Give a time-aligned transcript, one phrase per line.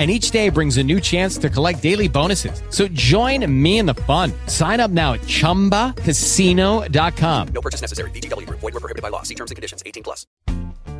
[0.00, 2.62] And each day brings a new chance to collect daily bonuses.
[2.70, 4.32] So join me in the fun.
[4.46, 7.48] Sign up now at chumbacasino.com.
[7.52, 8.10] No purchase necessary.
[8.10, 8.60] Group.
[8.60, 9.24] Void were prohibited by law.
[9.24, 9.82] See terms and conditions.
[9.84, 10.24] 18 plus.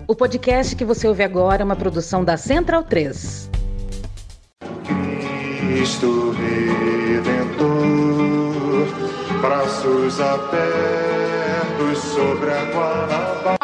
[0.06, 3.48] O podcast que você ouve agora é uma produção da Central 3.
[5.80, 7.64] Cristo Redentor,
[9.40, 13.58] braços abertos sobre a Guanabara.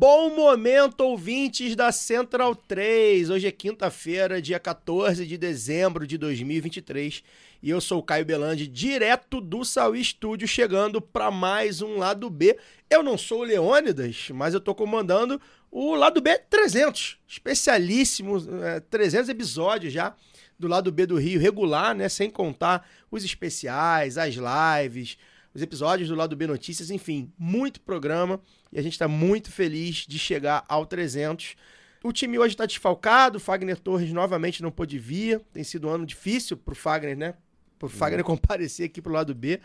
[0.00, 3.28] Bom momento, ouvintes da Central 3.
[3.28, 7.22] Hoje é quinta-feira, dia 14 de dezembro de 2023.
[7.62, 12.30] E eu sou o Caio Belandi, direto do Saui Studio, chegando para mais um Lado
[12.30, 12.58] B.
[12.88, 15.38] Eu não sou o Leônidas, mas eu tô comandando
[15.70, 17.18] o Lado B 300.
[17.28, 20.16] Especialíssimo, é, 300 episódios já
[20.58, 22.08] do Lado B do Rio, regular, né?
[22.08, 25.18] Sem contar os especiais, as lives,
[25.52, 28.40] os episódios do Lado B Notícias, enfim, muito programa
[28.72, 31.56] e a gente está muito feliz de chegar ao 300.
[32.02, 35.90] O time hoje está desfalcado, o Fagner Torres novamente não pôde vir, tem sido um
[35.90, 37.34] ano difícil para o Fagner, né?
[37.78, 39.60] Para o Fagner comparecer aqui para o lado B.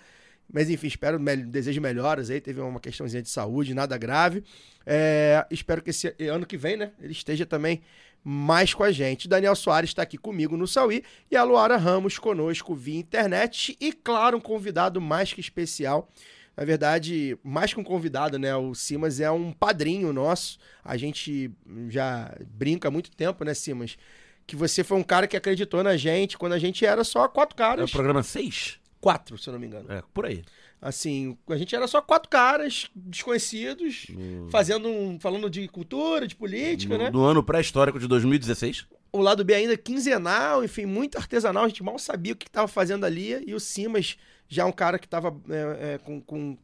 [0.52, 2.40] Mas enfim, espero, me- desejo melhoras aí.
[2.40, 4.44] Teve uma questãozinha de saúde, nada grave.
[4.86, 6.92] É, espero que esse ano que vem, né?
[7.02, 7.82] Ele esteja também
[8.24, 9.28] mais com a gente.
[9.28, 13.76] Daniel Soares está aqui comigo no Sauí e a Luara Ramos conosco via internet.
[13.80, 16.12] E, claro, um convidado mais que especial.
[16.58, 18.56] Na verdade, mais que um convidado, né?
[18.56, 20.58] O Simas é um padrinho nosso.
[20.84, 21.52] A gente
[21.90, 23.98] já brinca há muito tempo, né, Simas?
[24.48, 27.54] Que você foi um cara que acreditou na gente quando a gente era só quatro
[27.54, 27.92] É o caras.
[27.92, 28.80] programa 6?
[29.02, 29.92] Quatro, se eu não me engano.
[29.92, 30.44] É, por aí.
[30.82, 34.08] Assim, a gente era só quatro caras desconhecidos,
[34.50, 37.10] fazendo um, falando de cultura, de política, no, né?
[37.10, 38.86] no ano pré-histórico de 2016.
[39.12, 42.68] O lado B ainda quinzenal, enfim, muito artesanal, a gente mal sabia o que estava
[42.68, 43.44] fazendo ali.
[43.48, 44.18] E o Simas,
[44.48, 45.36] já um cara que estava
[46.04, 46.58] com, com-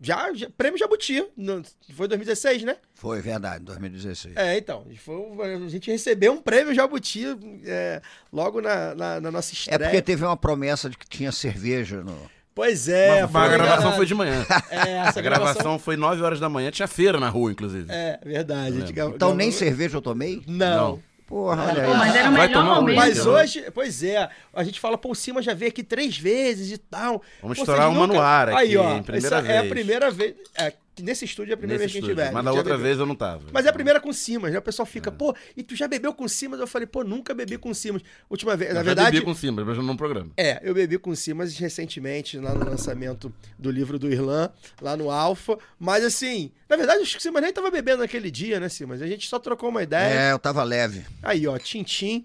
[0.00, 1.62] já, já- prêmio Jabuti, no-
[1.94, 2.76] foi 2016, né?
[2.94, 4.36] Foi verdade, 2016.
[4.36, 7.24] É, então, a gente foi- a gente recebeu um prêmio Jabuti
[7.64, 8.00] é,
[8.32, 9.78] logo na, na- na nossa É estreia.
[9.80, 12.16] porque teve uma promessa de que tinha cerveja no.
[12.54, 14.44] Pois é, Mas a gravação foi de manhã.
[14.70, 17.86] É, essa A gravação foi 9 horas da manhã, tinha feira na rua, inclusive.
[17.88, 18.92] É, verdade.
[18.92, 20.42] gra- Então nem cerveja eu tomei?
[20.46, 20.92] Não.
[20.94, 21.02] Não.
[21.28, 21.94] Porra, olha aí.
[21.94, 22.96] mas era o melhor um momento.
[22.96, 23.32] Mas Entendeu?
[23.34, 26.78] hoje, pois é, a gente fala, pô, o Cima já veio aqui três vezes e
[26.78, 27.22] tal.
[27.42, 29.70] Vamos Pô, estourar uma no ar aqui, Aí, ó, em primeira essa É a vez.
[29.72, 30.34] primeira vez.
[30.56, 30.72] É,
[31.02, 32.32] nesse estúdio é a primeira Nesse vez que a gente vê.
[32.34, 33.44] Mas da outra vez eu não tava.
[33.52, 34.58] Mas é a primeira com Simas, né?
[34.58, 36.60] O pessoal fica, pô, e tu já bebeu com Simas?
[36.60, 38.02] Eu falei, pô, nunca bebi com Simas.
[38.28, 39.10] Última vez, Eu na já verdade.
[39.12, 40.30] bebi com cima, mas num programa.
[40.36, 44.50] É, eu bebi com Simas recentemente, lá no lançamento do livro do Irlan,
[44.80, 45.58] lá no Alfa.
[45.78, 49.00] Mas assim, na verdade, acho que o Simas nem tava bebendo naquele dia, né, Simas?
[49.02, 50.30] A gente só trocou uma ideia.
[50.30, 51.04] É, eu tava leve.
[51.22, 52.24] Aí, ó, Tintim.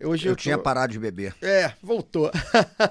[0.00, 1.34] Hoje eu, Eu tinha tô- parado de beber.
[1.42, 2.30] É, voltou.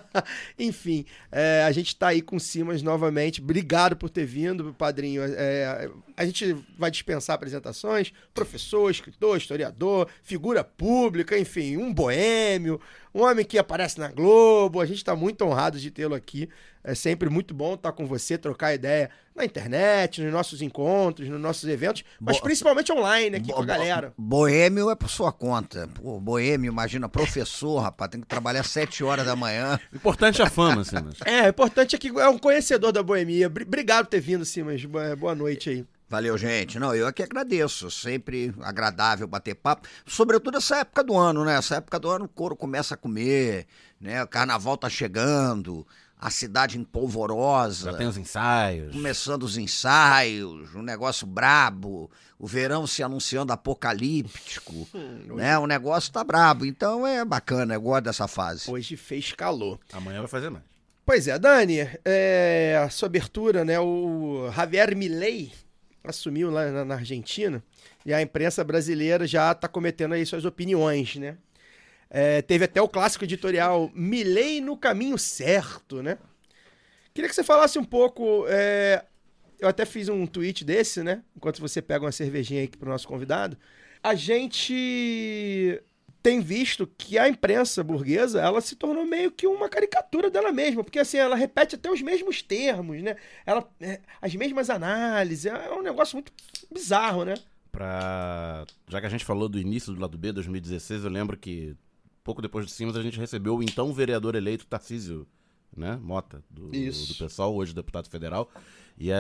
[0.60, 3.42] Enfim, é, a gente tá aí com o Simas novamente.
[3.42, 5.22] Obrigado por ter vindo, padrinho.
[5.24, 8.12] É, a gente vai dispensar apresentações.
[8.34, 12.80] Professor, escritor, historiador, figura pública, enfim, um boêmio,
[13.14, 14.82] um homem que aparece na Globo.
[14.82, 16.50] A gente tá muito honrado de tê-lo aqui.
[16.90, 21.40] É sempre muito bom estar com você, trocar ideia na internet, nos nossos encontros, nos
[21.42, 24.14] nossos eventos, mas Bo- principalmente online aqui com a Bo- galera.
[24.18, 25.88] Boêmio é por sua conta.
[26.02, 29.78] Pô, boêmio, imagina, professor, rapaz, tem que trabalhar sete horas da manhã.
[29.94, 31.18] Importante é a fama, Simas.
[31.26, 33.50] É, o importante é que é um conhecedor da boemia.
[33.50, 34.84] Bri- Obrigado por ter vindo, Simas.
[34.86, 35.86] Boa boa noite aí.
[36.10, 36.80] Valeu, gente.
[36.80, 37.92] Não, eu aqui agradeço.
[37.92, 39.86] Sempre agradável bater papo.
[40.06, 41.58] Sobretudo essa época do ano, né?
[41.58, 43.68] Essa época do ano o couro começa a comer,
[44.00, 44.24] né?
[44.24, 45.86] O carnaval tá chegando,
[46.20, 47.92] a cidade empolvorosa.
[47.92, 48.94] Já tem os ensaios.
[48.94, 52.10] Começando os ensaios, um negócio brabo,
[52.40, 54.88] o verão se anunciando apocalíptico,
[55.36, 55.58] né?
[55.58, 58.70] O negócio tá brabo, então é bacana, eu gosto dessa fase.
[58.70, 59.80] Hoje fez calor.
[59.94, 60.64] Amanhã vai fazer mais.
[61.06, 63.80] Pois é, Dani, é, a sua abertura, né?
[63.80, 65.54] O Javier Milei
[66.04, 67.64] assumiu lá na, na Argentina
[68.06, 71.38] e a imprensa brasileira já está cometendo aí suas opiniões, né?
[72.10, 76.18] É, teve até o clássico editorial Milei no caminho certo, né?
[77.14, 79.04] Queria que você falasse um pouco é,
[79.60, 81.24] eu até fiz um tweet desse, né?
[81.36, 83.58] Enquanto você pega uma cervejinha aí pro nosso convidado.
[84.04, 85.82] A gente
[86.22, 90.84] tem visto que a imprensa burguesa, ela se tornou meio que uma caricatura dela mesma,
[90.84, 93.16] porque assim, ela repete até os mesmos termos, né?
[93.46, 96.32] Ela, é, as mesmas análises, é um negócio muito
[96.72, 97.36] bizarro, né?
[97.72, 98.66] Pra...
[98.88, 101.76] Já que a gente falou do início do lado B, 2016, eu lembro que
[102.28, 105.26] pouco depois de Simas a gente recebeu o então vereador eleito Tarcísio
[105.76, 108.50] né, Mota, do, do PSOL, hoje deputado federal.
[108.98, 109.16] E é,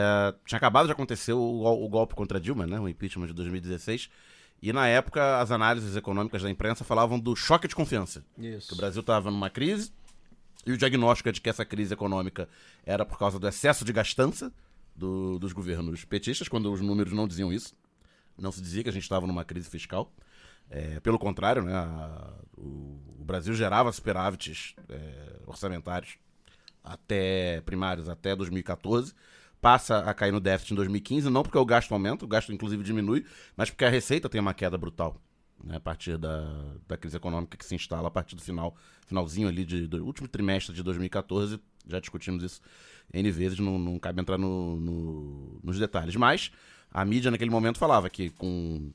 [0.45, 4.09] tinha acabado de acontecer o, o golpe contra Dilma, né, o impeachment de 2016.
[4.61, 8.25] E na época as análises econômicas da imprensa falavam do choque de confiança.
[8.37, 8.67] Isso.
[8.67, 9.91] Que o Brasil estava numa crise
[10.65, 12.49] e o diagnóstico é de que essa crise econômica
[12.85, 14.51] era por causa do excesso de gastança
[14.95, 17.73] do- dos governos petistas, quando os números não diziam isso.
[18.37, 20.11] Não se dizia que a gente estava numa crise fiscal.
[20.69, 26.17] É, pelo contrário, né, a- o, o Brasil gerava superávites é, orçamentários
[26.83, 29.13] até primários até 2014,
[29.61, 32.83] passa a cair no déficit em 2015, não porque o gasto aumenta, o gasto inclusive
[32.83, 33.25] diminui,
[33.55, 35.21] mas porque a receita tem uma queda brutal.
[35.63, 36.47] Né, a partir da,
[36.87, 38.75] da crise econômica que se instala a partir do final,
[39.07, 42.61] finalzinho ali de, do último trimestre de 2014, já discutimos isso
[43.13, 46.15] N vezes, não, não cabe entrar no- no- nos detalhes.
[46.15, 46.51] Mas
[46.91, 48.91] a mídia naquele momento falava que com,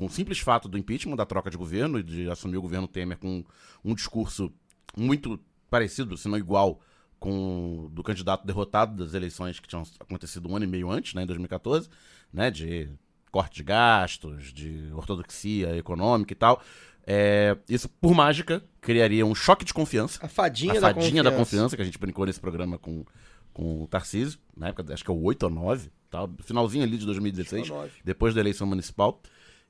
[0.00, 2.88] com o simples fato do impeachment, da troca de governo e de assumir o governo
[2.88, 3.44] Temer com
[3.84, 4.50] um discurso
[4.96, 5.38] muito
[5.68, 6.80] parecido, se não igual,
[7.18, 11.12] com o do candidato derrotado das eleições que tinham acontecido um ano e meio antes,
[11.12, 11.90] né, em 2014,
[12.32, 12.88] né, de
[13.30, 16.62] corte de gastos, de ortodoxia econômica e tal.
[17.06, 20.18] É, isso, por mágica, criaria um choque de confiança.
[20.24, 21.30] A fadinha, a da, fadinha confiança.
[21.30, 23.04] da confiança, que a gente brincou nesse programa com,
[23.52, 26.26] com o Tarcísio, na época, acho que é o 8 ou 9, tá?
[26.42, 27.92] finalzinho ali de 2016, Acho que é o 9.
[28.02, 29.20] depois da eleição municipal.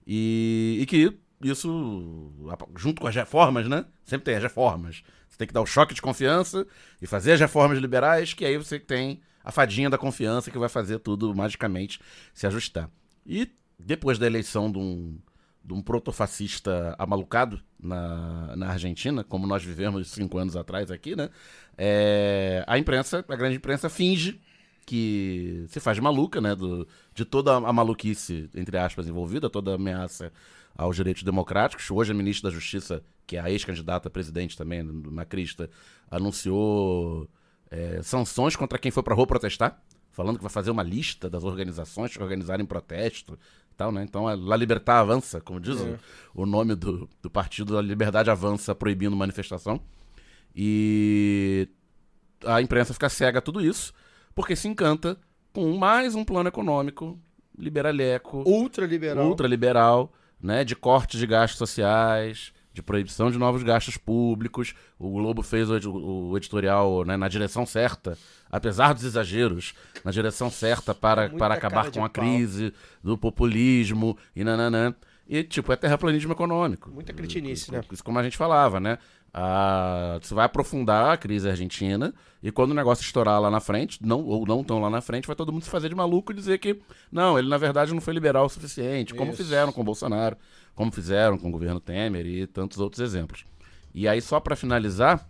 [0.07, 2.33] E, e que isso,
[2.77, 3.85] junto com as reformas, né?
[4.05, 5.03] Sempre tem as reformas.
[5.29, 6.67] Você tem que dar o choque de confiança
[7.01, 10.69] e fazer as reformas liberais, que aí você tem a fadinha da confiança que vai
[10.69, 12.01] fazer tudo magicamente
[12.35, 12.91] se ajustar.
[13.27, 15.19] E depois da eleição de um,
[15.65, 21.31] de um protofascista amalucado na, na Argentina, como nós vivemos cinco anos atrás aqui, né?
[21.79, 24.41] É, a imprensa, a grande imprensa, finge
[24.87, 26.55] que se faz de maluca, né?
[26.55, 30.33] Do, de toda a maluquice, entre aspas, envolvida, toda a ameaça
[30.77, 31.91] aos direitos democráticos.
[31.91, 35.71] Hoje a ministra da Justiça, que é a ex-candidata a presidente também, na Crista,
[36.11, 37.29] anunciou
[37.71, 39.81] é, sanções contra quem foi pra rua protestar,
[40.11, 43.39] falando que vai fazer uma lista das organizações que organizarem protesto
[43.71, 44.03] e tal, né?
[44.03, 45.99] Então, a La Libertad Avança, como diz o,
[46.35, 49.81] o nome do, do partido, a Liberdade Avança proibindo manifestação.
[50.55, 51.69] E
[52.45, 53.93] a imprensa fica cega a tudo isso,
[54.41, 55.19] porque se encanta
[55.53, 57.19] com mais um plano econômico
[57.59, 59.27] liberaleco, Ultraliberal.
[59.27, 64.73] ultraliberal, né, de corte de gastos sociais, de proibição de novos gastos públicos.
[64.99, 65.91] O Globo fez o,
[66.31, 68.17] o editorial né, na direção certa,
[68.51, 72.25] apesar dos exageros, na direção certa para, Muita para acabar com a pau.
[72.25, 72.73] crise
[73.05, 74.95] do populismo e nananã.
[75.29, 76.91] E, tipo, é terraplanismo econômico.
[76.91, 77.83] Muita cretinice, né?
[77.93, 78.99] Isso como a gente falava, né?
[79.33, 82.13] Ah, você vai aprofundar a crise argentina
[82.43, 85.27] e quando o negócio estourar lá na frente, não, ou não tão lá na frente,
[85.27, 86.81] vai todo mundo se fazer de maluco e dizer que
[87.13, 89.43] não, ele na verdade não foi liberal o suficiente, como Isso.
[89.43, 90.37] fizeram com o Bolsonaro,
[90.75, 93.45] como fizeram com o governo Temer e tantos outros exemplos.
[93.95, 95.25] E aí, só para finalizar,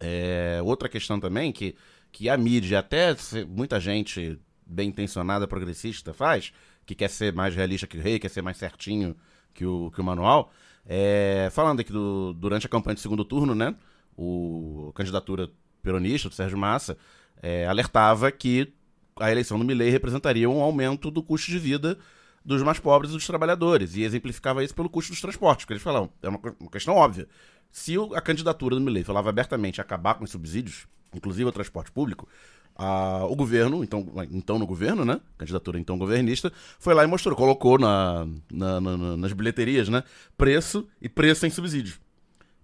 [0.00, 1.74] é, outra questão também que,
[2.10, 3.14] que a mídia, até
[3.48, 6.52] muita gente bem intencionada, progressista, faz,
[6.86, 9.16] que quer ser mais realista que o rei, quer ser mais certinho
[9.52, 10.52] que o, que o manual,
[10.86, 13.74] é, falando aqui do, durante a campanha de segundo turno, né,
[14.16, 15.50] o, a candidatura
[15.82, 16.96] peronista do Sérgio Massa
[17.42, 18.72] é, alertava que
[19.18, 21.98] a eleição do Milley representaria um aumento do custo de vida
[22.44, 25.82] dos mais pobres e dos trabalhadores, e exemplificava isso pelo custo dos transportes, porque eles
[25.82, 27.26] falavam, é uma, uma questão óbvia.
[27.70, 31.90] Se o- a candidatura do Milley falava abertamente acabar com os subsídios, inclusive o transporte
[31.90, 32.28] público,
[32.76, 35.20] a- o governo, então, então no governo, né?
[35.38, 40.02] Candidatura então governista, foi lá e mostrou, colocou na, na- na- na- nas bilheterias, né?
[40.36, 41.96] Preço e preço sem subsídio.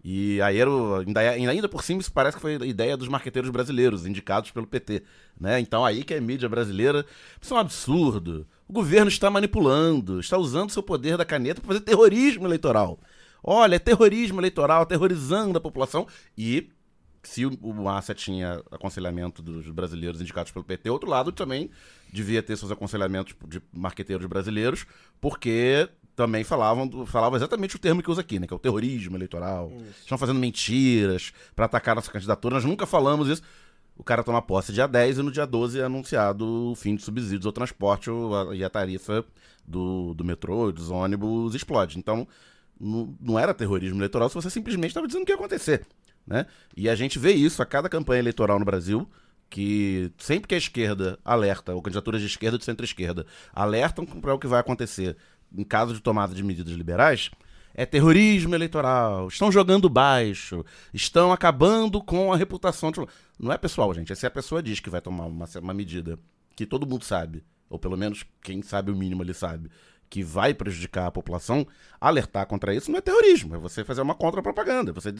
[0.02, 3.06] E aí era o, ainda, ainda por cima isso parece que foi a ideia dos
[3.08, 5.02] marqueteiros brasileiros, indicados pelo PT,
[5.38, 5.60] né?
[5.60, 7.04] Então aí que a mídia brasileira,
[7.40, 8.46] isso é um absurdo.
[8.66, 12.98] O governo está manipulando, está usando seu poder da caneta para fazer terrorismo eleitoral.
[13.42, 16.70] Olha, é terrorismo eleitoral, aterrorizando a população e
[17.22, 21.70] se o, Massa tinha aconselhamento dos brasileiros indicados pelo PT, outro lado também
[22.12, 24.86] devia ter seus aconselhamentos de marqueteiros brasileiros,
[25.20, 28.46] porque também falavam, do- falavam exatamente o termo que usa aqui, né?
[28.46, 29.70] Que é o terrorismo eleitoral.
[30.00, 32.54] Estão fazendo mentiras para atacar nossa candidatura.
[32.56, 33.42] Nós nunca falamos isso.
[33.96, 37.02] O cara toma posse dia 10 e no dia 12 é anunciado o fim de
[37.02, 38.08] subsídios ao transporte
[38.54, 39.24] e a tarifa
[39.66, 41.98] do, do metrô e dos ônibus explode.
[41.98, 42.26] Então,
[42.78, 45.86] não, não era terrorismo eleitoral se você simplesmente estava dizendo o que ia acontecer.
[46.26, 46.46] Né?
[46.76, 49.08] E a gente vê isso a cada campanha eleitoral no Brasil.
[49.48, 54.32] que sempre que a esquerda alerta, ou candidaturas de esquerda ou de centro-esquerda, alertam para
[54.32, 55.16] o que vai acontecer
[55.56, 57.30] em caso de tomada de medidas liberais,
[57.74, 62.90] é terrorismo eleitoral, estão jogando baixo, estão acabando com a reputação.
[62.90, 63.00] De...
[63.38, 64.14] Não é pessoal, gente.
[64.14, 66.18] Se a pessoa diz que vai tomar uma, uma medida
[66.56, 69.70] que todo mundo sabe, ou pelo menos quem sabe o mínimo ele sabe,
[70.10, 71.64] que vai prejudicar a população,
[72.00, 75.12] alertar contra isso não é terrorismo, é você fazer uma contra-propaganda, é você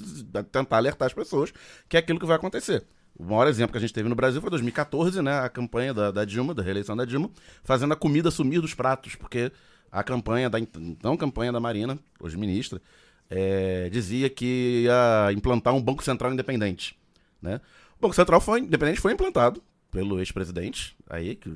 [0.51, 1.53] tentar alertar as pessoas
[1.89, 2.85] que é aquilo que vai acontecer.
[3.17, 5.41] O maior exemplo que a gente teve no Brasil foi 2014, né?
[5.41, 7.31] A campanha da, da Dilma, da reeleição da Dilma,
[7.63, 9.53] fazendo a comida sumir dos pratos, porque
[9.93, 12.81] a campanha da então campanha da Marina, hoje ministra,
[13.29, 16.99] é, dizia que ia implantar um Banco Central independente.
[17.41, 17.61] Né?
[17.99, 21.53] O Banco Central foi, independente foi implantado pelo ex-presidente, aí, que,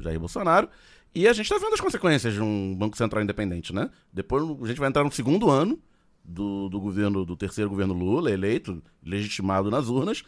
[0.00, 0.68] Jair Bolsonaro,
[1.14, 3.90] e a gente está vendo as consequências de um Banco Central independente, né?
[4.12, 5.78] Depois a gente vai entrar no segundo ano
[6.24, 10.22] do, do governo, do terceiro governo Lula, eleito, legitimado nas urnas,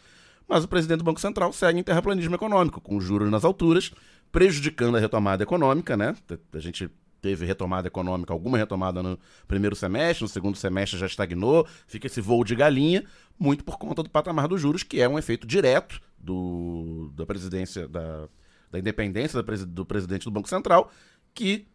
[0.47, 3.91] mas o presidente do Banco Central segue em terraplanismo econômico, com juros nas alturas,
[4.31, 6.15] prejudicando a retomada econômica, né?
[6.51, 6.89] A gente
[7.21, 12.19] teve retomada econômica, alguma retomada no primeiro semestre, no segundo semestre já estagnou, fica esse
[12.19, 13.05] voo de galinha,
[13.39, 17.87] muito por conta do patamar dos juros, que é um efeito direto do, da presidência,
[17.87, 18.27] da,
[18.73, 20.91] da independência do presidente do Banco Central,
[21.33, 21.67] que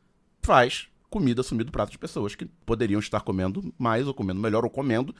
[0.42, 4.64] faz comida sumir do prato de pessoas que poderiam estar comendo mais ou comendo melhor
[4.64, 5.14] ou comendo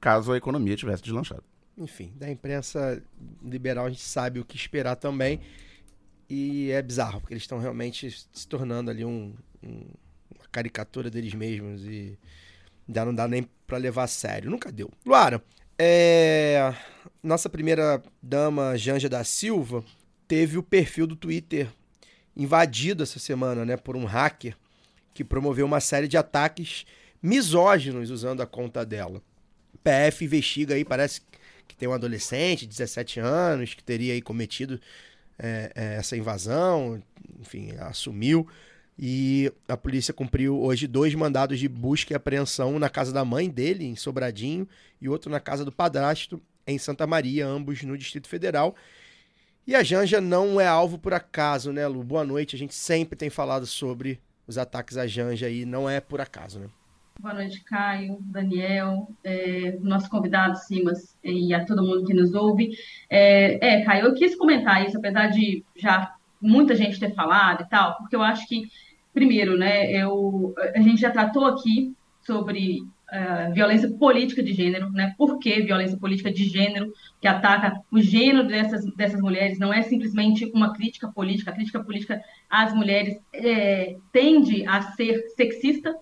[0.00, 1.42] caso a economia tivesse deslanchado.
[1.76, 3.02] Enfim, da imprensa
[3.42, 5.40] liberal a gente sabe o que esperar também.
[6.30, 9.86] E é bizarro, porque eles estão realmente se tornando ali um, um,
[10.34, 12.18] uma caricatura deles mesmos e
[12.88, 14.50] já não dá nem para levar a sério.
[14.50, 14.90] Nunca deu.
[15.04, 15.42] Luara,
[15.78, 16.74] é...
[17.22, 19.84] nossa primeira dama, Janja da Silva,
[20.26, 21.68] teve o perfil do Twitter
[22.36, 24.56] invadido essa semana, né, por um hacker
[25.12, 26.84] que promoveu uma série de ataques
[27.22, 29.22] misóginos usando a conta dela.
[29.72, 31.20] O PF investiga aí, parece
[31.66, 34.80] que tem um adolescente de 17 anos que teria aí cometido
[35.38, 37.02] é, é, essa invasão,
[37.40, 38.46] enfim, assumiu.
[38.98, 43.48] E a polícia cumpriu hoje dois mandados de busca e apreensão na casa da mãe
[43.48, 44.68] dele, em Sobradinho,
[45.00, 48.76] e outro na casa do padrasto, em Santa Maria, ambos no Distrito Federal.
[49.66, 52.04] E a Janja não é alvo por acaso, né, Lu?
[52.04, 52.54] Boa noite.
[52.54, 56.60] A gente sempre tem falado sobre os ataques à Janja e não é por acaso,
[56.60, 56.66] né?
[57.18, 62.76] Boa noite, Caio, Daniel, é, nosso convidado Simas e a todo mundo que nos ouve.
[63.08, 67.68] É, é, Caio, eu quis comentar isso, apesar de já muita gente ter falado e
[67.68, 68.68] tal, porque eu acho que,
[69.14, 75.14] primeiro, né, eu, a gente já tratou aqui sobre uh, violência política de gênero, né?
[75.16, 79.58] Por que violência política de gênero que ataca o gênero dessas, dessas mulheres?
[79.58, 81.50] Não é simplesmente uma crítica política.
[81.50, 85.94] A crítica política às mulheres é, tende a ser sexista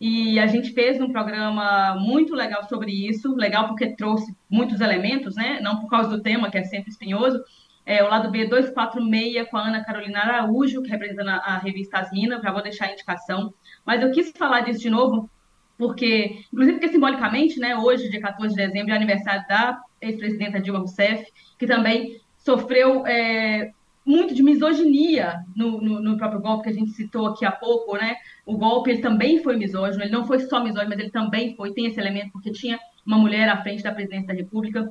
[0.00, 5.36] e a gente fez um programa muito legal sobre isso, legal porque trouxe muitos elementos,
[5.36, 5.60] né?
[5.60, 7.42] Não por causa do tema, que é sempre espinhoso.
[7.84, 12.40] É, o lado B 246 com a Ana Carolina Araújo, que representa a revista Asmina,
[12.42, 13.54] já vou deixar a indicação.
[13.84, 15.30] Mas eu quis falar disso de novo,
[15.78, 20.80] porque, inclusive porque simbolicamente, né, hoje, dia 14 de dezembro, é aniversário da ex-presidenta Dilma
[20.80, 21.26] Rousseff,
[21.58, 23.70] que também sofreu é,
[24.04, 27.96] muito de misoginia no, no, no, próprio golpe que a gente citou aqui há pouco,
[27.96, 28.16] né?
[28.46, 31.72] O golpe ele também foi misógino, ele não foi só misógino, mas ele também foi,
[31.72, 34.88] tem esse elemento, porque tinha uma mulher à frente da presidência da República.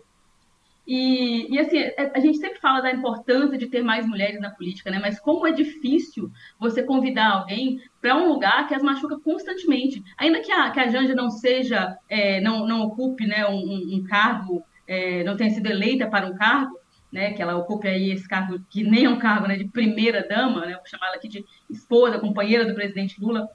[0.87, 4.51] E, e assim, é, a gente sempre fala da importância de ter mais mulheres na
[4.51, 4.99] política, né?
[4.99, 10.03] Mas como é difícil você convidar alguém para um lugar que as machuca constantemente.
[10.17, 14.03] Ainda que a, que a Janja não seja, é, não, não ocupe né, um, um
[14.07, 16.79] cargo, é, não tenha sido eleita para um cargo,
[17.11, 20.27] né, que ela ocupe aí esse cargo que nem é um cargo né, de primeira
[20.27, 23.49] dama, né, vou chamar ela aqui de esposa, companheira do presidente Lula,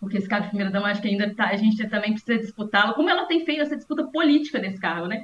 [0.00, 2.94] porque esse cargo de primeira dama acho que ainda tá, a gente também precisa disputá-lo,
[2.94, 5.22] como ela tem feito essa disputa política desse cargo, né?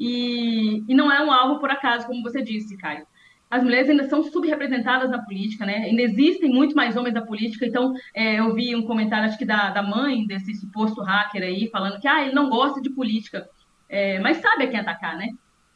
[0.00, 3.06] E, e não é um alvo por acaso, como você disse, Caio.
[3.50, 5.78] As mulheres ainda são subrepresentadas na política, né?
[5.78, 7.66] Ainda existem muito mais homens na política.
[7.66, 11.68] Então, é, eu vi um comentário, acho que da, da mãe desse suposto hacker aí,
[11.68, 13.46] falando que ah, ele não gosta de política.
[13.88, 15.28] É, mas sabe a quem atacar, né?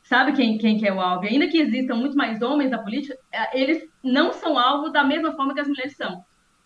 [0.04, 1.24] sabe quem, quem que é o alvo.
[1.24, 5.02] E ainda que existam muito mais homens na política, é, eles não são alvo da
[5.02, 6.24] mesma forma que as mulheres são.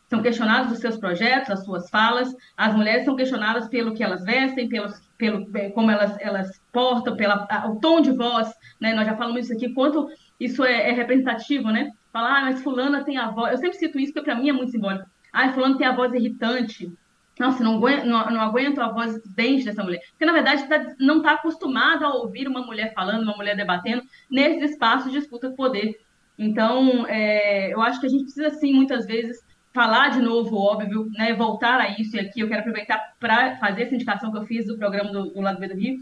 [0.08, 2.34] São questionados os seus projetos, as suas falas.
[2.56, 7.16] As mulheres são questionadas pelo que elas vestem, pelo, pelo é, como elas, elas portam,
[7.16, 8.52] pela, o tom de voz.
[8.80, 8.94] Né?
[8.94, 10.08] Nós já falamos isso aqui, quanto
[10.40, 11.92] isso é, é representativo, né?
[12.12, 13.52] Falar, ah, mas fulana tem a voz...
[13.52, 15.06] Eu sempre cito isso, porque para mim é muito simbólico.
[15.32, 16.90] Ah, fulano tem a voz irritante,
[17.38, 20.00] nossa, não aguento, não, não aguento a voz dente dessa mulher.
[20.10, 24.02] Porque, na verdade, tá, não está acostumado a ouvir uma mulher falando, uma mulher debatendo
[24.28, 26.00] nesses espaços de disputa de poder.
[26.36, 29.38] Então, é, eu acho que a gente precisa, sim, muitas vezes,
[29.78, 32.16] falar de novo, óbvio, né, voltar a isso.
[32.16, 35.30] E aqui eu quero aproveitar para fazer essa indicação que eu fiz do programa do,
[35.30, 35.98] do Lado B do Rio.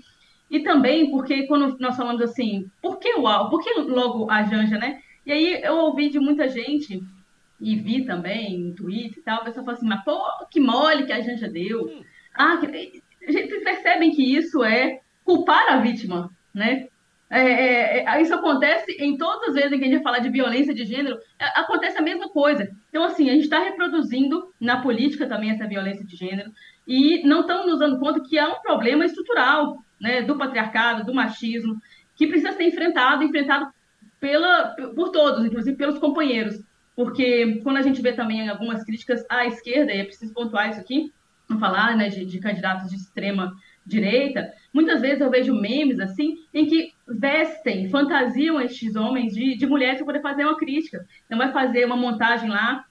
[0.50, 4.44] E também porque quando nós falamos assim, por que o Al- por que logo a
[4.44, 4.98] Janja, né?
[5.26, 7.02] E aí eu ouvi de muita gente,
[7.60, 10.18] e vi também no Twitter e tal, a pessoa fala assim, mas pô,
[10.50, 12.02] que mole que a Janja deu.
[12.34, 13.02] Ah, que...
[13.26, 16.88] vocês percebem que isso é culpar a vítima, né?
[17.28, 20.28] É, é, é, isso acontece em todas as vezes em que a gente fala de
[20.28, 22.68] violência de gênero, é, acontece a mesma coisa.
[22.88, 26.52] Então, assim, a gente está reproduzindo na política também essa violência de gênero
[26.86, 31.14] e não estamos nos dando conta que há um problema estrutural né, do patriarcado, do
[31.14, 31.76] machismo,
[32.14, 33.72] que precisa ser enfrentado, enfrentado
[34.20, 36.60] pela, por todos, inclusive pelos companheiros.
[36.94, 40.80] Porque quando a gente vê também algumas críticas à esquerda, e é preciso pontuar isso
[40.80, 41.12] aqui,
[41.58, 43.52] falar né, de, de candidatos de extrema
[43.86, 49.66] direita, muitas vezes eu vejo memes assim, em que vestem, fantasiam estes homens de, de
[49.66, 51.06] mulheres para poder fazer uma crítica.
[51.26, 52.84] Então vai fazer uma montagem lá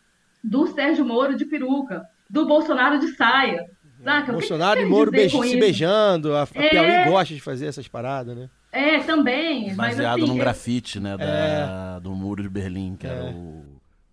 [0.44, 3.66] do Sérgio Moro de peruca, do Bolsonaro de saia.
[4.04, 4.24] Saca?
[4.24, 6.70] O que Bolsonaro que e Moro beij- se beijando, a, a É.
[6.70, 8.50] Piauí gosta de fazer essas paradas, né?
[8.72, 9.68] É, também.
[9.68, 12.00] mas, Baseado assim, num é- grafite, né, da- É.
[12.02, 13.32] do Muro de Berlim, que era É.
[13.32, 13.64] o,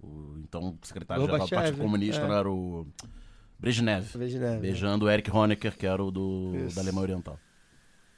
[0.03, 2.31] o então secretário-geral do Partido Comunista, é.
[2.39, 2.87] era o
[3.63, 6.75] Brezhnev, Brezhnev, beijando o Eric Honecker, que era o do, Isso.
[6.75, 7.39] da Alemanha Oriental.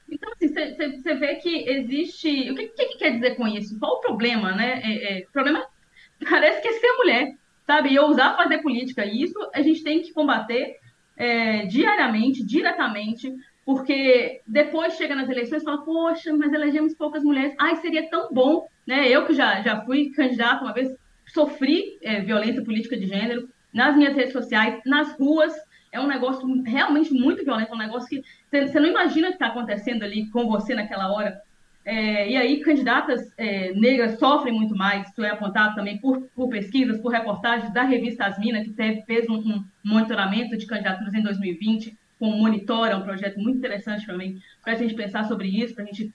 [0.09, 2.49] Então, assim, você vê que existe.
[2.49, 3.77] O que, que, que quer dizer com isso?
[3.77, 4.81] Qual o problema, né?
[4.83, 5.63] É, é, o problema
[6.27, 7.35] parece que é ser mulher,
[7.65, 7.89] sabe?
[7.89, 9.05] E ousar fazer política.
[9.05, 10.79] E isso a gente tem que combater
[11.15, 13.31] é, diariamente, diretamente,
[13.63, 17.53] porque depois chega nas eleições e fala, poxa, mas elegemos poucas mulheres.
[17.59, 19.07] Ai, seria tão bom, né?
[19.07, 20.91] Eu que já, já fui candidata uma vez,
[21.27, 25.53] sofri é, violência política de gênero nas minhas redes sociais, nas ruas.
[25.91, 29.35] É um negócio realmente muito violento, é um negócio que você não imagina o que
[29.37, 31.39] está acontecendo ali com você naquela hora.
[31.85, 35.07] É, e aí, candidatas é, negras sofrem muito mais.
[35.09, 39.29] Isso é apontado também por, por pesquisas, por reportagens da revista Asmina, que teve, fez
[39.29, 44.39] um, um monitoramento de candidaturas em 2020, com o Monitora, um projeto muito interessante mim,
[44.63, 46.11] para a gente pensar sobre isso, para a gente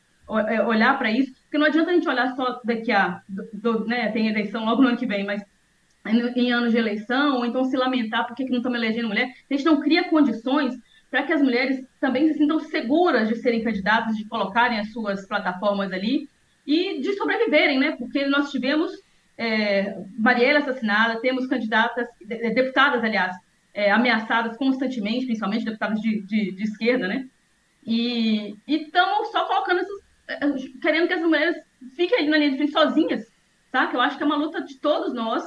[0.49, 3.23] é, olhar para isso, porque não adianta a gente olhar só daqui a.
[3.29, 5.43] Do, do- né, tem eleição logo no ano que vem, mas
[6.07, 9.29] em, anos de eleição, ou então se lamentar porque que não estamos elegendo mulher.
[9.51, 10.75] A gente não cria condições
[11.11, 15.27] para que as mulheres também se sintam seguras de serem candidatas, de colocarem as suas
[15.27, 16.29] plataformas ali
[16.67, 17.93] e de sobreviverem, né?
[17.99, 18.93] Porque nós tivemos
[19.37, 23.35] é, Marielle assassinada, temos candidatas, de- de- deputadas, aliás,
[23.75, 27.27] é, ameaçadas constantemente, principalmente deputadas de, de, de esquerda, né?
[27.87, 31.57] E estamos só colocando essas, querendo que as mulheres
[31.97, 33.27] fiquem ali na linha de frente sozinhas,
[33.73, 33.87] tá?
[33.87, 35.43] Que eu acho que é uma luta de todos nós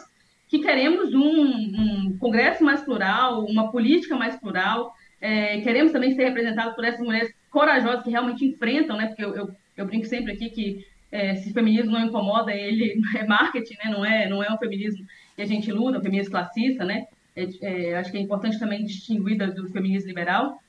[0.54, 6.26] que queremos um, um congresso mais plural, uma política mais plural, é, queremos também ser
[6.26, 9.08] representados por essas mulheres corajosas que realmente enfrentam, né?
[9.08, 13.26] Porque eu, eu, eu brinco sempre aqui que é, se feminismo não incomoda, ele é
[13.26, 13.92] marketing, né?
[13.92, 15.04] Não é, não é um feminismo
[15.36, 17.08] que a gente luta, um feminismo classista, né?
[17.36, 20.62] É, é, acho que é importante também distinguir do, do feminismo liberal.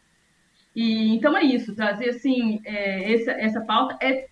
[0.74, 4.28] E então é isso, trazer assim é, essa, essa pauta é,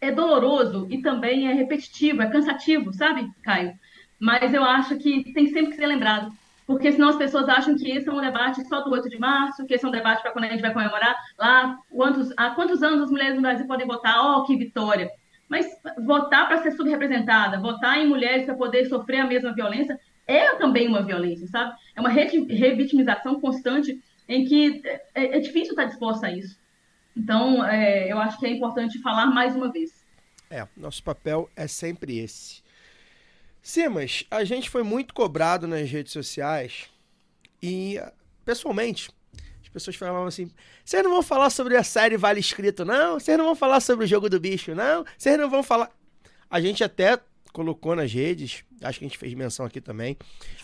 [0.00, 3.78] é doloroso e também é repetitivo, é cansativo, sabe, Caio?
[4.24, 6.32] Mas eu acho que tem sempre que ser lembrado,
[6.66, 9.66] porque senão as pessoas acham que esse é um debate só do 8 de março,
[9.66, 12.82] que esse é um debate para quando a gente vai comemorar lá quantos, há quantos
[12.82, 15.10] anos as mulheres no Brasil podem votar, oh, que vitória!
[15.46, 15.66] Mas
[16.06, 20.88] votar para ser subrepresentada, votar em mulheres para poder sofrer a mesma violência é também
[20.88, 21.74] uma violência, sabe?
[21.94, 24.80] É uma re- revitimização constante em que
[25.14, 26.58] é, é difícil estar disposta a isso.
[27.14, 30.02] Então, é, eu acho que é importante falar mais uma vez.
[30.50, 32.63] É, nosso papel é sempre esse.
[33.64, 36.84] Simas, a gente foi muito cobrado nas redes sociais
[37.62, 37.98] e,
[38.44, 39.10] pessoalmente,
[39.62, 40.50] as pessoas falavam assim:
[40.84, 43.18] vocês não vão falar sobre a série Vale Escrito, não?
[43.18, 45.06] Vocês não vão falar sobre o jogo do bicho, não?
[45.16, 45.90] Vocês não vão falar.
[46.50, 47.18] A gente até
[47.54, 50.16] colocou nas redes, acho que a gente fez menção aqui também.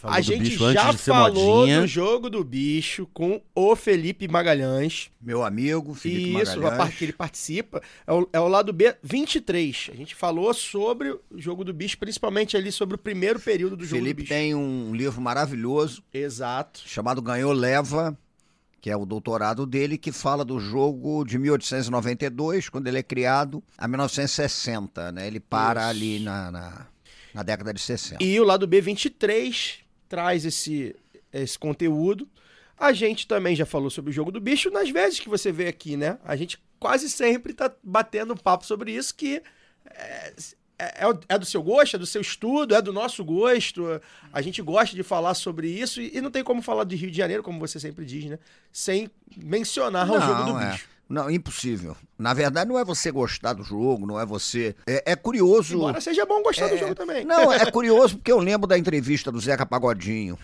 [0.02, 1.80] A gente bicho antes já falou modinha.
[1.82, 5.08] do jogo do bicho com o Felipe Magalhães.
[5.22, 6.76] Meu amigo, Felipe Isso, a Magalhães.
[6.76, 9.90] parte que ele participa é o, é o lado B 23.
[9.92, 13.84] A gente falou sobre o jogo do bicho, principalmente ali sobre o primeiro período do
[13.84, 14.34] jogo Felipe do bicho.
[14.34, 16.82] tem um livro maravilhoso Exato.
[16.84, 18.18] chamado Ganhou Leva,
[18.80, 23.62] que é o doutorado dele, que fala do jogo de 1892, quando ele é criado,
[23.76, 25.26] a 1960, né?
[25.26, 25.90] Ele para Isso.
[25.90, 26.86] ali na, na,
[27.34, 28.22] na década de 60.
[28.22, 30.96] E o lado B23 traz esse,
[31.32, 32.28] esse conteúdo.
[32.78, 35.68] A gente também já falou sobre o jogo do bicho nas vezes que você vê
[35.68, 36.18] aqui, né?
[36.24, 39.42] A gente quase sempre tá batendo papo sobre isso, que
[39.84, 40.32] é,
[40.80, 44.00] é, é do seu gosto, é do seu estudo, é do nosso gosto.
[44.32, 47.10] A gente gosta de falar sobre isso e, e não tem como falar de Rio
[47.10, 48.38] de Janeiro, como você sempre diz, né?
[48.72, 50.70] Sem mencionar o jogo do é.
[50.70, 50.88] bicho.
[51.10, 51.96] Não, impossível.
[52.16, 54.76] Na verdade, não é você gostar do jogo, não é você.
[54.86, 55.74] É, é curioso.
[55.74, 57.24] Embora seja bom gostar do É, jogo também.
[57.24, 60.38] Não, é curioso porque eu lembro da entrevista do Zeca Pagodinho.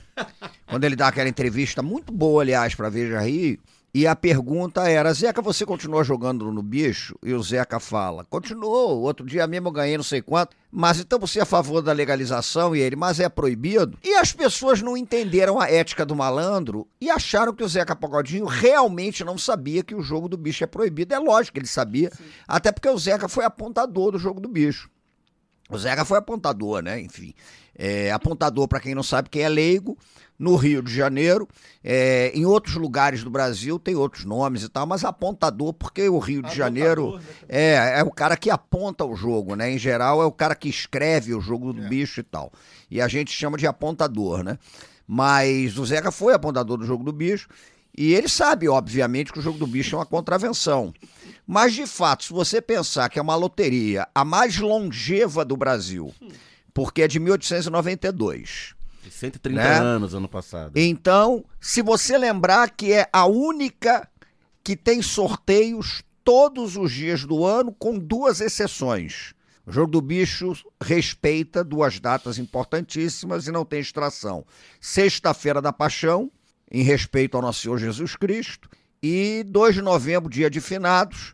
[0.67, 3.61] quando ele dá aquela entrevista muito boa, aliás, pra Veja Rio.
[3.97, 7.19] E a pergunta era: Zeca, você continua jogando no bicho?
[7.23, 9.01] E o Zeca fala: continuou.
[9.01, 10.55] Outro dia mesmo eu ganhei não sei quanto.
[10.71, 12.77] Mas então você é a favor da legalização?
[12.77, 13.97] E ele, mas é proibido?
[14.05, 18.45] E as pessoas não entenderam a ética do malandro e acharam que o Zeca Pagodinho
[18.45, 21.15] realmente não sabia que o jogo do bicho é proibido.
[21.15, 22.13] É lógico que ele sabia,
[22.47, 24.91] até porque o Zeca foi apontador do jogo do bicho.
[25.71, 27.01] O Zeca foi apontador, né?
[27.01, 27.33] Enfim.
[27.75, 29.99] É, apontador, para quem não sabe, quem é leigo,
[30.39, 31.49] no Rio de Janeiro.
[31.83, 36.19] É, em outros lugares do Brasil tem outros nomes e tal, mas apontador, porque o
[36.19, 39.71] Rio de Janeiro é, é o cara que aponta o jogo, né?
[39.71, 42.53] Em geral, é o cara que escreve o jogo do bicho e tal.
[42.91, 44.59] E a gente chama de apontador, né?
[45.07, 47.49] Mas o Zeca foi apontador do jogo do bicho.
[47.97, 50.93] E ele sabe, obviamente, que o jogo do bicho é uma contravenção.
[51.47, 56.13] Mas, de fato, se você pensar que é uma loteria a mais longeva do Brasil,
[56.75, 58.76] porque é de 1892.
[59.11, 59.79] 130 Né?
[59.79, 60.73] anos ano passado.
[60.77, 64.09] Então, se você lembrar que é a única
[64.63, 69.33] que tem sorteios todos os dias do ano, com duas exceções.
[69.65, 74.45] O jogo do bicho respeita duas datas importantíssimas e não tem extração.
[74.81, 76.31] Sexta-feira da Paixão,
[76.71, 78.69] em respeito ao nosso Senhor Jesus Cristo,
[79.03, 81.33] e 2 de novembro, dia de finados.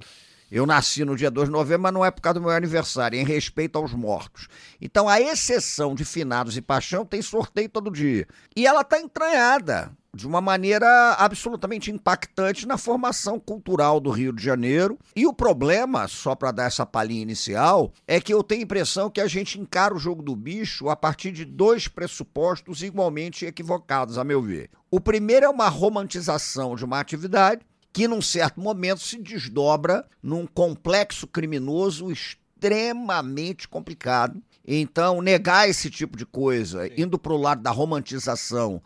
[0.53, 3.19] Eu nasci no dia 2 de novembro, mas não é por causa do meu aniversário,
[3.19, 4.49] é em respeito aos mortos.
[4.83, 8.29] Então, a exceção de finados e paixão tem sorteio todo dia.
[8.55, 14.45] E ela está entranhada de uma maneira absolutamente impactante na formação cultural do Rio de
[14.45, 14.99] Janeiro.
[15.17, 19.09] E o problema, só para dar essa palhinha inicial, é que eu tenho a impressão
[19.09, 24.19] que a gente encara o jogo do bicho a partir de dois pressupostos igualmente equivocados,
[24.19, 24.69] a meu ver.
[24.91, 30.46] O primeiro é uma romantização de uma atividade que, num certo momento, se desdobra num
[30.46, 34.42] complexo criminoso extremamente complicado.
[34.66, 38.81] Então, negar esse tipo de coisa, indo para o lado da romantização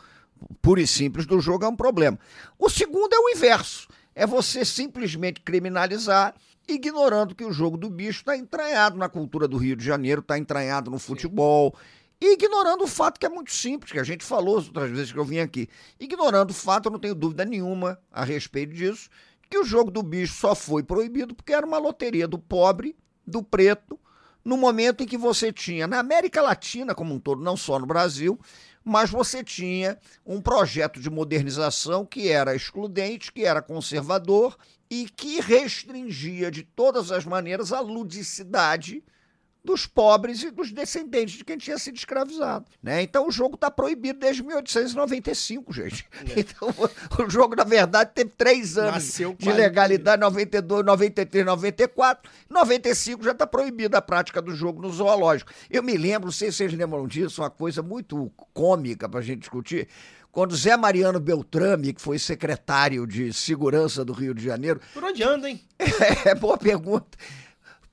[0.61, 2.19] pura e simples do jogo, é um problema.
[2.59, 6.35] O segundo é o inverso: é você simplesmente criminalizar.
[6.69, 10.37] Ignorando que o jogo do bicho está entranhado na cultura do Rio de Janeiro, está
[10.37, 14.59] entranhado no futebol, e ignorando o fato que é muito simples, que a gente falou
[14.59, 15.69] as outras vezes que eu vim aqui.
[16.01, 19.09] Ignorando o fato, eu não tenho dúvida nenhuma a respeito disso,
[19.49, 23.43] que o jogo do bicho só foi proibido porque era uma loteria do pobre, do
[23.43, 23.99] preto,
[24.45, 27.87] no momento em que você tinha, na América Latina como um todo, não só no
[27.87, 28.39] Brasil,
[28.85, 34.57] mas você tinha um projeto de modernização que era excludente, que era conservador
[34.89, 39.03] e que restringia de todas as maneiras a ludicidade
[39.67, 42.65] dos pobres e dos descendentes de quem tinha sido escravizado.
[42.83, 43.03] Né?
[43.03, 46.07] Então o jogo está proibido desde 1895, gente.
[46.37, 46.69] Então
[47.19, 52.31] o jogo, na verdade, teve três anos Nasceu de legalidade, 92, 93, 94.
[52.49, 55.51] 95 já está proibida a prática do jogo no zoológico.
[55.71, 59.23] Eu me lembro, não sei se vocês lembram disso, uma coisa muito cômica para a
[59.23, 59.89] gente discutir.
[60.31, 65.23] Quando Zé Mariano Beltrame, que foi secretário de Segurança do Rio de Janeiro, Por onde
[65.23, 65.61] anda, hein?
[66.27, 67.17] é boa pergunta.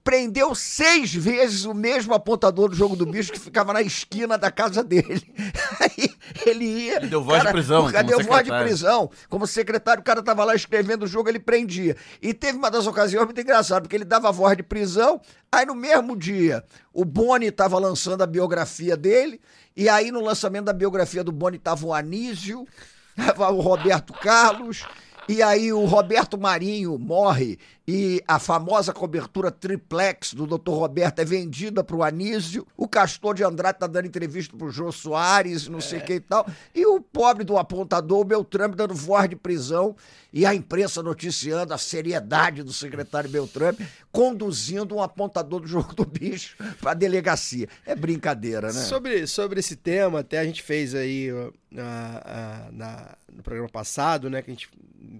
[0.04, 4.52] Prendeu seis vezes o mesmo apontador do jogo do bicho que ficava na esquina da
[4.52, 5.24] casa dele.
[5.80, 6.10] Aí
[6.46, 6.98] ele ia.
[6.98, 8.66] Ele deu voz de cara, prisão, O cara deu voz de secretário.
[8.66, 9.12] prisão.
[9.30, 11.96] Como secretário, o cara tava lá escrevendo o jogo, ele prendia.
[12.22, 15.22] E teve uma das ocasiões muito engraçada, porque ele dava voz de prisão.
[15.50, 19.40] Aí no mesmo dia, o Boni estava lançando a biografia dele.
[19.76, 22.68] E aí no lançamento da biografia do Boni tava o Anísio,
[23.16, 24.84] tava o Roberto Carlos.
[25.30, 30.72] E aí o Roberto Marinho morre e a famosa cobertura triplex do Dr.
[30.72, 32.66] Roberto é vendida para o Anísio.
[32.78, 36.20] O Castor de Andrade tá dando entrevista pro Jô Soares, não sei o que e
[36.22, 36.48] tal.
[36.74, 39.96] E o pobre do apontador, o Beltrame, dando voz de prisão.
[40.32, 43.78] E a imprensa noticiando a seriedade do secretário Beltrame,
[44.12, 47.68] conduzindo um apontador do jogo do bicho para a delegacia.
[47.86, 48.74] É brincadeira, né?
[48.82, 52.22] Sobre, sobre esse tema, até a gente fez aí ó, a-
[52.68, 54.42] a- na- no programa passado, né?
[54.42, 54.70] Que a gente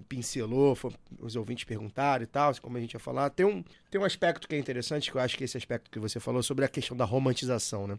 [0.08, 3.30] pincelou, foi- os ouvintes perguntaram e tal, como a gente ia falar.
[3.30, 5.98] Tem um, tem um aspecto que é interessante, que eu acho que esse aspecto que
[5.98, 7.98] você falou, sobre a questão da romantização, né?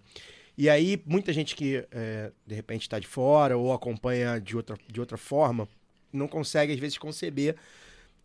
[0.57, 4.77] E aí, muita gente que é, de repente está de fora ou acompanha de outra,
[4.87, 5.67] de outra forma,
[6.13, 7.55] não consegue, às vezes, conceber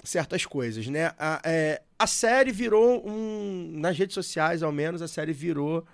[0.04, 1.12] certas coisas, né?
[1.18, 3.72] A, é, a série virou um.
[3.78, 5.84] Nas redes sociais, ao menos, a série virou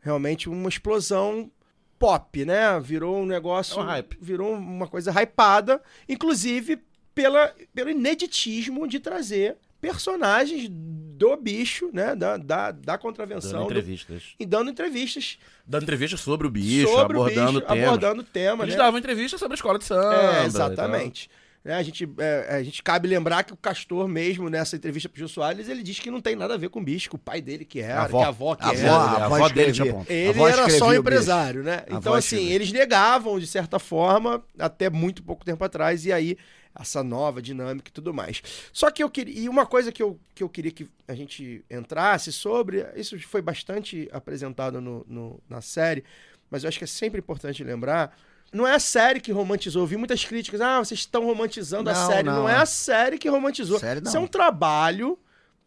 [0.00, 1.50] realmente uma explosão
[1.98, 2.78] pop, né?
[2.80, 3.80] Virou um negócio.
[3.80, 4.18] É um hype.
[4.20, 6.82] Virou uma coisa hypada, inclusive
[7.14, 9.56] pela, pelo ineditismo de trazer
[9.88, 12.14] personagens do bicho, né?
[12.16, 13.52] Da, da, da contravenção.
[13.52, 14.22] Dando do- entrevistas.
[14.38, 17.84] e dando entrevistas Dando entrevistas sobre o bicho, sobre abordando o bicho, temas.
[17.88, 18.82] abordando o tema, Eles né?
[18.82, 20.14] davam entrevistas sobre a escola de samba.
[20.14, 21.30] É, e exatamente.
[21.64, 25.16] Né, a, gente, é, a gente cabe lembrar que o Castor mesmo, nessa entrevista pro
[25.16, 27.40] Gil Soares, ele diz que não tem nada a ver com bicho, que o pai
[27.40, 28.18] dele que era, A avó.
[28.18, 28.86] que a avó que A era.
[28.92, 30.10] avó, a a avó avó dele tinha ponto.
[30.10, 31.82] Ele avó era só um o empresário, né?
[31.88, 32.54] A Então, assim, escrevia.
[32.56, 36.36] eles negavam, de certa forma, até muito pouco tempo atrás, e aí
[36.78, 38.42] essa nova dinâmica e tudo mais.
[38.72, 39.38] Só que eu queria.
[39.38, 43.40] E uma coisa que eu, que eu queria que a gente entrasse sobre, isso foi
[43.42, 46.02] bastante apresentado no, no- na série,
[46.50, 48.16] mas eu acho que é sempre importante lembrar.
[48.52, 49.82] Não é a série que romantizou.
[49.82, 50.60] Eu vi muitas críticas.
[50.60, 52.22] Ah, vocês estão romantizando a Não, série.
[52.28, 52.34] Não.
[52.42, 52.48] não.
[52.48, 53.78] é a série que romantizou.
[53.80, 54.00] Série.
[54.06, 55.18] Isso é um trabalho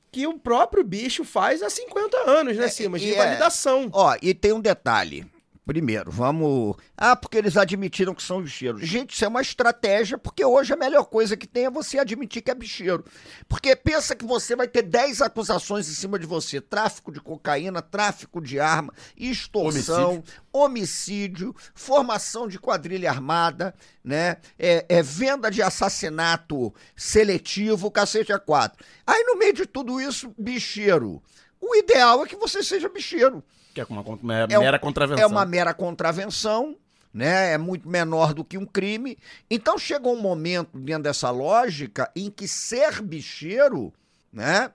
[0.09, 3.01] que o próprio bicho faz há 50 anos, né, Simas?
[3.01, 3.89] De é- validação.
[3.91, 5.25] Ó, e tem um detalhe.
[5.67, 6.77] Primeiro, vamos.
[6.95, 8.87] Ah, porque eles admitiram que são bicheiros.
[8.87, 12.41] Gente, isso é uma estratégia, porque hoje a melhor coisa que tem é você admitir
[12.41, 13.03] que é bicheiro.
[13.49, 17.81] Porque pensa que você vai ter 10 acusações em cima de você: tráfico de cocaína,
[17.81, 24.37] tráfico de arma, extorsão, homicídio, formação de quadrilha armada, né?
[24.57, 28.85] É, é venda de assassinato seletivo, cacete a quatro.
[29.05, 31.21] Aí, no meio de tudo isso, bicheiro.
[31.59, 33.43] O ideal é que você seja bicheiro.
[33.85, 35.23] Que é uma, É mera contravenção.
[35.23, 36.75] É uma mera contravenção,
[37.13, 37.53] né?
[37.53, 39.17] É muito menor do que um crime.
[39.49, 43.93] Então chega um momento dentro dessa lógica em que ser bicheiro,
[44.31, 44.71] né,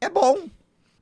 [0.00, 0.48] é bom.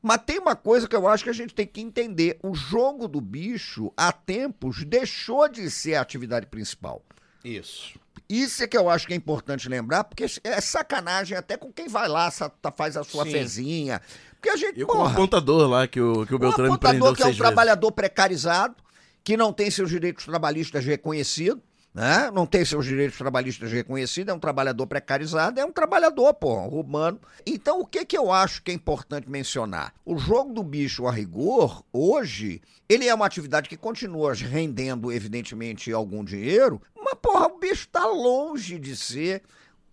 [0.03, 3.09] Mas tem uma coisa que eu acho que a gente tem que entender: o jogo
[3.09, 7.03] do bicho, há tempos, deixou de ser a atividade principal.
[7.45, 7.99] Isso.
[8.29, 11.87] Isso é que eu acho que é importante lembrar, porque é sacanagem até com quem
[11.89, 13.31] vai lá, tá- faz a sua Sim.
[13.31, 14.01] fezinha.
[14.37, 17.22] Porque a gente, como porra, contador lá, que o, que o Beltrame apontador prendeu que
[17.22, 17.38] é um vezes.
[17.38, 18.77] trabalhador precarizado,
[19.25, 21.62] que não tem seus direitos trabalhistas reconhecidos,
[21.96, 22.31] né?
[22.31, 27.18] Não tem seus direitos trabalhistas reconhecidos, é um trabalhador precarizado, é um trabalhador, pô, humano.
[27.46, 29.94] Então, o que que eu acho que é importante mencionar?
[30.05, 35.90] O jogo do bicho a rigor, hoje, ele é uma atividade que continua rendendo, evidentemente,
[35.90, 39.42] algum dinheiro, mas, porra, o bicho tá longe de ser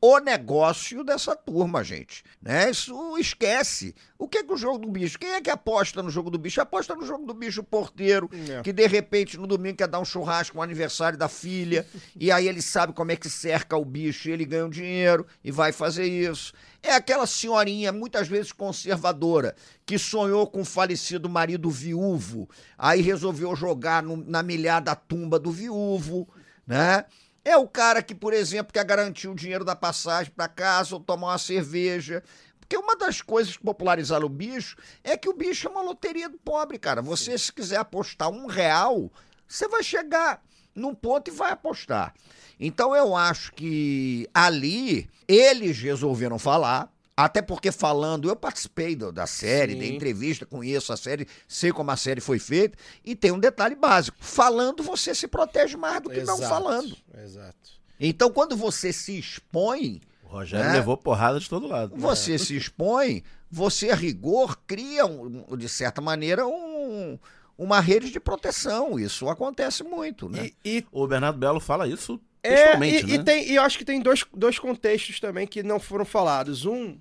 [0.05, 2.25] o negócio dessa turma, gente.
[2.41, 2.69] Né?
[2.69, 3.95] Isso esquece.
[4.19, 5.17] O que é que o jogo do bicho?
[5.17, 6.59] Quem é que aposta no jogo do bicho?
[6.59, 8.61] Aposta no jogo do bicho o porteiro, É.
[8.61, 11.87] que de repente no domingo quer dar um churrasco no aniversário da filha,
[12.19, 15.25] e aí ele sabe como é que cerca o bicho, e ele ganha um dinheiro
[15.41, 16.51] e vai fazer isso.
[16.81, 23.55] É aquela senhorinha, muitas vezes conservadora, que sonhou com o falecido marido viúvo, aí resolveu
[23.55, 26.27] jogar no- na milhada tumba do viúvo,
[26.67, 27.05] né?
[27.45, 31.01] É o cara que, por exemplo, quer garantir o dinheiro da passagem para casa ou
[31.01, 32.23] tomar uma cerveja.
[32.59, 36.29] Porque uma das coisas que popularizaram o bicho é que o bicho é uma loteria
[36.29, 37.01] do pobre, cara.
[37.01, 39.11] Você, se quiser apostar um real,
[39.47, 40.41] você vai chegar
[40.73, 42.13] num ponto e vai apostar.
[42.59, 46.92] Então eu acho que ali eles resolveram falar.
[47.15, 49.79] Até porque falando, eu participei do- da série, Sim.
[49.79, 53.75] da entrevista, conheço a série, sei como a série foi feita, e tem um detalhe
[53.75, 56.97] básico: falando você se protege mais do que não Exato, falando.
[57.23, 57.71] Exato.
[57.99, 60.73] Então, quando você se expõe, O Rogério né?
[60.73, 61.95] levou porrada de todo lado.
[61.95, 67.19] você se expõe, você, a rigor, cria, um- de certa maneira, um-
[67.55, 68.97] uma rede de proteção.
[68.99, 70.49] Isso acontece muito, né?
[70.65, 72.87] E, e O Bernardo Belo fala isso É, e, né?
[72.89, 76.65] e tem, e eu acho que tem dois, dois contextos também que não foram falados.
[76.65, 76.99] Um,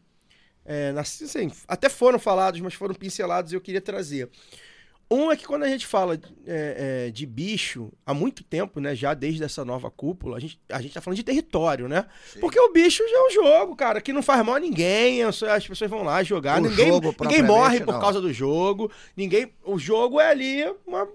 [0.64, 4.30] é, assim, até foram falados, mas foram pincelados e eu queria trazer.
[5.12, 8.94] Um é que quando a gente fala é, é, de bicho, há muito tempo, né?
[8.94, 12.06] Já desde essa nova cúpula, a gente, a gente tá falando de território, né?
[12.40, 15.22] Porque o bicho já é um jogo, cara, que não faz mal a ninguém.
[15.22, 16.60] As as pessoas vão lá jogar.
[16.60, 18.00] O ninguém jogo, ninguém morre por não.
[18.00, 18.90] causa do jogo.
[19.14, 19.52] Ninguém.
[19.64, 21.06] O jogo é ali uma,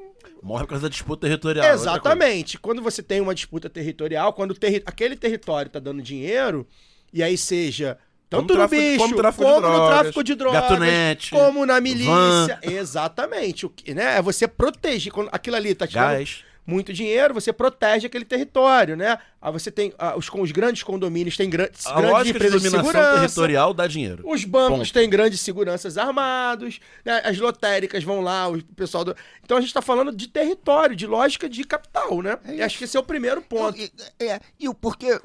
[0.43, 1.65] Morre por causa da disputa territorial.
[1.67, 1.81] coisa.
[1.83, 2.57] Exatamente.
[2.57, 6.67] Quando você tem uma disputa territorial, quando terri- aquele território tá dando dinheiro,
[7.13, 7.97] e aí seja
[8.29, 11.65] tanto Como no tráfico bicho, como tráfico como no drogas, tráfico de drogas, gatunete, como
[11.65, 12.11] na milícia.
[12.11, 12.59] van.
[12.61, 13.65] Exatamente.
[13.65, 14.17] O que, né?
[14.17, 15.11] É você proteger.
[15.13, 16.43] Quando aquilo ali tá te dando Gás.
[16.67, 19.17] Muito dinheiro, você protege aquele território, né?
[19.41, 22.61] Aí você tem ah, os, os grandes condomínios, tem grandes, A grandes lógica de empresas
[22.61, 23.19] de, dominação segurança.
[23.21, 24.29] territorial dá dinheiro.
[24.29, 24.93] Os bancos Ponto.
[24.93, 27.21] têm grandes seguranças armados, né?
[27.23, 29.15] as lotéricas vão lá, o pessoal do.
[29.41, 32.37] Então a gente está falando de território, de lógica de capital, né?
[32.49, 33.79] e acho que esse é o primeiro ponto.
[33.79, 35.21] E, é, e o porque,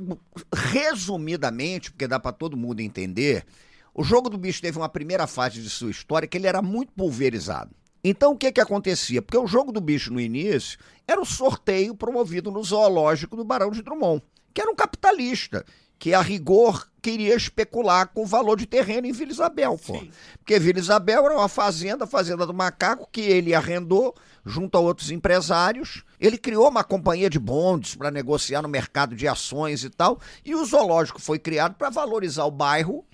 [0.54, 3.44] resumidamente, porque dá pra todo mundo entender,
[3.92, 6.92] o jogo do bicho teve uma primeira fase de sua história que ele era muito
[6.92, 7.74] pulverizado.
[8.04, 9.22] Então o que que acontecia?
[9.22, 13.70] Porque o jogo do bicho no início era o sorteio promovido no zoológico do Barão
[13.70, 15.64] de Drummond, que era um capitalista,
[15.98, 20.02] que a rigor queria especular com o valor de terreno em Vila Isabel, pô.
[20.38, 24.12] Porque Vila Isabel era uma fazenda, a fazenda do macaco, que ele arrendou
[24.44, 26.02] junto a outros empresários.
[26.18, 30.18] Ele criou uma companhia de bondes para negociar no mercado de ações e tal.
[30.44, 33.04] E o zoológico foi criado para valorizar o bairro.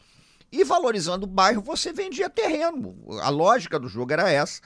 [0.50, 2.96] E valorizando o bairro, você vendia terreno.
[3.22, 4.60] A lógica do jogo era essa.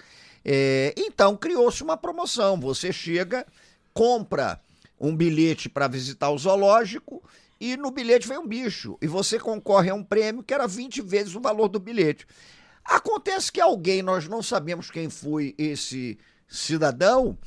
[0.45, 2.61] É, então criou-se uma promoção.
[2.61, 3.47] Você chega,
[3.93, 4.61] compra
[4.99, 7.23] um bilhete para visitar o zoológico
[7.61, 8.97] e no bilhete vem um bicho.
[9.03, 12.27] E você concorre a um prêmio que era 20 vezes o valor do bilhete.
[12.85, 16.19] Acontece que alguém, nós não sabemos quem foi esse
[16.49, 17.39] cidadão,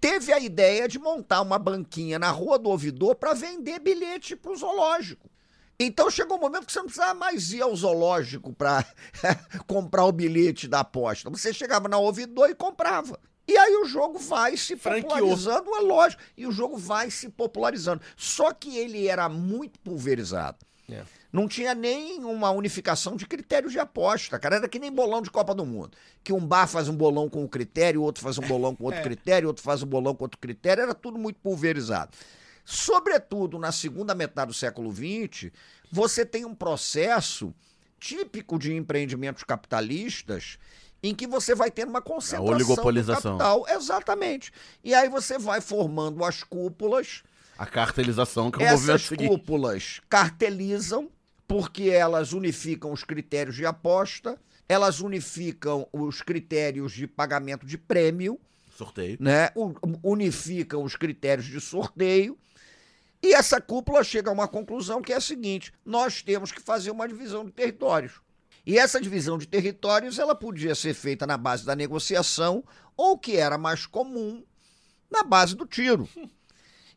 [0.00, 4.52] teve a ideia de montar uma banquinha na Rua do Ouvidor para vender bilhete para
[4.52, 5.28] o zoológico.
[5.78, 8.84] Então chegou um momento que você não precisava mais ir ao zoológico para
[9.66, 11.28] comprar o bilhete da aposta.
[11.30, 13.18] Você chegava na ouvidor e comprava.
[13.48, 15.08] E aí o jogo vai se Franqueou.
[15.08, 16.22] popularizando, é lógico.
[16.36, 18.02] E o jogo vai se popularizando.
[18.16, 20.58] Só que ele era muito pulverizado.
[20.90, 21.02] É.
[21.32, 24.56] Não tinha nem uma unificação de critérios de aposta, cara.
[24.56, 25.96] Era que nem bolão de Copa do Mundo.
[26.24, 29.02] Que um bar faz um bolão com um critério, outro faz um bolão com outro
[29.04, 30.82] critério, outro faz um bolão com outro critério.
[30.82, 32.10] Era tudo muito pulverizado.
[32.66, 35.52] Sobretudo na segunda metade do século XX,
[35.90, 37.54] você tem um processo
[38.00, 40.58] típico de empreendimentos capitalistas
[41.00, 43.36] em que você vai ter uma concentração oligopolização.
[43.36, 43.66] do capital.
[43.68, 44.52] Exatamente.
[44.82, 47.22] E aí você vai formando as cúpulas
[47.56, 49.28] A cartelização que é o movimento essas seguinte.
[49.28, 51.08] cúpulas cartelizam
[51.46, 54.36] porque elas unificam os critérios de aposta,
[54.68, 58.40] elas unificam os critérios de pagamento de prêmio,
[58.76, 59.16] Sorteio.
[59.20, 59.50] né?
[60.02, 62.36] Unificam os critérios de sorteio.
[63.26, 66.92] E essa cúpula chega a uma conclusão que é a seguinte: nós temos que fazer
[66.92, 68.20] uma divisão de territórios.
[68.64, 72.62] E essa divisão de territórios ela podia ser feita na base da negociação
[72.96, 74.44] ou que era mais comum
[75.10, 76.08] na base do tiro.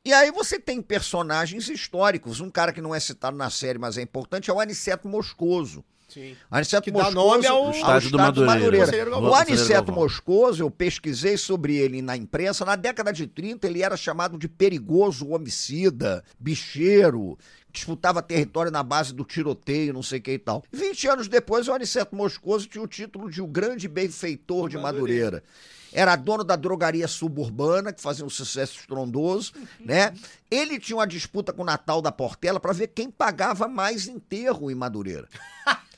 [0.06, 2.40] E aí você tem personagens históricos.
[2.40, 5.84] Um cara que não é citado na série, mas é importante, é o Aniceto Moscoso.
[6.10, 6.36] Sim.
[6.50, 9.10] Aniceto Que dá Moscoso, nome ao- ao Estádio do Estádio Madureira.
[9.10, 9.30] Galvão.
[9.32, 9.92] O Aniceto.
[9.92, 12.66] Moscoso, eu pesquisei sobre ele na imprensa.
[12.66, 17.38] Na década de 30, ele era chamado de perigoso homicida, bicheiro,
[17.72, 20.64] disputava território na base do tiroteio, não sei o que e tal.
[20.72, 25.44] 20 anos depois, o Aniceto Moscoso tinha o título de o grande benfeitor de Madureira.
[25.92, 30.14] Era dono da drogaria suburbana, que fazia um sucesso estrondoso, né?
[30.50, 34.70] Ele tinha uma disputa com o Natal da Portela para ver quem pagava mais enterro
[34.70, 35.28] em Madureira.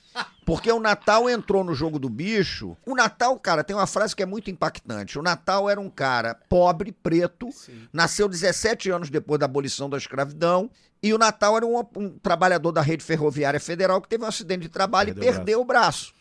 [0.46, 2.76] Porque o Natal entrou no jogo do bicho.
[2.86, 5.20] O Natal, cara, tem uma frase que é muito impactante.
[5.20, 7.50] O Natal era um cara pobre, preto,
[7.94, 10.70] nasceu 17 anos depois da abolição da escravidão.
[11.04, 14.62] E o Natal era um, um trabalhador da rede ferroviária federal que teve um acidente
[14.62, 16.14] de trabalho Perdeu e perdeu o braço.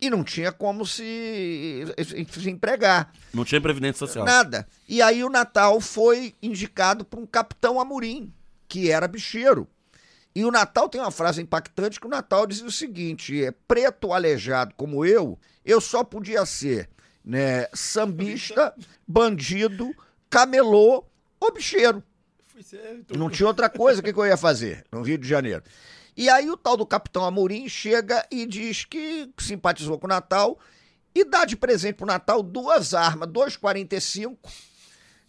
[0.00, 1.84] E não tinha como se,
[2.30, 3.12] se empregar.
[3.34, 4.24] Não tinha previdência social.
[4.24, 4.66] Nada.
[4.88, 8.32] E aí o Natal foi indicado por um capitão Amorim,
[8.68, 9.66] que era bicheiro.
[10.38, 14.12] E o Natal tem uma frase impactante que o Natal dizia o seguinte: é preto
[14.12, 16.88] aleijado como eu, eu só podia ser
[17.24, 18.72] né, sambista,
[19.04, 19.92] bandido,
[20.30, 21.04] camelô
[21.40, 22.04] ou bicheiro.
[23.16, 25.64] Não tinha outra coisa, que, que eu ia fazer no Rio de Janeiro?
[26.16, 30.56] E aí o tal do Capitão Amorim chega e diz que simpatizou com o Natal
[31.12, 34.36] e dá de presente pro Natal duas armas, 2,45,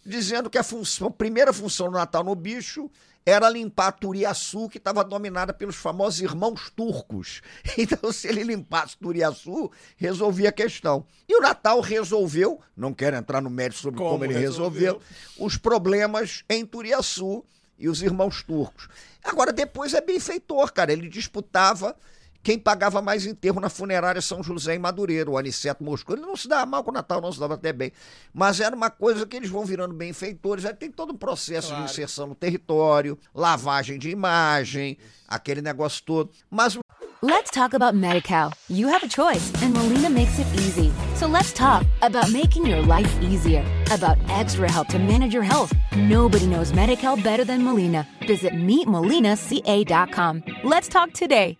[0.06, 2.88] dizendo que a, função, a primeira função do Natal no bicho
[3.24, 7.42] era limpar Turiaçu, que estava dominada pelos famosos irmãos turcos.
[7.78, 11.04] Então, se ele limpasse Turiaçu, resolvia a questão.
[11.28, 14.94] E o Natal resolveu, não quero entrar no mérito sobre como, Como ele resolveu.
[14.94, 15.02] resolveu,
[15.38, 17.44] os problemas em Turiaçu
[17.78, 18.88] e os irmãos turcos.
[19.22, 20.92] Agora, depois é benfeitor, cara.
[20.92, 21.96] Ele disputava
[22.42, 26.16] quem pagava mais enterro na funerária São José em Madureira, o Aniceto Moscou.
[26.16, 27.92] Ele não se dava mal com o Natal, não se dava até bem.
[28.32, 30.64] Mas era uma coisa que eles vão virando benfeitores.
[30.64, 34.96] Aí tem todo um processo de inserção no território, lavagem de imagem,
[35.28, 36.30] aquele negócio todo.
[36.50, 36.78] Mas
[37.22, 38.54] Let's talk about MediCal.
[38.70, 40.90] You have a choice, and Molina makes it easy.
[41.16, 45.70] So let's talk about making your life easier, about extra help to manage your health.
[45.94, 48.06] Nobody knows MediCal better than Molina.
[48.26, 50.44] Visit meetmolinaca.com.
[50.64, 51.59] Let's talk today.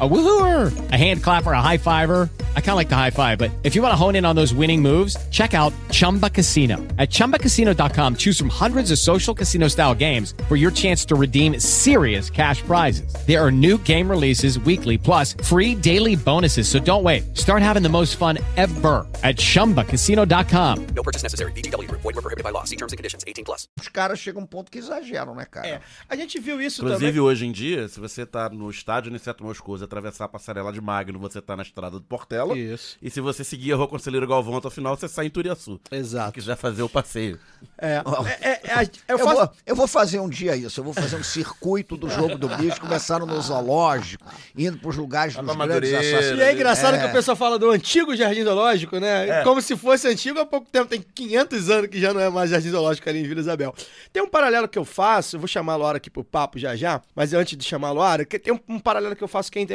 [0.00, 2.28] A woohooer, a hand clapper, a high fiver.
[2.56, 4.34] I kind of like the high five, but if you want to hone in on
[4.34, 6.78] those winning moves, check out Chumba Casino.
[6.98, 11.60] At chumbacasino.com, choose from hundreds of social casino style games for your chance to redeem
[11.60, 13.14] serious cash prizes.
[13.24, 16.66] There are new game releases weekly, plus free daily bonuses.
[16.68, 17.36] So don't wait.
[17.36, 20.86] Start having the most fun ever at chumbacasino.com.
[20.96, 21.52] No purchase necessary.
[21.52, 22.00] VGW Group.
[22.02, 22.64] Void were prohibited by law.
[22.64, 23.22] See terms and conditions.
[23.24, 23.68] 18 plus.
[23.80, 25.68] os caras chegam a um ponto que exageram, né, cara?
[25.68, 25.80] É.
[26.08, 27.20] A gente viu isso Inclusive, também.
[27.20, 30.80] hoje em dia, se você tá no estádio Aniceto Moscoso e atravessar a passarela de
[30.80, 32.56] Magno, você tá na estrada do Portela.
[32.58, 32.96] Isso.
[33.00, 35.80] E se você seguir a Rua Conselheiro Galvão até o final, você sai em Turiaçu.
[35.90, 36.28] Exato.
[36.28, 37.38] Se quiser fazer o passeio.
[37.78, 38.02] É.
[38.40, 40.92] é, é, é, Eu, eu faço- vou, eu vou fazer um dia isso, eu vou
[40.92, 44.24] fazer um circuito do jogo do bicho, começando no zoológico,
[44.56, 46.38] indo pros lugares dos grandes assassinos.
[46.38, 47.00] E é engraçado É.
[47.00, 49.40] que o pessoal fala do antigo Jardim Zoológico, né?
[49.40, 49.44] É.
[49.44, 50.88] Como se fosse antigo há pouco tempo.
[50.88, 53.74] Tem 500 anos que já não é mais Jardim Zoológico ali em Vila Isabel.
[54.12, 56.76] Tem um paralelo que eu faço, eu vou chamar a Laura aqui pro papo já
[56.76, 59.58] já, mas antes de chamar a Laura, tem um, um paralelo que eu faço que
[59.58, 59.73] é interessante.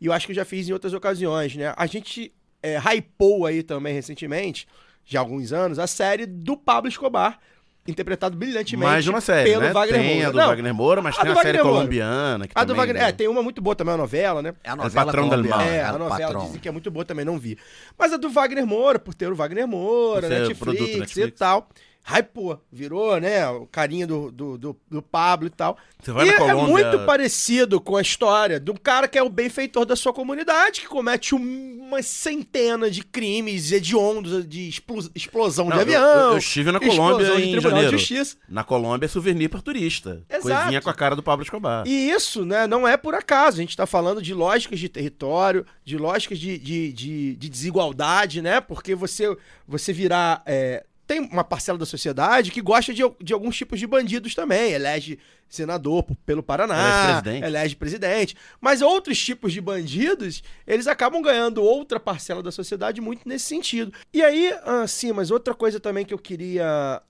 [0.00, 1.72] E eu acho que eu já fiz em outras ocasiões, né?
[1.76, 2.32] A gente
[2.62, 4.66] é, hypou aí também recentemente,
[5.04, 7.38] já há alguns anos, a série do Pablo Escobar.
[7.86, 9.70] Interpretado brilhantemente Mais de uma série, pelo né?
[9.70, 10.28] Wagner tem Moura.
[10.28, 11.70] a do Não, Wagner Moura, mas a tem a série Moura.
[11.74, 12.48] colombiana.
[12.48, 13.02] Que A do Wagner.
[13.02, 13.08] né?
[13.10, 14.54] É, tem uma muito boa também, a novela, né?
[14.64, 15.60] É a novela Patrão Mal.
[15.60, 16.46] É, é a novela patrão.
[16.46, 17.58] dizem que é muito boa também, não vi.
[17.98, 21.38] Mas a do Wagner Moura, por ter o Wagner Moura, Netflix, produto e Netflix.
[21.38, 21.68] tal.
[22.06, 25.78] Hypou, virou, né, o carinha do, do, do, do Pablo e tal.
[26.02, 29.22] Você vai e na é Colômbia- muito parecido com a história do cara que é
[29.22, 35.08] o benfeitor da sua comunidade, que comete um- uma centena de crimes hediondos, de explo-
[35.14, 36.02] explosão Não, de avião.
[36.02, 37.90] Eu, eu estive na Colômbia em janeiro.
[37.90, 38.36] de Justiça.
[38.48, 40.22] Na Colômbia é souvenir para turista.
[40.28, 40.42] Exato.
[40.42, 41.86] Coisinha com a cara do Pablo Escobar.
[41.86, 43.56] E isso, né, não é por acaso.
[43.56, 48.42] A gente está falando de lógicas de território, de lógicas de, de, de, de desigualdade,
[48.42, 48.60] né?
[48.60, 49.34] Porque você,
[49.66, 50.42] você virar.
[50.44, 54.72] é, tem uma parcela da sociedade que gosta de, de alguns tipos de bandidos também.
[54.72, 57.44] Elege senador pelo Paraná, Elege presidente.
[57.44, 58.36] elege presidente.
[58.60, 63.92] Mas outros tipos de bandidos, eles acabam ganhando outra parcela da sociedade muito nesse sentido.
[64.12, 67.02] E aí, ah, sim, mas outra coisa também que eu queria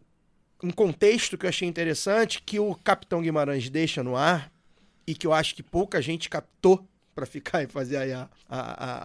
[0.63, 4.51] um contexto que eu achei interessante, que o Capitão Guimarães deixa no ar,
[5.07, 8.61] e que eu acho que pouca gente captou para ficar e fazer aí a, a,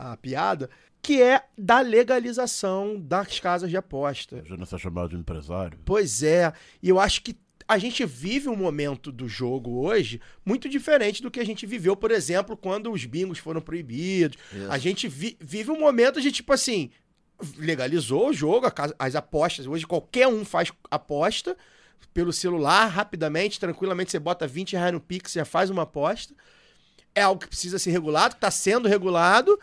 [0.09, 0.69] a- a piada,
[1.01, 4.43] que é da legalização das casas de aposta.
[4.45, 5.79] Já não se chamado de empresário.
[5.85, 6.51] Pois é,
[6.83, 7.37] e eu acho que
[7.67, 11.95] a gente vive um momento do jogo hoje muito diferente do que a gente viveu,
[11.95, 14.37] por exemplo, quando os bingos foram proibidos.
[14.51, 14.71] Isso.
[14.71, 16.89] A gente vi- vive um momento de tipo assim,
[17.57, 19.67] legalizou o jogo, casa- as apostas.
[19.67, 21.55] Hoje qualquer um faz aposta
[22.13, 26.33] pelo celular, rapidamente, tranquilamente, você bota 20 reais no Pix e já faz uma aposta.
[27.13, 29.59] É algo que precisa ser regulado, que está sendo regulado.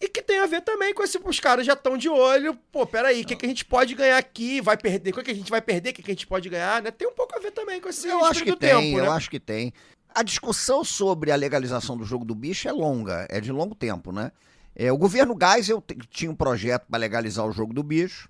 [0.00, 1.18] E que tem a ver também com esse.
[1.24, 2.54] Os caras já estão de olho.
[2.70, 4.60] Pô, peraí, o que, que a gente pode ganhar aqui?
[4.60, 5.10] Vai perder?
[5.10, 5.90] O que, que a gente vai perder?
[5.90, 6.82] O que, que a gente pode ganhar?
[6.82, 6.90] Né?
[6.90, 9.10] Tem um pouco a ver também com esse Eu acho que tem, tempo, eu né?
[9.10, 9.72] acho que tem.
[10.14, 14.12] A discussão sobre a legalização do jogo do bicho é longa, é de longo tempo,
[14.12, 14.32] né?
[14.74, 18.28] É, o governo Geisel tinha um projeto para legalizar o jogo do bicho.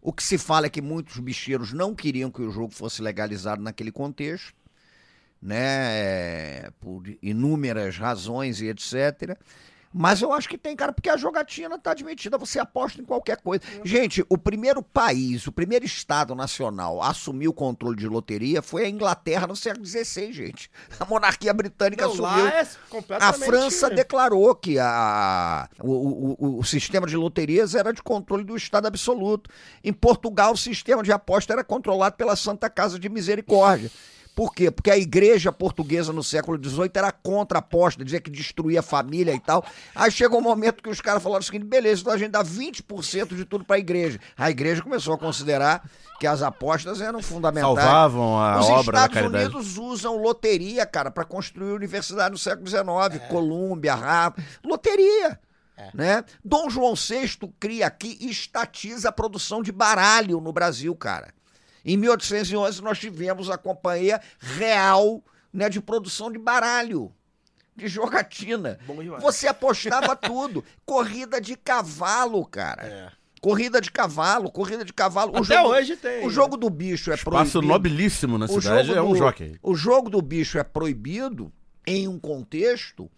[0.00, 3.60] O que se fala é que muitos bicheiros não queriam que o jogo fosse legalizado
[3.62, 4.54] naquele contexto,
[5.42, 5.56] né?
[5.58, 9.36] É, Por inúmeras razões e etc.
[9.96, 13.36] Mas eu acho que tem, cara, porque a jogatina tá admitida, você aposta em qualquer
[13.40, 13.62] coisa.
[13.84, 18.84] Gente, o primeiro país, o primeiro Estado nacional a assumir o controle de loteria foi
[18.84, 20.68] a Inglaterra no século XVI, gente.
[20.98, 22.46] A monarquia britânica Não, assumiu.
[22.48, 22.66] é
[23.20, 23.32] A.
[23.34, 28.86] França declarou que a, o- o- o sistema de loterias era de controle do Estado
[28.86, 29.48] absoluto.
[29.84, 33.90] Em Portugal, o sistema de aposta era controlado pela Santa Casa de Misericórdia.
[34.34, 34.70] Por quê?
[34.70, 38.82] Porque a igreja portuguesa no século XVIII era contra a aposta, dizia que destruía a
[38.82, 39.64] família e tal.
[39.94, 42.42] Aí chegou um momento que os caras falaram o seguinte: beleza, então a gente dá
[42.42, 44.18] 20% de tudo para a igreja.
[44.36, 47.74] A igreja começou a considerar que as apostas eram fundamentais.
[47.74, 49.44] Salvavam a Os obra da Estados caridade.
[49.44, 55.38] Unidos usam loteria, cara, para construir universidade no século XIX, Colômbia, Harvard, loteria.
[55.92, 56.24] Né?
[56.44, 61.34] Dom João VI cria aqui e estatiza a produção de baralho no Brasil, cara.
[61.84, 65.22] Em 1811 nós tivemos a Companhia Real
[65.52, 67.12] né, de produção de baralho,
[67.76, 68.78] de jogatina.
[69.20, 70.64] Você apostava tudo.
[70.86, 73.12] Corrida de cavalo, cara.
[73.40, 75.32] Corrida de cavalo, corrida de cavalo.
[75.34, 76.26] O Até jogo- hoje tem.
[76.26, 77.72] O jogo do bicho é Espaço proibido.
[77.72, 79.58] nobilíssimo na O cidade é um do- jockey.
[79.62, 81.52] O jogo do bicho é proibido
[81.86, 83.10] em um contexto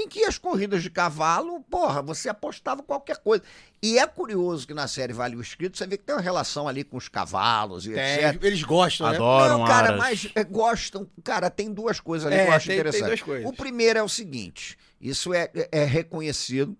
[0.00, 3.42] em que as corridas de cavalo, porra, você apostava qualquer coisa.
[3.82, 6.66] E é curioso que na série Vale o Escrito você vê que tem uma relação
[6.68, 8.42] ali com os cavalos e Tem, etc.
[8.44, 9.16] eles gostam, né?
[9.16, 9.98] Adoram Não, cara, aras.
[9.98, 11.06] mas é, gostam.
[11.24, 13.24] Cara, tem duas coisas ali É, que eu acho tem- interessante.
[13.46, 16.76] O primeiro é o seguinte: isso é, é reconhecido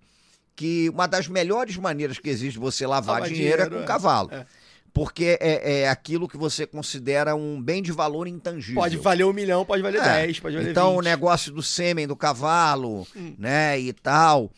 [0.54, 3.82] que uma das melhores maneiras que existe de você lavar Lavar dinheiro, é dinheiro, com
[3.82, 3.86] é.
[3.86, 4.28] cavalo.
[4.32, 4.46] É.
[4.92, 8.80] Porque é, é aquilo que você considera um bem de valor intangível.
[8.82, 10.98] Pode valer um milhão, pode valer É, 10, pode valer Então, 20.
[10.98, 13.06] o negócio do sêmen do cavalo,
[13.38, 14.50] né, e tal.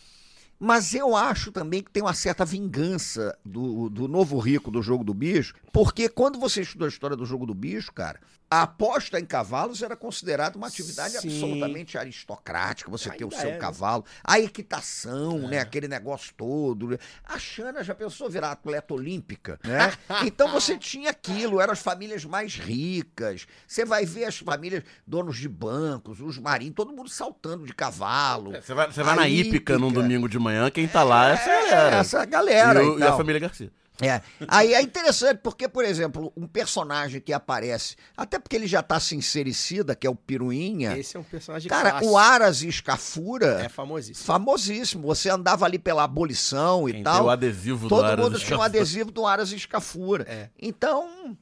[0.59, 5.03] Mas eu acho também que tem uma certa vingança do, do novo rico do jogo
[5.03, 8.20] do bicho, porque quando você estuda a história do jogo do bicho, cara,
[8.53, 11.28] a aposta em cavalos era considerada uma atividade Sim.
[11.28, 13.59] absolutamente aristocrática, você ter o Ainda seu é, né?
[13.59, 16.88] cavalo, a equitação, né, aquele negócio todo.
[16.88, 16.98] né?
[17.24, 19.92] A Xana já pensou virar atleta olímpica, né?
[20.26, 23.46] Então você tinha aquilo, eram as famílias mais ricas.
[23.66, 28.53] Você vai ver as famílias donos de bancos, os marinhos, todo mundo saltando de cavalo.
[28.53, 31.46] Você vai, você vai na hípica num domingo de manhã quem tá lá é essa
[31.70, 31.96] galera.
[31.96, 33.72] essa galera E, o- e e a família Garcia.
[34.03, 34.20] É.
[34.48, 38.98] Aí é interessante porque, por exemplo, um personagem que aparece, até porque ele já tá
[38.98, 40.96] sincericida, que é o Piruinha.
[40.98, 42.12] Esse é um personagem Cara, clássico.
[42.12, 43.62] o Aras Escafura.
[43.64, 44.26] É famosíssimo.
[44.26, 45.07] Famosíssimo.
[45.07, 47.14] Você andava ali pela abolição e Quem tal.
[47.18, 48.66] tem o adesivo do Todo Aras mundo tinha um Escafura.
[48.66, 50.24] adesivo do Aras Escafura.
[50.28, 50.48] É.
[50.61, 51.36] Então,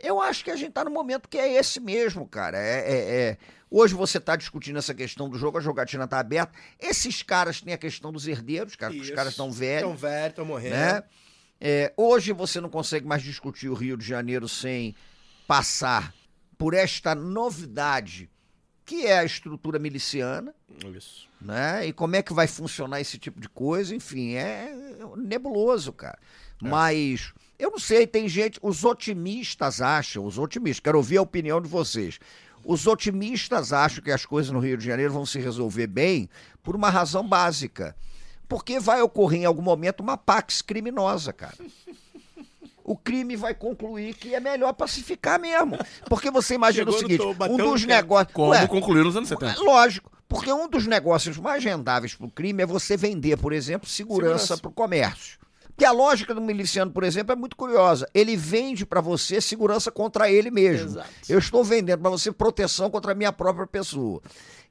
[0.00, 2.58] eu acho que a gente tá no momento que é esse mesmo, cara.
[2.58, 3.38] É, é- é-
[3.68, 6.52] Hoje você tá discutindo essa questão do jogo, a jogatina tá aberta.
[6.80, 9.82] Esses caras têm a questão dos herdeiros, cara, que os caras estão velhos.
[9.88, 10.76] Tão velho, tão morrendo.
[10.76, 11.02] né?
[11.60, 14.94] É, hoje você não consegue mais discutir o Rio de Janeiro sem
[15.46, 16.14] passar
[16.58, 18.30] por esta novidade
[18.86, 20.54] que é a estrutura miliciana,
[20.96, 21.28] Isso.
[21.40, 21.84] né?
[21.88, 24.72] E como é que vai funcionar esse tipo de coisa, enfim, é
[25.16, 26.18] nebuloso, cara.
[26.62, 31.60] Mas eu não sei, tem gente, os otimistas acham, os otimistas, quero ouvir a opinião
[31.60, 32.20] de vocês.
[32.64, 36.28] Os otimistas acham que as coisas no Rio de Janeiro vão se resolver bem
[36.62, 37.96] por uma razão básica.
[38.48, 41.56] Porque vai ocorrer em algum momento uma pax criminosa, cara.
[42.84, 45.76] O crime vai concluir que é melhor pacificar mesmo.
[46.08, 48.32] Porque você imagina Chegou o seguinte: topo, um dos negócios.
[48.32, 49.60] Como Ué, concluiu nos anos 70.
[49.60, 53.88] Lógico, porque um dos negócios mais rendáveis para o crime é você vender, por exemplo,
[53.88, 54.58] segurança Segurança.
[54.58, 55.38] para o comércio.
[55.76, 58.08] Porque a lógica do miliciano, por exemplo, é muito curiosa.
[58.14, 60.86] Ele vende para você segurança contra ele mesmo.
[60.88, 61.08] Exato.
[61.28, 64.22] Eu estou vendendo para você proteção contra a minha própria pessoa.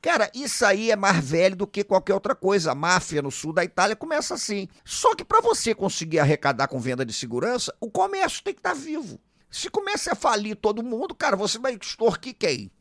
[0.02, 2.72] Cara, isso aí é mais velho do que qualquer outra coisa.
[2.72, 4.68] A máfia no sul da Itália começa assim.
[4.84, 8.74] Só que para você conseguir arrecadar com venda de segurança, o comércio tem que estar
[8.74, 9.20] vivo.
[9.48, 12.72] Se começa a falir todo mundo, cara, você vai extorquir quem?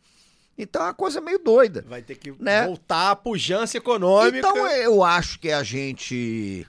[0.57, 1.85] Então é uma coisa meio doida.
[1.87, 2.65] Vai ter que Né?
[2.65, 4.39] voltar à pujança econômica.
[4.39, 6.67] Então eu acho que a gente.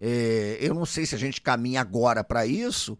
[0.00, 2.98] É, eu não sei se a gente caminha agora para isso.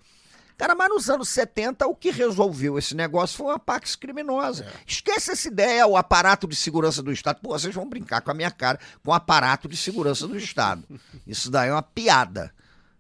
[0.59, 4.66] Cara, mas nos anos 70, o que resolveu esse negócio foi uma Pax criminosa.
[4.84, 7.38] Esquece essa ideia, o aparato de segurança do Estado.
[7.40, 10.82] Pô, vocês vão brincar com a minha cara com o aparato de segurança do Estado.
[11.24, 12.53] Isso daí é uma piada.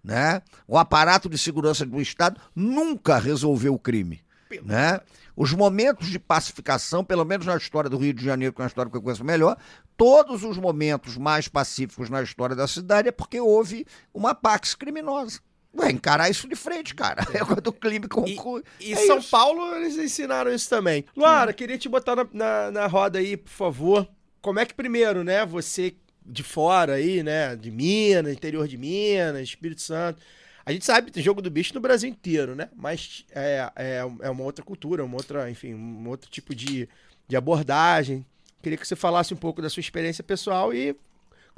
[0.04, 0.40] Né?
[0.68, 4.22] O aparato de segurança do Estado nunca resolveu o crime.
[4.64, 5.00] Né?
[5.38, 8.66] Os momentos de pacificação, pelo menos na história do Rio de Janeiro, que é uma
[8.66, 9.56] história que eu conheço melhor,
[9.96, 15.38] todos os momentos mais pacíficos na história da cidade é porque houve uma pax criminosa.
[15.78, 17.24] Ué, encarar isso de frente, cara.
[17.32, 18.64] É quando o crime conclui.
[18.80, 19.30] E É São isso.
[19.30, 21.04] Paulo, eles ensinaram isso também.
[21.16, 24.08] Luara, queria te botar na, na, na roda aí, por favor.
[24.42, 25.94] Como é que primeiro, né, você
[26.26, 30.20] de fora aí, né, de Minas, interior de Minas, Espírito Santo.
[30.68, 32.68] A gente sabe tem jogo do bicho no Brasil inteiro, né?
[32.76, 36.86] Mas é, é, é uma outra cultura, uma outra, enfim, um outro tipo de,
[37.26, 38.22] de abordagem.
[38.62, 40.94] Queria que você falasse um pouco da sua experiência pessoal e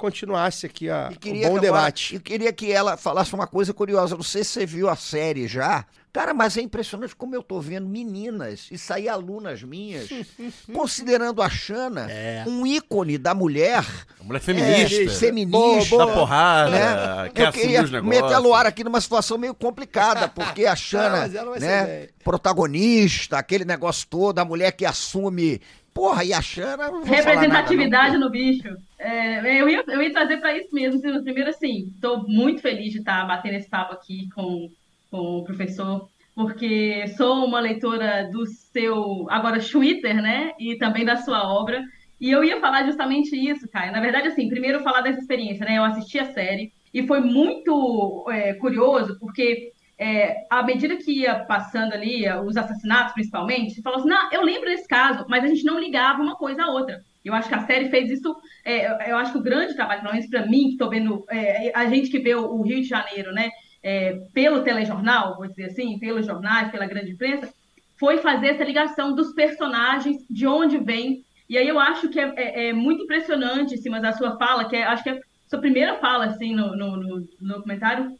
[0.01, 2.15] continuasse aqui a, E o bom que debate.
[2.15, 4.15] E queria que ela falasse uma coisa curiosa.
[4.15, 5.85] Não sei se você viu a série já.
[6.11, 10.09] Cara, mas é impressionante como eu tô vendo meninas e sair alunas minhas,
[10.73, 12.43] considerando a Xana É.
[12.45, 13.85] um ícone da mulher.
[14.19, 15.01] A mulher feminista.
[15.03, 15.97] É, feminista.
[15.97, 17.29] Dá porrada, né?
[17.33, 18.21] quer Eu assumir queria os negócios.
[18.23, 24.05] meter a Luara aqui numa situação meio complicada, porque a Xana, né, protagonista, aquele negócio
[24.09, 25.61] todo, a mulher que assume.
[25.93, 26.89] Porra, e a Xana.
[27.03, 28.75] Representatividade nada, no bicho.
[28.97, 31.01] É, eu, ia, eu ia trazer para isso mesmo.
[31.01, 34.69] Primeiro, assim, estou muito feliz de estar batendo esse papo aqui com,
[35.09, 40.53] com o professor, porque sou uma leitora do seu, agora, Twitter, né?
[40.59, 41.83] E também da sua obra.
[42.19, 43.91] E eu ia falar justamente isso, Caio.
[43.91, 45.77] Na verdade, assim, primeiro falar dessa experiência, né?
[45.77, 49.71] Eu assisti a série e foi muito é, curioso, porque
[50.01, 54.41] é, à medida que ia passando ali, os assassinatos principalmente, você falou assim, não, eu
[54.43, 57.01] lembro desse caso, mas a gente não ligava uma coisa à outra.
[57.23, 58.35] Eu acho que a série fez isso,
[58.65, 61.71] é, eu acho que o grande trabalho, pelo menos para mim, que estou vendo, é,
[61.75, 63.51] a gente que vê o, Rio de Janeiro, né,
[63.83, 67.53] é, pelo telejornal, vou dizer assim, pelos jornais, pela grande imprensa,
[67.99, 71.23] foi fazer essa ligação dos personagens, de onde vem.
[71.47, 74.67] E aí eu acho que é, é- é muito impressionante, assim, mas a sua fala,
[74.67, 78.11] que acho que é a sua primeira fala, assim, no, no, no- no documentário,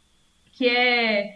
[0.52, 1.34] que é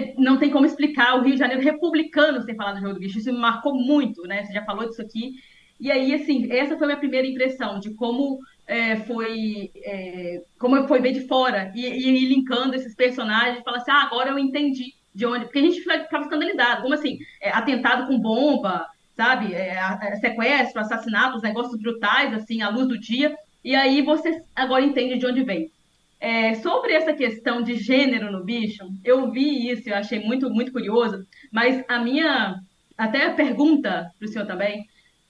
[0.00, 3.00] que não tem como explicar o Rio de Janeiro republicano sem falar do jogo do
[3.00, 3.18] bicho.
[3.18, 4.44] Isso me marcou muito, né?
[4.44, 5.34] Você já falou disso aqui.
[5.80, 10.86] E aí, assim, essa foi a minha primeira impressão de como é, foi é, como
[10.86, 14.30] foi ver de fora e, e ir linkando esses personagens e falar assim, ah, agora
[14.30, 15.44] eu entendi de onde.
[15.46, 16.82] Porque a gente fica- ficava escandalizado.
[16.82, 17.18] Como assim?
[17.40, 18.86] É, atentado com bomba,
[19.16, 19.54] sabe?
[19.54, 23.34] É, é, sequestro, assassinatos, negócios brutais, assim, à luz do dia.
[23.64, 25.70] E aí você agora entende de onde vem.
[26.24, 30.70] É, sobre essa questão de gênero no bicho, eu vi isso, eu achei muito, muito
[30.70, 32.54] curioso, mas a minha,
[32.96, 34.86] até a pergunta para o senhor também,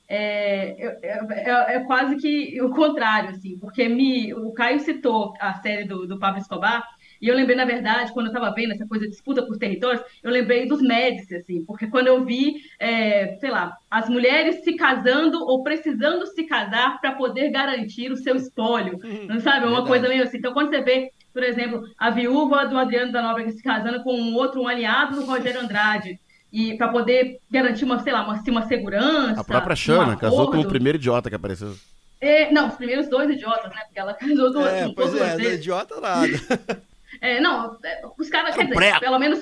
[0.08, 5.84] é, é- é quase que o contrário, assim, porque me, o Caio citou a série
[5.84, 6.82] do, do Pablo Escobar,
[7.22, 10.02] E eu lembrei, na verdade, quando eu estava vendo essa coisa de disputa por territórios,
[10.24, 14.72] eu lembrei dos Médici, assim, porque quando eu vi, é, sei lá, as mulheres se
[14.72, 18.98] casando ou precisando se casar para poder garantir o seu espólio,
[19.28, 19.66] não sabe?
[19.66, 19.86] Uma Verdade.
[19.86, 20.38] coisa meio assim.
[20.38, 24.14] Então, quando você vê, por exemplo, a viúva do Adriano da Nóbrega se casando com
[24.14, 26.18] um outro, um aliado do Rogério Andrade,
[26.52, 29.40] e para poder garantir uma, sei lá, uma, assim, uma segurança.
[29.40, 31.72] A própria um Xana casou com o primeiro idiota que apareceu.
[32.20, 33.80] É, não, os primeiros dois idiotas, né?
[33.84, 36.82] Porque ela casou duas, É, pois é, não é idiota nada.
[37.22, 39.00] É, não, é, os caras, quer dizer, preto.
[39.00, 39.40] pelo menos.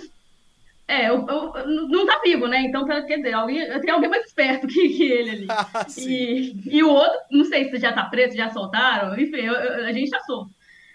[0.86, 2.60] É, eu, eu- não tá vivo, né?
[2.62, 5.46] Então, quer dizer, alguém, tem alguém mais esperto que, que ele ali.
[5.50, 9.86] Ah, e, e o outro, não sei se já tá preso, já soltaram, enfim, eu-
[9.86, 10.50] a gente tá solto.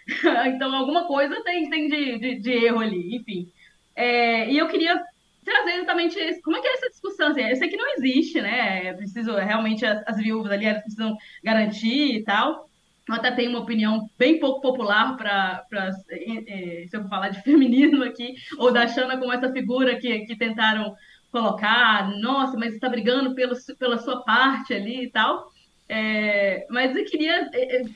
[0.48, 3.50] então, alguma coisa tem, tem de, de, de erro ali, enfim.
[3.96, 5.02] É, e eu queria
[5.44, 7.30] trazer exatamente esse, como é que é essa discussão?
[7.30, 8.88] Assim, eu sei que não existe, né?
[8.88, 12.70] É preciso, realmente, as, as viúvas ali, elas precisam garantir e tal.
[13.08, 18.34] Eu até tenho uma opinião bem pouco popular para se eu falar de feminismo aqui,
[18.58, 20.96] ou da Xana como essa figura que, que tentaram
[21.32, 25.52] colocar, nossa, mas está brigando pelo, pela sua parte ali e tal.
[25.88, 27.48] É, mas eu queria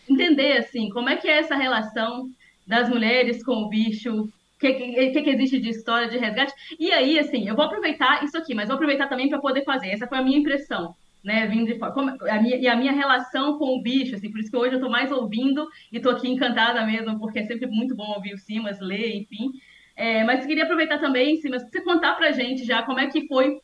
[0.08, 2.30] entender, assim, como é que é essa relação
[2.68, 4.30] das mulheres com o bicho, o
[4.60, 6.54] que, que, que existe de história de resgate.
[6.78, 9.90] E aí, assim, eu vou aproveitar isso aqui, mas vou aproveitar também para poder fazer.
[9.90, 10.94] Essa foi a minha impressão
[11.24, 11.78] né, vindo de.
[11.78, 14.76] Como- a minha, e a minha relação com o bicho, assim, por isso que hoje
[14.76, 18.34] eu tô mais ouvindo e tô aqui encantada mesmo, porque é sempre muito bom ouvir
[18.34, 19.52] o Simas, ler, enfim.
[19.96, 23.28] É, mas queria aproveitar também, Simas, pra você contar pra gente já como é que
[23.28, 23.60] foi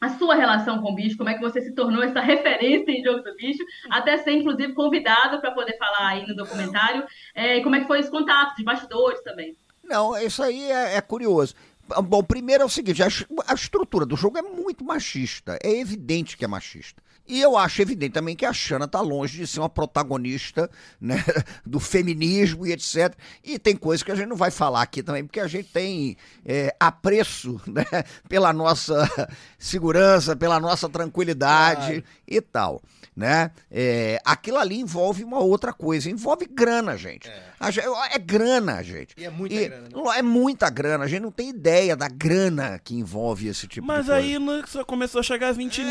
[0.00, 3.02] a sua relação com o bicho, como é que você se tornou essa referência em
[3.02, 7.04] Jogo do Bicho, até ser, inclusive, convidado para poder falar aí no documentário,
[7.34, 9.54] é, como é que foi esse contato, de bastidores também.
[9.84, 11.54] Não, isso aí é, é curioso.
[12.04, 13.08] Bom, primeiro é o seguinte, a,
[13.48, 17.02] a estrutura do jogo é muito machista, é evidente que é machista.
[17.30, 20.68] E eu acho evidente também que a Xana tá longe de ser uma protagonista
[21.00, 21.22] né,
[21.64, 23.14] do feminismo e etc.
[23.44, 26.16] E tem coisas que a gente não vai falar aqui também, porque a gente tem
[26.44, 27.84] é, apreço né,
[28.28, 29.08] pela nossa
[29.58, 32.04] segurança, pela nossa tranquilidade Claro.
[32.26, 32.82] e tal.
[33.16, 33.50] Né?
[33.70, 37.28] É, aquilo ali envolve uma outra coisa, envolve grana, gente.
[37.70, 37.80] Ge-
[38.12, 39.14] É, grana, gente.
[39.18, 40.18] E é muita E grana, né?
[40.18, 44.06] É muita grana, a gente não tem ideia da grana que envolve esse tipo Mas
[44.06, 44.24] de coisa.
[44.26, 45.84] aí né, começou a chegar a 20 É,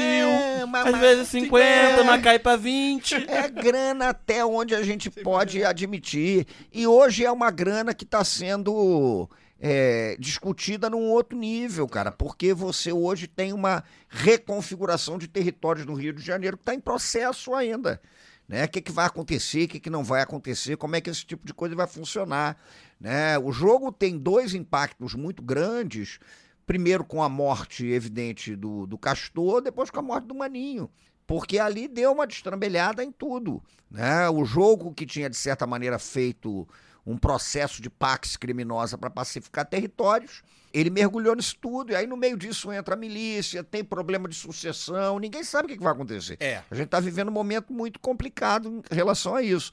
[0.58, 0.68] mil.
[0.68, 2.04] mas- Às mas- vezes 50, é.
[2.04, 3.16] mas cai pra 20.
[3.30, 6.48] É grana até onde a gente pode admitir.
[6.74, 12.54] E hoje é uma grana que está sendo é, discutida num outro nível, cara, porque
[12.54, 17.54] você hoje tem uma reconfiguração de territórios no Rio de Janeiro que está em processo
[17.54, 18.02] ainda.
[18.48, 18.66] Né?
[18.66, 21.26] O que, que vai acontecer, o que, que não vai acontecer, como é que esse
[21.26, 22.58] tipo de coisa vai funcionar.
[23.00, 23.38] Né?
[23.38, 26.20] O jogo tem dois impactos muito grandes.
[26.66, 30.90] Primeiro com a morte evidente do, do Castor, depois com a morte do Maninho
[31.30, 33.62] porque ali deu uma destrambelhada em tudo.
[33.92, 34.28] Né?
[34.32, 36.68] O jogo que tinha, de certa maneira, feito
[37.06, 40.42] um processo de pax criminosa para pacificar territórios,
[40.74, 44.34] ele mergulhou nisso tudo, e aí no meio disso entra a milícia, tem problema de
[44.34, 46.36] sucessão, ninguém sabe o que vai acontecer.
[46.40, 46.64] É.
[46.72, 49.72] A gente está vivendo um momento muito complicado em relação a isso.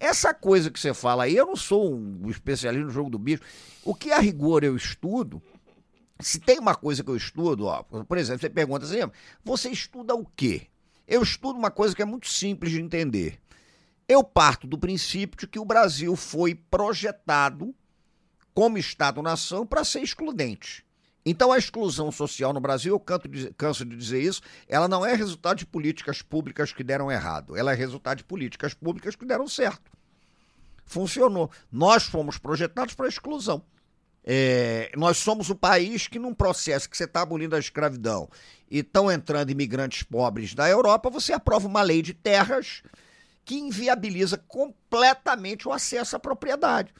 [0.00, 3.42] Essa coisa que você fala aí, eu não sou um especialista no jogo do bicho.
[3.84, 5.40] O que a rigor eu estudo,
[6.18, 9.08] se tem uma coisa que eu estudo, ó, por exemplo, você pergunta assim,
[9.44, 10.66] você estuda o quê?
[11.06, 13.38] Eu estudo uma coisa que é muito simples de entender.
[14.08, 17.74] Eu parto do princípio de que o Brasil foi projetado
[18.54, 20.84] como Estado-nação para ser excludente.
[21.28, 25.12] Então, a exclusão social no Brasil, eu canto canso de dizer isso, ela não é
[25.12, 29.48] resultado de políticas públicas que deram errado, ela é resultado de políticas públicas que deram
[29.48, 29.90] certo.
[30.84, 31.50] Funcionou.
[31.70, 33.64] Nós fomos projetados para a exclusão.
[34.28, 38.28] É, nós somos o país que, num processo que você está abolindo a escravidão
[38.68, 42.82] e estão entrando imigrantes pobres da Europa, você aprova uma lei de terras
[43.44, 46.92] que inviabiliza completamente o acesso à propriedade.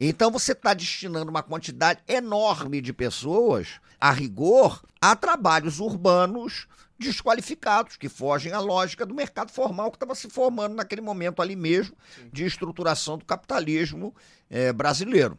[0.00, 6.66] Então você está destinando uma quantidade enorme de pessoas, a rigor, a trabalhos urbanos
[6.98, 11.54] desqualificados, que fogem à lógica do mercado formal que estava se formando naquele momento ali
[11.54, 11.96] mesmo
[12.32, 14.12] de estruturação do capitalismo
[14.50, 15.38] eh, brasileiro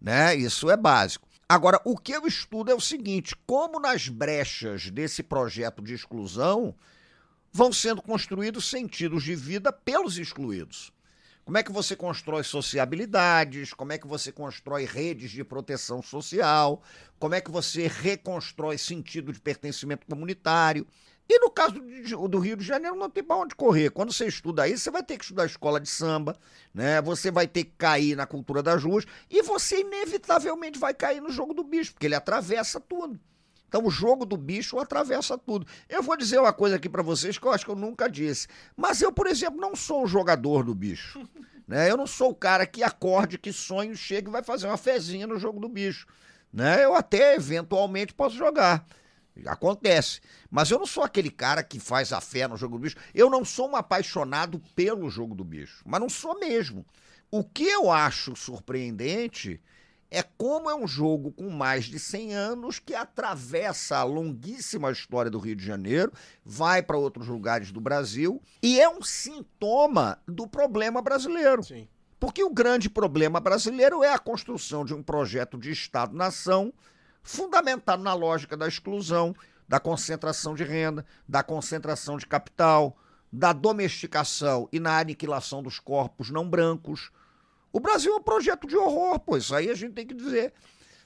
[0.00, 0.34] né?
[0.34, 1.28] Isso é básico.
[1.48, 6.74] Agora, o que eu estudo é o seguinte: como nas brechas desse projeto de exclusão
[7.52, 10.92] vão sendo construídos sentidos de vida pelos excluídos.
[11.44, 13.74] Como é que você constrói sociabilidades?
[13.74, 16.80] Como é que você constrói redes de proteção social?
[17.18, 20.86] Como é que você reconstrói sentido de pertencimento comunitário?
[21.32, 21.76] E no caso
[22.28, 23.90] do, Rio de Janeiro não tem para onde correr.
[23.90, 26.36] Quando você estuda isso, você vai ter que estudar escola de samba,
[26.74, 27.00] né?
[27.02, 31.30] Você vai ter que cair na cultura das ruas e você inevitavelmente vai cair no
[31.30, 33.20] jogo do bicho, porque ele atravessa tudo.
[33.68, 35.64] Então o jogo do bicho atravessa tudo.
[35.88, 38.48] Eu vou dizer uma coisa aqui para vocês que eu acho que eu nunca disse.
[38.76, 41.24] Mas eu, por exemplo, não sou um jogador do bicho.
[41.68, 41.88] Né?
[41.88, 45.24] Eu não sou o cara que acorde, que sonho, chega e vai fazer uma fezinha
[45.24, 46.04] no jogo do bicho.
[46.52, 46.84] Né?
[46.84, 48.84] Eu até eventualmente posso jogar.
[49.46, 50.20] Acontece.
[50.50, 52.96] Mas eu não sou aquele cara que faz a fé no jogo do bicho.
[53.14, 55.82] Eu não sou um apaixonado pelo jogo do bicho.
[55.84, 56.84] Mas não sou mesmo.
[57.30, 59.60] O que eu acho surpreendente
[60.10, 65.30] é como é um jogo com mais de 100 anos que atravessa a longuíssima história
[65.30, 66.12] do Rio de Janeiro,
[66.44, 71.62] vai para outros lugares do Brasil e é um sintoma do problema brasileiro.
[71.62, 71.86] Sim.
[72.18, 76.72] Porque o grande problema brasileiro é a construção de um projeto de Estado-nação
[77.22, 79.34] fundamentado na lógica da exclusão,
[79.68, 82.96] da concentração de renda, da concentração de capital,
[83.32, 87.10] da domesticação e na aniquilação dos corpos não brancos.
[87.72, 90.52] O Brasil é um projeto de horror, pô, isso aí a gente tem que dizer.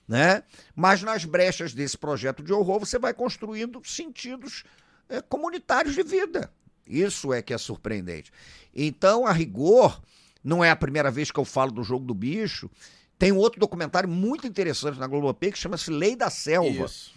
[0.08, 0.42] Né?
[0.74, 4.64] Mas nas brechas desse projeto de horror você vai construindo sentidos
[5.08, 6.50] é, comunitários de vida.
[6.86, 8.30] Isso é que é surpreendente.
[8.74, 10.00] Então, a rigor,
[10.42, 12.70] não é a primeira vez que eu falo do jogo do bicho.
[13.18, 16.86] Tem um outro documentário muito interessante na Globoplay que chama-se Lei da Selva.
[16.86, 17.14] Isso.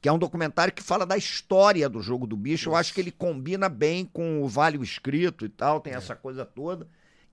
[0.00, 2.70] Que é um documentário que fala da história do jogo do bicho.
[2.70, 6.14] Eu acho que ele combina bem com o Vale o Escrito e tal, tem essa
[6.14, 6.86] coisa toda.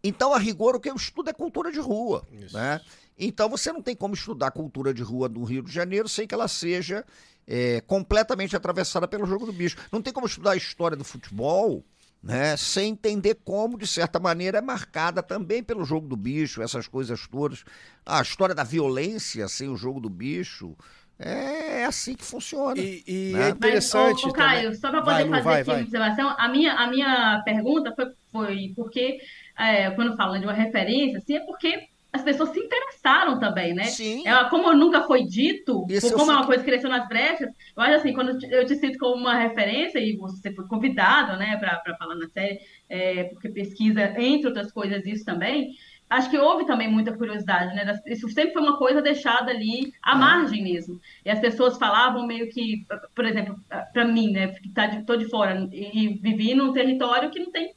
[0.04, 2.26] Então, a rigor, o que eu estudo é cultura de rua.
[2.52, 2.82] Né?
[3.18, 6.34] Então, você não tem como estudar cultura de rua do Rio de Janeiro sem que
[6.34, 7.06] ela seja
[7.48, 9.78] é, completamente atravessada pelo jogo do bicho.
[9.92, 11.84] Não tem como estudar a história do futebol
[12.26, 16.88] né, sem entender como, de certa maneira, é marcada também pelo jogo do bicho, essas
[16.88, 17.64] coisas todas.
[18.04, 20.76] A história da violência sem o jogo do bicho.
[21.20, 22.82] É assim que funciona.
[22.82, 23.48] E, e né?
[23.48, 24.24] é interessante.
[24.24, 24.80] Mas, ô, ô, Caio, também.
[24.80, 25.84] só para poder Vai, fazer vai, aqui uma vai.
[25.84, 29.20] observação, a minha, a minha pergunta foi, foi porque,
[29.58, 33.84] é, quando fala de uma referência, assim, é porque as pessoas se interessaram também, né?
[33.84, 34.26] Sim.
[34.26, 37.84] É, como nunca foi dito, Isso como é uma coisa que cresceu nas brechas, eu
[37.84, 41.96] acho assim, quando eu te cito como uma referência, e você foi convidado, né, para
[41.98, 42.60] falar na série,
[42.90, 45.76] é, porque pesquisa, entre outras coisas, isso também,
[46.10, 48.00] acho que houve também muita curiosidade, né?
[48.06, 51.00] Isso sempre foi uma coisa deixada ali à margem mesmo.
[51.26, 53.60] E as pessoas falavam meio que, por exemplo,
[53.92, 57.52] para mim, né, que tá de, tô de fora e vivi num território que não
[57.52, 57.74] tem,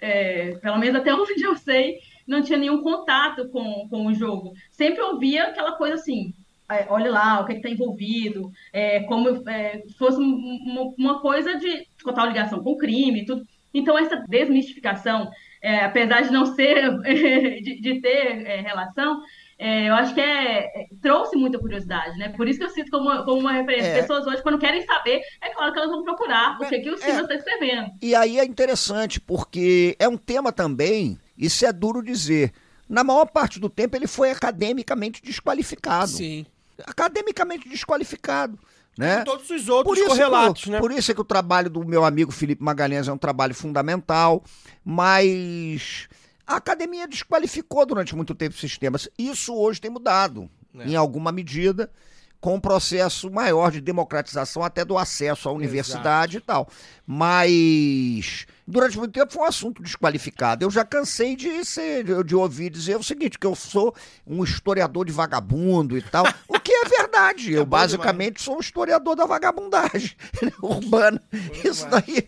[0.00, 4.52] é, pelo menos até onde eu sei, não tinha nenhum contato com, com o jogo.
[4.70, 6.32] Sempre ouvia aquela coisa assim,
[6.70, 11.56] é, olha lá, o que está envolvido, é, como é, fosse um- um- uma coisa
[11.56, 13.42] de total ligação com o crime e tudo.
[13.74, 16.90] Então, essa desmistificação, é, apesar de não ser,
[17.62, 19.22] de, de ter é, relação,
[19.58, 22.30] é, eu acho que é, é, trouxe muita curiosidade, né?
[22.30, 23.88] Por isso que eu cito como, uma- como uma referência.
[23.88, 24.00] É.
[24.00, 26.96] Pessoas hoje, quando querem saber, é claro que elas vão procurar o que, que o
[26.98, 27.90] Simas está escrevendo.
[28.02, 32.52] E aí é interessante, porque é um tema também, isso é duro dizer.
[32.88, 36.08] Na maior parte do tempo ele foi academicamente desqualificado.
[36.10, 36.44] Sim.
[36.86, 38.58] Academicamente desqualificado.
[38.98, 39.24] Né?
[39.24, 40.78] Todos os outros isso correlatos, que, né?
[40.78, 44.44] Por isso é que o trabalho do meu amigo Felipe Magalhães é um trabalho fundamental,
[44.84, 46.08] mas
[46.46, 48.98] a academia desqualificou durante muito tempo o sistema.
[49.18, 50.88] Isso hoje tem mudado, É.
[50.88, 51.90] em alguma medida,
[52.38, 56.68] com um processo maior de democratização até do acesso à universidade e tal.
[57.06, 60.64] Mas durante muito tempo foi um assunto desqualificado.
[60.64, 63.94] Eu já cansei de, ser, de, ouvir dizer o seguinte, que eu sou
[64.26, 67.52] um historiador de vagabundo e tal, o que é verdade.
[67.52, 70.12] Eu basicamente sou um historiador da vagabundagem
[70.62, 71.20] urbana.
[71.64, 72.26] Isso daí,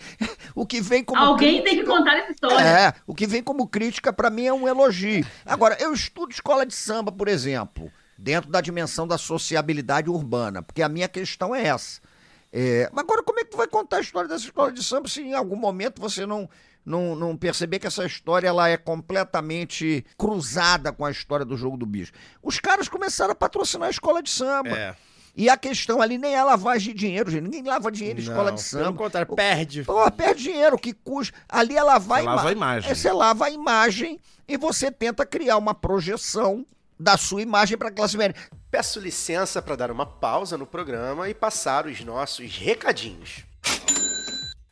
[0.54, 2.58] o que vem como Alguém tem que crítica- contar essa história.
[2.64, 5.24] é, o que vem como crítica pra mim é um elogio.
[5.44, 10.82] Agora, eu estudo escola de samba, por exemplo, dentro da dimensão da sociabilidade urbana, porque
[10.82, 12.00] a minha questão é essa.
[12.56, 15.08] É, mas agora, como é que tu vai contar a história dessa escola de samba
[15.08, 16.48] se em algum momento você não,
[16.86, 21.76] não, não perceber que essa história ela é completamente cruzada com a história do jogo
[21.76, 22.12] do bicho?
[22.42, 24.70] Os caras começaram a patrocinar a escola de samba.
[24.78, 24.94] É.
[25.36, 27.42] E a questão ali nem é lavagem de dinheiro, gente.
[27.42, 28.96] Ninguém lava dinheiro em escola de pelo samba.
[28.98, 29.82] contrário, perde.
[29.82, 31.36] Pô, perde dinheiro, que custa.
[31.48, 32.90] Ali é lavar Você ima- lava a imagem.
[32.90, 36.64] É, você lava a imagem e você tenta criar uma projeção
[36.98, 38.36] da sua imagem para a classe média.
[38.70, 43.44] Peço licença para dar uma pausa no programa e passar os nossos recadinhos.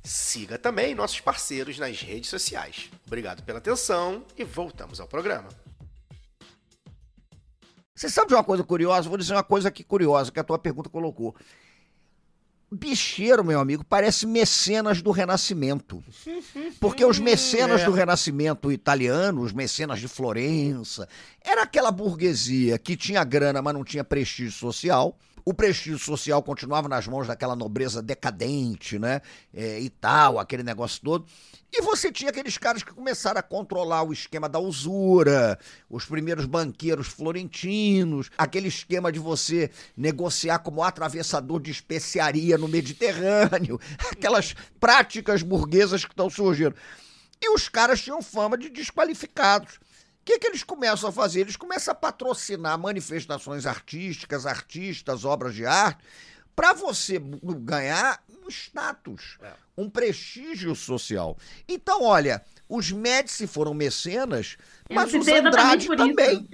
[0.04, 2.90] Siga também nossos parceiros nas redes sociais.
[3.06, 5.50] Obrigado pela atenção e voltamos ao programa.
[7.94, 9.08] Você sabe de uma coisa curiosa?
[9.08, 11.36] Vou dizer uma coisa aqui curiosa que a tua pergunta colocou.
[12.74, 16.04] Bicheiro, meu amigo, parece mecenas do Renascimento.
[16.80, 17.86] Porque os mecenas É.
[17.86, 21.08] do Renascimento italiano, os mecenas de Florença,
[21.42, 25.18] era aquela burguesia que tinha grana, mas não tinha prestígio social.
[25.46, 29.22] O prestígio social continuava nas mãos daquela nobreza decadente, né?
[29.54, 31.26] É, e tal, aquele negócio todo.
[31.72, 36.46] E você tinha aqueles caras que começaram a controlar o esquema da usura, os primeiros
[36.46, 43.80] banqueiros florentinos, aquele esquema de você negociar como atravessador de especiaria no Mediterrâneo,
[44.12, 46.76] aquelas práticas burguesas que estão surgindo.
[47.42, 49.80] E os caras tinham fama de desqualificados.
[50.24, 51.42] O que, que eles começam a fazer?
[51.42, 56.02] Eles começam a patrocinar manifestações artísticas, artistas, obras de arte,
[56.56, 59.38] para você ganhar um status,
[59.78, 61.38] um prestígio social.
[61.68, 64.56] Então, olha, os Médici foram mecenas,
[64.90, 66.48] Eu mas os citei Andrade também.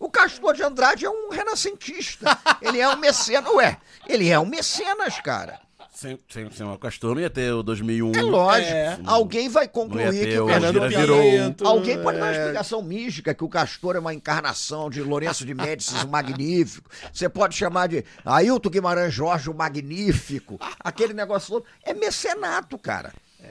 [0.00, 2.36] O Castor de Andrade é um renascentista.
[2.60, 3.52] Ele é um mecenas.
[3.54, 3.78] Ué,
[4.08, 5.60] ele é um mecenas, cara.
[5.96, 8.12] Sem, sem, sem o Castor não ia ter o 2001.
[8.16, 8.70] É lógico.
[8.70, 8.98] É.
[9.06, 11.22] Alguém vai concluir que o Castor virou.
[11.64, 12.38] Alguém pode dar uma é.
[12.38, 16.90] explicação mística que o Castor é uma encarnação de Lourenço de Médicis o Magnífico.
[17.10, 20.60] Você pode chamar de Ailton Guimarães Jorge o Magnífico.
[20.78, 21.64] Aquele negócio todo.
[21.82, 23.10] É mecenato, cara.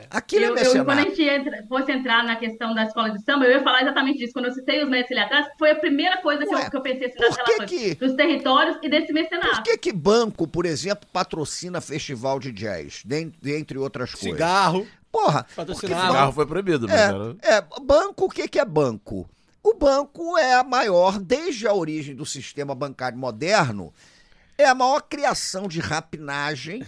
[0.09, 3.23] Aquilo Eu, é eu, quando a gente entra- fosse entrar na questão da escola de
[3.23, 4.33] samba, eu ia falar exatamente disso.
[4.33, 6.77] Quando eu citei os mestres ali atrás, foi a primeira coisa que, Ué, eu, que
[6.77, 9.63] eu pensei assim, por que relações que- dos territórios e desse Por mecenato.
[9.63, 14.31] que que banco, por exemplo, patrocina festival de jazz, den- dentre outras coisas?
[14.31, 14.87] Cigarro.
[15.11, 16.07] Porra, porque Patrocinava.
[16.07, 16.87] Cigarro foi proibido.
[16.91, 19.27] É, é, banco, o que, que é banco?
[19.63, 23.93] O banco é a maior, desde a origem do sistema bancário moderno,
[24.57, 26.85] é a maior criação de rapinagem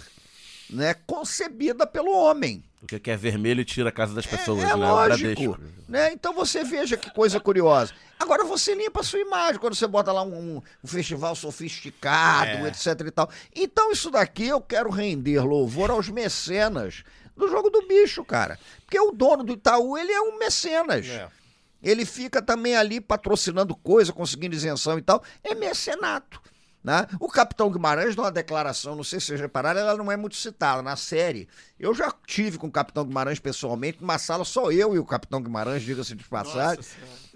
[0.69, 2.63] né, concebida pelo homem.
[2.79, 4.75] Porque que é vermelho e tira a casa das pessoas, É né?
[4.75, 5.17] O lógico.
[5.55, 5.59] Bradesco.
[5.89, 6.13] Né?
[6.13, 7.91] Então você veja que coisa curiosa.
[8.19, 12.67] Agora você limpa a sua imagem quando você bota lá um, um festival sofisticado, É.
[12.67, 13.29] etc e tal.
[13.55, 17.03] Então isso daqui eu quero render louvor aos mecenas
[17.35, 18.59] do jogo do bicho, cara.
[18.85, 21.05] Porque o dono do Itaú, ele é um mecenas.
[21.07, 21.27] É.
[21.81, 25.23] Ele fica também ali patrocinando coisa, conseguindo isenção e tal.
[25.43, 26.41] É mecenato.
[26.87, 27.05] Né?
[27.19, 30.81] O Capitão Guimarães, numa declaração, não sei se vocês repararam, ela não é muito citada
[30.81, 31.45] na série.
[31.77, 35.43] Eu já tive com o Capitão Guimarães pessoalmente, numa sala, só eu e o Capitão
[35.43, 36.81] Guimarães, diga-se de passagem,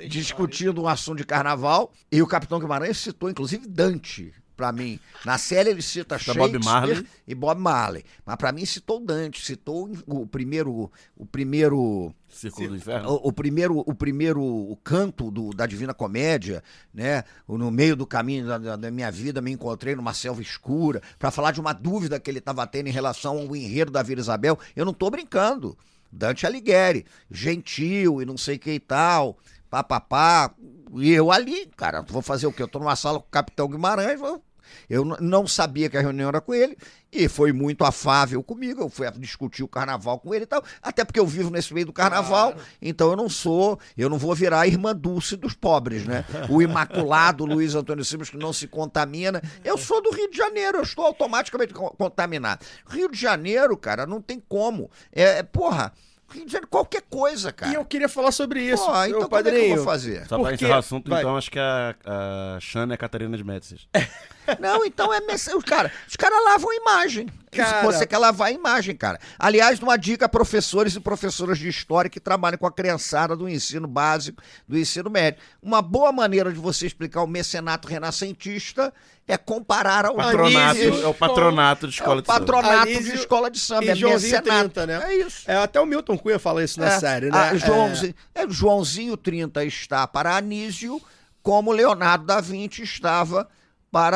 [0.07, 1.91] discutindo um assunto de carnaval.
[2.09, 4.33] E o Capitão Guimarães citou, inclusive, Dante.
[4.61, 7.07] Pra mim, na série ele cita Cita Bob Shakespeare Marley.
[7.27, 8.05] e Bob Marley.
[8.23, 13.09] Mas pra mim citou Dante, citou o primeiro, o primeiro Círculo do Inferno.
[13.09, 17.23] o, o primeiro, o primeiro o canto do- da Divina Comédia, né?
[17.47, 21.51] No meio do caminho da, da- minha vida, me encontrei numa selva escura para falar
[21.51, 24.59] de uma dúvida que ele estava tendo em relação ao enredo da Vila Isabel.
[24.75, 25.75] Eu não tô brincando.
[26.11, 29.37] Dante Alighieri, gentil e não sei que e tal,
[29.71, 30.53] papapá.
[30.93, 32.61] E eu ali, cara, vou fazer o quê?
[32.61, 34.43] Eu tô numa sala com o Capitão Guimarães, vou-
[34.89, 36.77] eu não sabia que a reunião era com ele
[37.11, 38.81] e foi muito afável comigo.
[38.81, 41.73] Eu fui a discutir o carnaval com ele e tal, até porque eu vivo nesse
[41.73, 45.53] meio do carnaval, então eu não sou, eu não vou virar a irmã Dulce dos
[45.53, 46.23] pobres, né?
[46.49, 49.41] O imaculado Luiz Antônio Simas que não se contamina.
[49.63, 52.65] Eu sou do Rio de Janeiro, eu estou automaticamente co- contaminado.
[52.87, 54.89] Rio de Janeiro, cara, não tem como.
[55.11, 55.91] É, é, porra,
[56.29, 57.71] Rio de Janeiro, qualquer coisa, cara.
[57.73, 58.85] E eu queria falar sobre isso.
[58.85, 59.75] Pô, então como é que eu padrinho.
[59.75, 60.25] vou fazer?
[60.27, 60.55] Só pra quê?
[60.55, 61.19] encerrar o assunto, Vai.
[61.21, 63.85] então, acho que a, a Xana é a Catarina de Médicis.
[64.59, 65.19] Não, então é.
[65.21, 67.27] messe- Os caras os cara lavam a imagem.
[67.51, 69.19] Cara- Você quer lavar a imagem, cara.
[69.37, 73.47] Aliás, uma dica a professores e professoras de história que trabalham com a criançada do
[73.49, 75.41] ensino básico, do ensino médio.
[75.61, 78.93] Uma boa maneira de você explicar o mecenato renascentista
[79.27, 82.39] é comparar ao Patronato, Anísio é o patronato de É escola o de samba.
[82.39, 83.85] patronato Anísio de escola de samba.
[83.85, 84.69] E é Joãozinho mecenato.
[84.69, 85.01] 30, né?
[85.03, 85.51] É isso.
[85.51, 86.99] É, até o Milton Cunha fala isso na É.
[86.99, 87.37] série, né?
[87.37, 87.57] Ah, É.
[87.57, 91.01] Joãozinho, é, Joãozinho 30 está para Anísio,
[91.43, 93.51] como Leonardo da Vinci estava para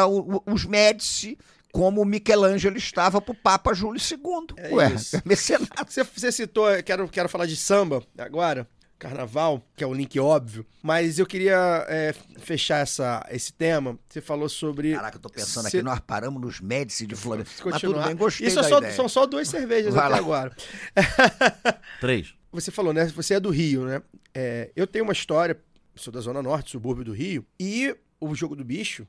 [0.07, 1.37] o- o- os Médici,
[1.71, 4.55] como Michelangelo estava para o Papa Júlio II.
[4.57, 5.17] É Ué, isso.
[5.17, 5.91] é mecenato.
[5.91, 8.67] Você, você citou, quero, quero falar de samba agora.
[8.97, 13.99] carnaval, que é o link óbvio, mas eu queria é, fechar essa, esse tema.
[14.07, 14.93] Você falou sobre.
[14.95, 17.49] Caraca, eu tô pensando Cê- aqui, nós paramos nos Médici de Floripa.
[17.65, 18.93] Mas tudo bem, gostei Isso é da só- ideia.
[18.93, 20.17] são só duas cervejas Vai até lá.
[20.17, 20.55] agora.
[21.99, 22.33] Três.
[22.51, 23.05] Você falou, né?
[23.07, 24.01] Você é do Rio, né?
[24.33, 25.59] É, eu tenho uma história,
[25.95, 29.05] sou da Zona Norte, subúrbio do Rio, e o jogo do bicho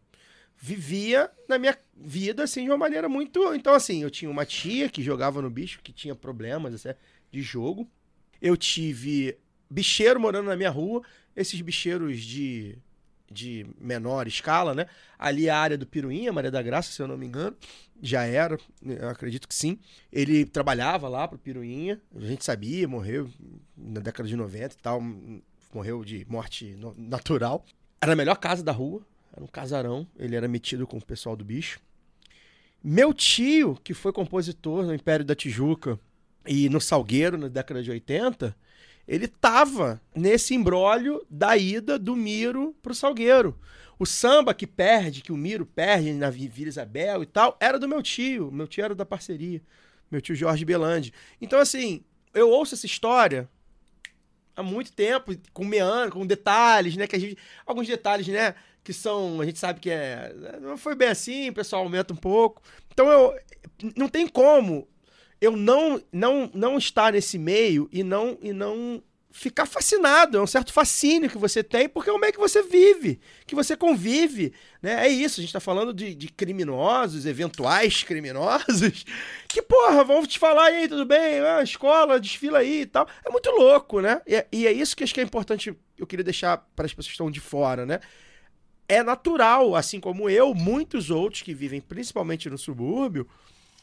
[0.59, 3.55] vivia na minha vida, assim, de uma maneira muito.
[3.55, 6.99] Então, assim, eu tinha uma tia que jogava no bicho, que tinha problemas assim,
[7.31, 7.89] de jogo.
[8.41, 9.39] Eu tive
[9.71, 11.03] bicheiro morando na minha rua,
[11.35, 12.79] esses bicheiros de,
[13.31, 14.87] de menor escala, né?
[15.19, 17.57] Ali a área do Piruinha, Maria da Graça, se eu não me engano,
[18.01, 19.79] já era, eu acredito que sim.
[20.13, 23.29] Ele trabalhava lá pro Piruinha, a gente sabia, morreu
[23.77, 25.03] na década de 90 e tal,
[25.73, 27.65] morreu de morte natural.
[28.01, 29.03] Era a melhor casa da rua,
[29.37, 31.79] era um casarão, ele era metido com o pessoal do bicho.
[32.83, 35.99] Meu tio, que foi compositor no Império da Tijuca
[36.47, 38.57] e no Salgueiro na década de 80,
[39.07, 43.59] ele tava nesse embrólio da ida do Miro pro Salgueiro.
[43.99, 47.79] O samba que perde, que o Miro perde na Vi- Vila Isabel e tal, era
[47.79, 48.51] do meu tio.
[48.53, 49.63] Meu tio era da parceria.
[50.11, 51.13] Meu tio Jorge Belandi.
[51.41, 53.49] Então, assim, eu ouço essa história
[54.55, 57.07] há muito tempo, com meandro, com detalhes, né?
[57.07, 58.55] Que a gente, alguns detalhes, né?
[58.87, 60.33] Que são, a gente sabe que é.
[60.61, 62.63] Não foi bem assim, o pessoal aumenta um pouco.
[62.93, 63.35] Então eu.
[63.97, 64.89] Não tem como
[65.41, 70.39] eu não não não estar nesse meio e não e não ficar fascinado.
[70.39, 73.55] É um certo fascínio que você tem, porque é o meio que você vive, que
[73.55, 74.55] você convive.
[74.81, 75.07] Né?
[75.07, 79.05] É isso, a gente tá falando de, de criminosos, eventuais criminosos,
[79.47, 81.41] que, porra, vão te falar, e aí, tudo bem?
[81.41, 83.07] Ah, escola, desfila aí e tal.
[83.27, 84.23] É muito louco, né?
[84.27, 86.93] E, é- e é isso que acho que é importante, eu queria deixar para as
[86.93, 88.01] pessoas que estão de fora, né?
[88.89, 93.27] É natural, assim como eu, muitos outros que vivem principalmente no subúrbio,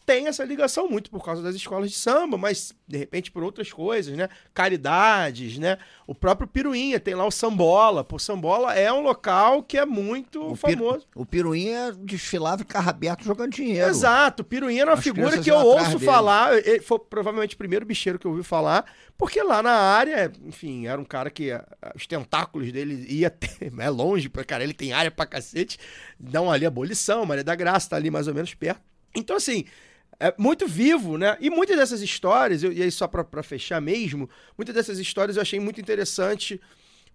[0.05, 3.71] tem essa ligação muito por causa das escolas de samba, mas de repente por outras
[3.71, 4.27] coisas, né?
[4.53, 5.77] Caridades, né?
[6.05, 8.03] O próprio Piruinha tem lá o Sambola.
[8.03, 11.07] Pô, Sambola é um local que é muito O, famoso.
[11.15, 13.89] o Piruinha desfilava em carro aberto jogando dinheiro.
[13.89, 16.57] Exato, o Piruinha era uma As figura que eu ouço falar.
[16.65, 18.85] Ele foi provavelmente o primeiro bicheiro que eu ouvi falar,
[19.17, 21.51] porque lá na área, enfim, era um cara que
[21.95, 25.77] os tentáculos dele ia ter, é longe, pra cara, ele tem área pra cacete.
[26.19, 28.81] Dão ali abolição, Maria da Graça tá ali mais ou menos perto.
[29.15, 29.65] Então, assim,
[30.30, 31.38] é muito vivo, né?
[31.39, 35.41] E muitas dessas histórias, eu- e aí só pra fechar mesmo, muitas dessas histórias eu
[35.41, 36.59] achei muito interessante,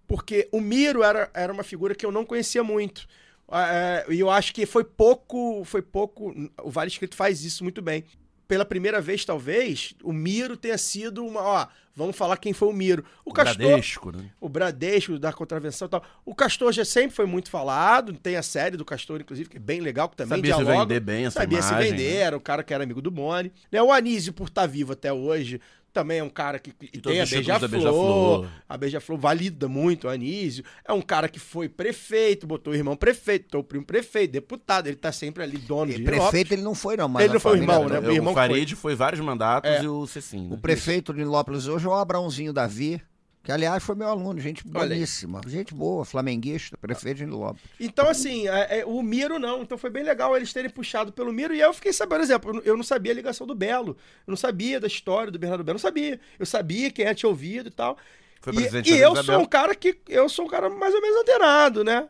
[0.07, 3.07] porque o Miro era, era uma figura que eu não conhecia muito.
[3.47, 6.33] Ah, é, E eu acho que foi pouco, foi pouco.
[6.63, 8.03] O Vale Escrito faz isso muito bem.
[8.49, 11.39] Pela primeira vez, talvez, o Miro tenha sido uma.
[11.39, 13.05] Ó, vamos falar quem foi o Miro.
[13.23, 13.55] O, Castor.
[13.55, 14.31] Bradesco, né?
[14.41, 16.03] O Bradesco da contravenção e tal.
[16.25, 18.11] O Castor já sempre foi muito falado.
[18.13, 20.85] Tem a série do Castor, inclusive, que é bem legal, que também Sabia se dialoga.
[20.87, 22.21] vender bem essa Sabia imagem, se vender, né?
[22.21, 23.51] era o cara que era amigo do Boni.
[23.71, 26.73] Né, O Anísio, por estar vivo até hoje, também é um cara que.
[26.81, 27.69] E todos tem a Beija-Flor.
[27.69, 28.47] Beija-Flor.
[28.67, 30.63] a Beija-Flor valida muito o Anísio.
[30.87, 34.87] É um cara que foi prefeito, botou o irmão prefeito, botou o primo prefeito, deputado.
[34.87, 37.53] Ele tá sempre ali, dono de Prefeito ele não foi, não, mas Ele não foi
[37.53, 37.99] o irmão, né?
[37.99, 38.49] O irmão o que foi.
[38.49, 39.83] Farid foi vários mandatos É.
[39.83, 40.47] e o Cecim.
[40.47, 40.59] O né?
[40.61, 43.01] prefeito de Nilópolis hoje é o Abrãozinho Davi,
[43.49, 47.61] que aliás foi meu aluno, gente boníssima, gente boa, flamenguista, prefeito de Nilópolis.
[47.79, 49.61] Então, assim, é- é, o Miro não.
[49.63, 51.53] Então foi bem legal eles terem puxado pelo Miro.
[51.53, 53.97] E aí eu fiquei sabendo, por exemplo, eu não- sabia a ligação do Belo.
[54.27, 55.75] Eu não sabia da história do Bernardo Belo.
[55.75, 56.19] Eu não sabia.
[56.37, 57.97] Eu sabia quem tinha ouvido e tal.
[58.41, 59.23] Foi e presidente e eu Isabel.
[59.23, 59.97] sou um cara que.
[60.07, 62.07] Eu sou um cara mais ou menos antenado, né?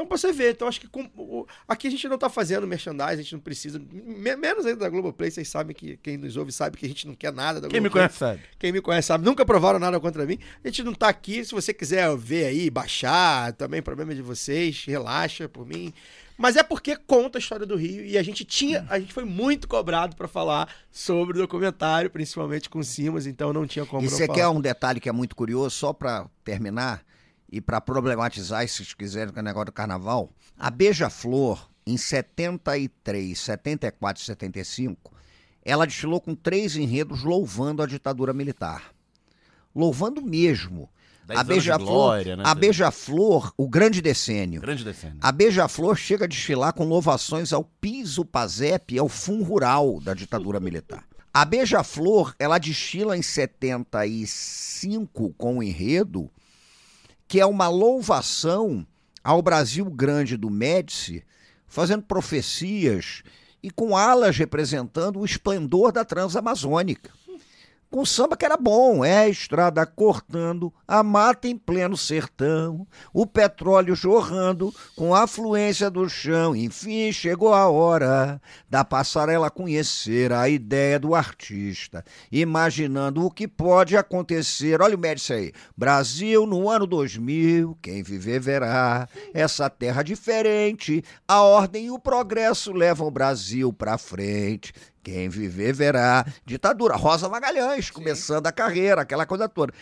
[0.00, 2.66] Então, pra você ver, então acho que com- o- aqui a gente não tá fazendo
[2.66, 3.78] merchandising, a gente não precisa.
[3.78, 7.06] me- menos ainda da Globoplay, vocês sabem que quem nos ouve sabe que a gente
[7.06, 8.08] não quer nada da Quem me Globoplay.
[8.08, 8.40] conhece sabe.
[8.58, 10.38] Quem me conhece sabe, nunca provaram nada contra mim.
[10.64, 11.44] A gente não tá aqui.
[11.44, 15.92] Se você quiser ver aí, baixar, também problema de vocês, relaxa por mim.
[16.38, 19.26] Mas é porque conta a história do Rio e a gente tinha, a gente foi
[19.26, 24.00] muito cobrado pra falar sobre o documentário, principalmente com o Simas, então não tinha como
[24.00, 24.38] E não você falar.
[24.38, 27.02] quer um detalhe que é muito curioso, só para terminar
[27.50, 30.30] e para problematizar, se vocês quiserem, com o negócio do carnaval.
[30.58, 35.12] A Beija-Flor, em 73, 74 e 75,
[35.64, 38.92] ela desfilou com três enredos louvando a ditadura militar.
[39.74, 40.88] Louvando mesmo.
[41.28, 42.54] A Beija-Flor, né, a.
[42.54, 44.60] Beija-Flor, o grande decênio.
[44.60, 45.18] Grande decênio.
[45.20, 50.14] A Beija-Flor chega a desfilar com louvações ao piso PASEP e ao fundo rural da
[50.14, 51.04] ditadura militar.
[51.32, 56.28] A Beija-Flor, ela desfila em 75 com o enredo,
[57.30, 58.84] que é uma louvação
[59.22, 61.22] ao Brasil Grande do Médici,
[61.64, 63.22] fazendo profecias
[63.62, 67.12] e com alas representando o esplendor da Transamazônica.
[67.90, 69.04] Com samba que era bom.
[69.04, 75.26] É a estrada cortando, a mata em pleno sertão, o petróleo jorrando com a
[75.90, 76.54] do chão.
[76.54, 83.96] Enfim, chegou a hora da passarela conhecer a ideia do artista, imaginando o que pode
[83.96, 84.80] acontecer.
[84.80, 85.52] Olha o médico aí.
[85.76, 91.02] Brasil no ano 2000, quem viver verá essa terra diferente.
[91.26, 94.72] A ordem e o progresso levam o Brasil pra frente.
[95.02, 96.26] Quem viver verá.
[96.44, 96.96] Ditadura.
[96.96, 99.72] Rosa Magalhães, começando a carreira, aquela coisa toda.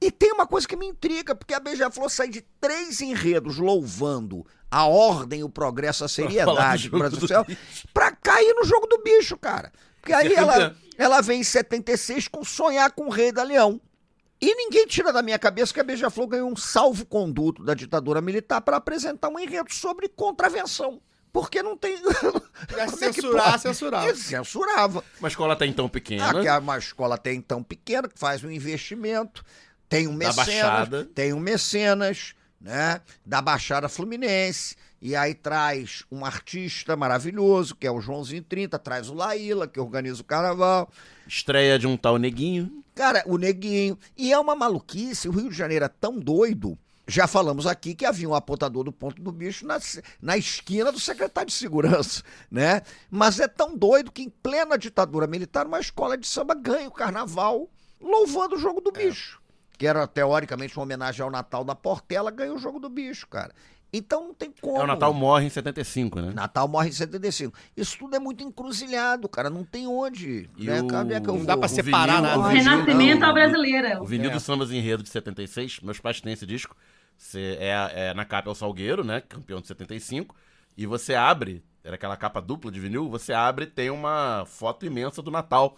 [0.00, 4.44] E tem uma coisa que me intriga, porque a Beija-Flor sai de três enredos louvando
[4.70, 7.46] a ordem, o progresso, a seriedade do Brasil Céu,
[7.92, 9.72] pra cair no jogo do bicho, cara.
[10.00, 13.80] Porque aí ela, ela vem em 76 com Sonhar com o Rei da Leão.
[14.40, 18.60] E ninguém tira da minha cabeça que a Beija-Flor ganhou um salvo-conduto da ditadura militar
[18.60, 21.00] para apresentar um enredo sobre contravenção.
[21.34, 21.98] Porque não tem.
[22.78, 23.62] É que censurar, pode?
[23.62, 24.08] censurava.
[24.08, 25.04] Ele censurava.
[25.18, 26.30] Uma escola até então pequena.
[26.30, 29.44] Ah, que é uma escola até então pequena, que faz um investimento,
[29.88, 31.04] tem um Da mecenas, Baixada.
[31.14, 37.90] tem um mecenas, né, da Baixada Fluminense, e aí traz um artista maravilhoso, que é
[37.90, 40.90] o Joãozinho 30, traz o Laíla, que organiza o carnaval.
[41.26, 42.82] Estreia de um tal neguinho.
[42.94, 43.98] Cara, o Neguinho.
[44.16, 46.78] E é uma maluquice, o Rio de Janeiro é tão doido.
[47.06, 49.78] Já falamos aqui que havia um apontador do ponto do bicho na,
[50.22, 52.80] na esquina do secretário de segurança, né?
[53.10, 56.92] Mas é tão doido que em plena ditadura militar, uma escola de samba ganha o
[56.92, 57.68] carnaval
[58.00, 59.40] louvando o jogo do bicho.
[59.76, 63.52] Que era teoricamente uma homenagem ao Natal da Portela, ganha o jogo do bicho, cara.
[63.92, 64.78] Então não tem como.
[64.78, 66.32] É, o Natal morre em 75, né?
[66.34, 67.56] Natal morre em 75.
[67.76, 69.48] Isso tudo é muito encruzilhado, cara.
[69.50, 70.48] Não tem onde.
[70.56, 70.80] E né?
[70.82, 71.46] o- Cadê que eu Não vou?
[71.46, 72.38] dá pra O separar vinil- nada.
[72.38, 74.02] o O vinil- Renascimento à brasileira.
[74.02, 74.32] O vinil É.
[74.32, 76.74] dos sambas enredo de 76, meus pais têm esse disco.
[77.16, 79.20] Você é, é na capa é o Salgueiro, né?
[79.28, 80.34] Campeão de 75.
[80.76, 84.84] E você abre, era aquela capa dupla de vinil, você abre e tem uma foto
[84.84, 85.76] imensa do Natal.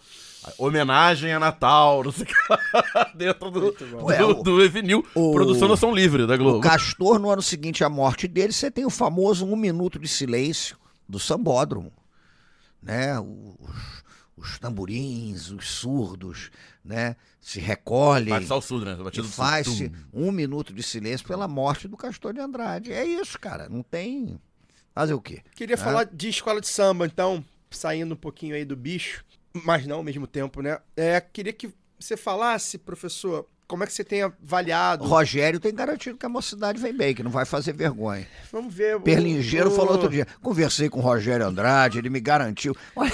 [0.57, 5.05] Homenagem a Natal, não sei o que lá, dentro do, do, o- do vinil.
[5.13, 6.57] o- Produção Nação Livre da Globo.
[6.57, 10.07] O Castor, no ano seguinte à morte dele, você tem o famoso um minuto de
[10.07, 10.77] silêncio
[11.07, 11.91] do sambódromo.
[12.81, 13.19] Né?
[13.19, 14.03] Os,
[14.37, 16.51] os tamborins, os surdos,
[16.85, 17.15] né?
[17.41, 18.29] Se recolhem.
[18.29, 18.95] Bate só o surdo, né?
[18.99, 22.93] e Batido faz-se um minuto de silêncio pela morte do Castor de Andrade.
[22.93, 23.67] É isso, cara.
[23.67, 24.39] Não tem.
[24.93, 25.41] Fazer o quê?
[25.55, 25.83] Queria Né?
[25.83, 29.23] falar de escola de samba, então, saindo um pouquinho aí do bicho,
[29.53, 30.79] mas não ao mesmo tempo, né?
[30.95, 35.03] É, queria que você falasse, professor, como é que você tem avaliado.
[35.03, 38.25] Rogério tem garantido que a mocidade vem bem, que não vai fazer vergonha.
[38.51, 38.95] Vamos ver.
[38.95, 40.25] o- Perlingeiro o- falou outro dia.
[40.41, 42.75] Conversei com o Rogério Andrade, ele me garantiu.
[42.95, 43.11] Olha,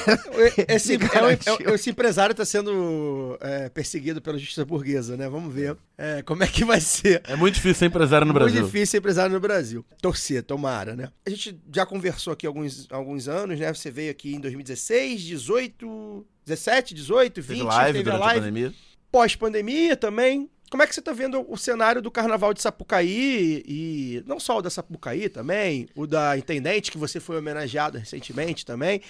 [0.68, 1.58] Esse, me é um- garantiu.
[1.66, 5.28] é um- esse empresário está sendo é, perseguido pela justiça burguesa, né?
[5.28, 7.22] Vamos ver é, como é que vai ser.
[7.28, 8.56] É muito difícil ser empresário no Brasil.
[8.62, 9.86] Muito difícil ser empresário no Brasil.
[10.02, 11.10] Torcer, tomara, né?
[11.26, 13.74] A gente já conversou aqui alguns, alguns anos, né?
[13.74, 18.26] Você veio aqui em 2016, 18, 17, 18, 20, Teve live teve a durante a
[18.26, 18.40] live.
[18.42, 18.74] pandemia.
[19.14, 20.50] Pós-pandemia também.
[20.72, 24.58] Como é que você tá vendo o cenário do carnaval de Sapucaí e não só
[24.58, 29.02] o da Sapucaí também, o da Intendente, que você foi homenageado recentemente também.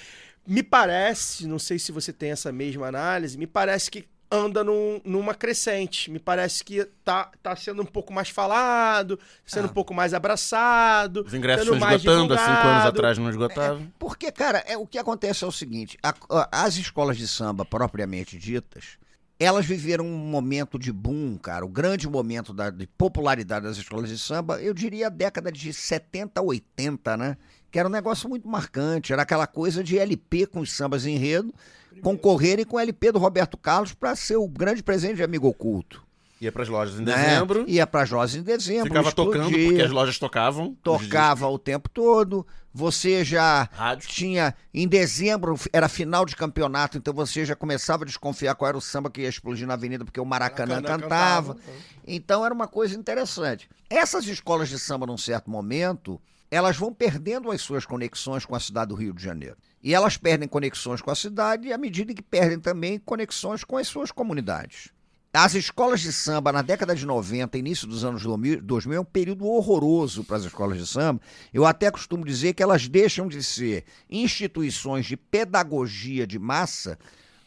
[0.46, 5.00] Me parece, não sei se você tem essa mesma análise, me parece que anda num-
[5.06, 6.12] numa crescente.
[6.12, 9.72] Me parece que tá, tá sendo um pouco mais falado, sendo Ah.
[9.72, 11.24] um pouco mais abraçado.
[11.26, 13.90] Os ingressos sendo estão mais esgotando, há cinco anos atrás não esgotavam.
[13.98, 17.64] Porque, cara, é, o que acontece é o seguinte: a- a- as escolas de samba
[17.64, 18.98] propriamente ditas,
[19.44, 24.10] elas viveram um momento de boom, cara, o grande momento da, de popularidade das escolas
[24.10, 27.38] de samba, eu diria a década de 70, 80, né?
[27.72, 31.16] Que era um negócio muito marcante, era aquela coisa de LP com os sambas em
[31.16, 31.54] enredo,
[32.02, 36.04] concorrerem com o LP do Roberto Carlos para ser o grande presente de amigo oculto.
[36.44, 37.16] Ia pras lojas em né?
[37.16, 37.66] dezembro.
[37.68, 38.88] Ia para lojas em dezembro.
[38.88, 40.76] Ficava tocando, explodia porque as lojas tocavam.
[40.84, 42.46] tocava o tempo todo.
[42.74, 44.10] Você já Rádio.
[44.10, 44.56] tinha.
[44.74, 48.82] Em dezembro era final de campeonato, então você já começava a desconfiar qual era o
[48.82, 51.54] samba que ia explodir na avenida, porque o Maracanã, Maracanã cantava.
[51.56, 51.74] cantava.
[52.08, 53.70] Então era uma coisa interessante.
[53.90, 56.20] Essas escolas de samba, num certo momento,
[56.50, 59.58] elas vão perdendo as suas conexões com a cidade do Rio de Janeiro.
[59.82, 63.88] E elas perdem conexões com a cidade à medida que perdem também conexões com as
[63.88, 64.93] suas comunidades.
[65.36, 69.06] As escolas de samba na década de 90, início dos anos 2000, 2000 é um
[69.06, 71.20] período horroroso para as escolas de samba.
[71.52, 77.00] Eu até costumo dizer que elas deixam de ser instituições de pedagogia de massa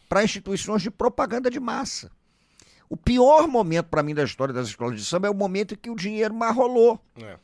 [0.09, 2.11] para instituições de propaganda de massa.
[2.89, 5.77] O pior momento para mim da história das escolas de samba é o momento em
[5.77, 6.99] que o dinheiro mais rolou.
[7.21, 7.37] É.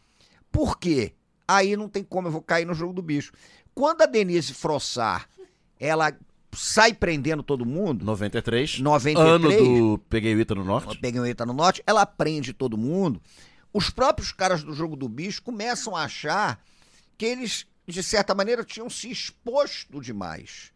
[0.52, 1.14] Por quê?
[1.48, 3.32] Aí não tem como, eu vou cair no jogo do bicho.
[3.74, 5.30] Quando a Denise Frossar,
[5.80, 6.14] ela
[6.56, 8.80] sai prendendo todo mundo, 93.
[8.80, 9.34] 93.
[9.34, 10.98] Ano do Peguei o Ita no Norte.
[11.00, 13.22] Peguei o Eita no Norte, ela prende todo mundo.
[13.74, 16.64] Os próprios caras do jogo do bicho começam a achar
[17.18, 20.72] que eles, de certa maneira, tinham se exposto demais.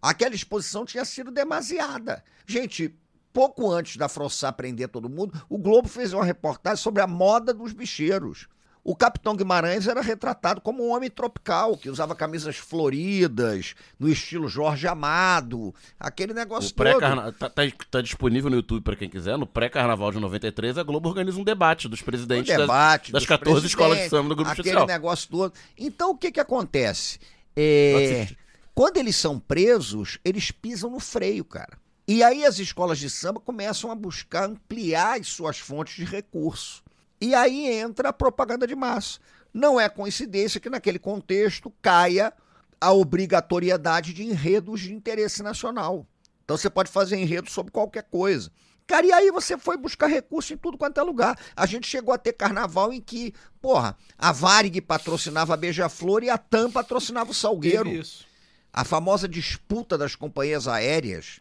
[0.00, 2.24] Aquela exposição tinha sido demasiada.
[2.46, 2.94] Gente,
[3.32, 7.52] pouco antes da Frossá prender todo mundo, o Globo fez uma reportagem sobre a moda
[7.52, 8.48] dos bicheiros.
[8.90, 14.48] O Capitão Guimarães era retratado como um homem tropical, que usava camisas floridas, no estilo
[14.48, 17.32] Jorge Amado, aquele negócio O pré todo.
[17.32, 19.36] tá, tá- tá disponível no YouTube pra quem quiser.
[19.36, 23.28] No pré-carnaval de 93, a Globo organiza um debate dos presidentes debate das, das dos
[23.28, 24.86] 14 escolas de samba do Grupo aquele Especial.
[24.86, 25.52] negócio todo.
[25.76, 27.18] Então, o que que acontece?
[27.54, 28.26] É,
[28.74, 31.76] quando eles são presos, eles pisam no freio, cara.
[32.06, 36.82] E aí as escolas de samba começam a buscar ampliar as suas fontes de recurso.
[37.20, 39.18] E aí entra a propaganda de massa.
[39.52, 42.32] Não é coincidência que naquele contexto caia
[42.80, 46.06] a obrigatoriedade de enredos de interesse nacional.
[46.44, 48.50] Então você pode fazer enredo sobre qualquer coisa.
[48.86, 51.38] Cara, e aí você foi buscar recurso em tudo quanto é lugar.
[51.54, 56.30] A gente chegou a ter carnaval em que, porra, a Varig patrocinava a Beija-Flor e
[56.30, 57.90] a TAM patrocinava o Salgueiro.
[57.90, 58.24] Isso.
[58.72, 61.38] A famosa disputa das companhias aéreas,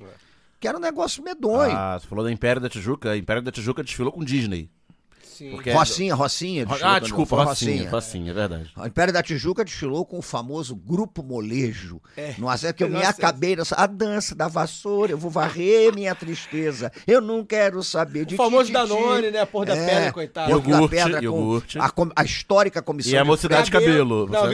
[0.60, 1.72] que era um negócio medonho.
[1.74, 3.12] Ah, você falou da Império da Tijuca.
[3.12, 4.70] A Império da Tijuca desfilou com Disney.
[5.38, 5.52] Sim.
[5.52, 6.66] Porque- Rocinha, Rocinha.
[6.66, 8.72] desfilou Ah, quando desculpa, foi Rocinha, Rocinha, é verdade.
[8.76, 12.02] O Império da Tijuca desfilou com o famoso Grupo Molejo.
[12.16, 12.34] É.
[12.38, 13.76] Não é que eu me acabei nessa.
[13.76, 16.92] A dança da vassoura, eu vou varrer minha tristeza.
[17.06, 18.72] Eu não quero saber de O famoso.
[18.72, 19.46] Danone, né?
[19.46, 20.52] Porra da É, pedra, coitado.
[20.52, 21.80] Porto da Iogurte, Pedra com iogurte.
[21.80, 23.12] A, com- a histórica comissão.
[23.14, 24.28] E a de- Mocidade de Cabelo.
[24.28, 24.48] Não,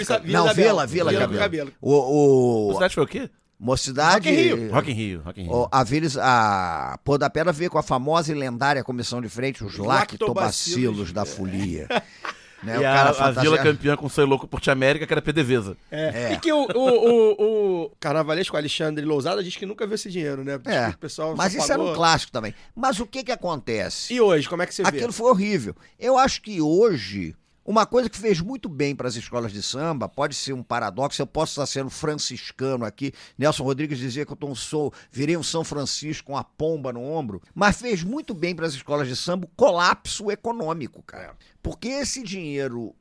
[0.54, 1.40] Vila, de Vila Cabelo.
[1.40, 1.72] Cabelo.
[1.82, 3.30] O, o, Mocidade foi o quê?
[3.64, 4.28] Mocidade.
[4.28, 4.72] Rock in Rio.
[4.74, 5.54] Rock in Rio, Rock in Rio.
[5.54, 9.30] o- a Vila, a Pôr da Pedra veio com a famosa e lendária comissão de
[9.30, 11.12] frente, os Lactobacilos.
[11.12, 11.88] da folia.
[12.64, 15.12] Né, e o a, cara a fantasia- Vila campeã com Sei Louco Porte América, que
[15.12, 15.76] era PDVSA.
[15.92, 16.30] É.
[16.30, 16.34] É.
[16.34, 20.46] E que o, o, o, o carnavalesco Alexandre Lousada diz que nunca viu esse dinheiro,
[20.46, 20.58] né?
[20.58, 21.98] Diz É, o pessoal mas isso era um pagou.
[21.98, 22.56] clássico também.
[22.74, 24.14] Mas o que que acontece?
[24.14, 24.88] E hoje, como é que você vê?
[24.88, 25.76] Aquilo foi horrível.
[26.00, 27.36] Eu acho que hoje,
[27.66, 31.22] uma coisa que fez muito bem para as escolas de samba, pode ser um paradoxo,
[31.22, 33.14] eu posso estar sendo franciscano aqui.
[33.38, 37.42] Nelson Rodrigues dizia que eu sou, virei um São Francisco com a pomba no ombro,
[37.56, 41.36] mas fez muito bem para as escolas de samba o colapso econômico, cara.
[41.62, 42.94] Porque esse dinheiro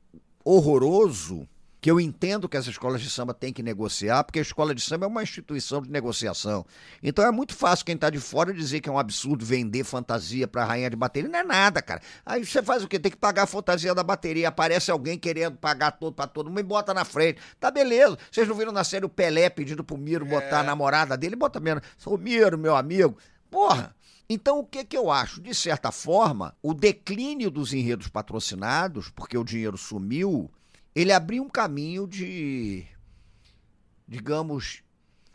[0.44, 1.48] horroroso
[1.82, 4.80] que eu entendo que as escolas de samba têm que negociar, porque a escola de
[4.80, 6.64] samba é uma instituição de negociação.
[7.02, 10.46] Então é muito fácil quem está de fora dizer que é um absurdo vender fantasia
[10.46, 11.28] para rainha de bateria.
[11.28, 12.00] Não é nada, cara.
[12.24, 13.00] Aí você faz o quê?
[13.00, 14.46] Tem que pagar a fantasia da bateria.
[14.46, 17.40] Aparece alguém querendo pagar todo para todo mundo e bota na frente.
[17.59, 18.16] Tá beleza.
[18.30, 21.34] Vocês não viram na série o Pelé pedindo pro Miro botar a namorada dele?
[21.34, 21.80] Bota mesmo.
[22.06, 23.18] Ô Miro, meu amigo.
[23.50, 23.92] Porra.
[24.30, 25.42] Então, o que, que eu acho?
[25.42, 30.48] De certa forma, o declínio dos enredos patrocinados, porque o dinheiro sumiu,
[30.94, 32.86] ele abriu um caminho de,
[34.06, 34.82] digamos,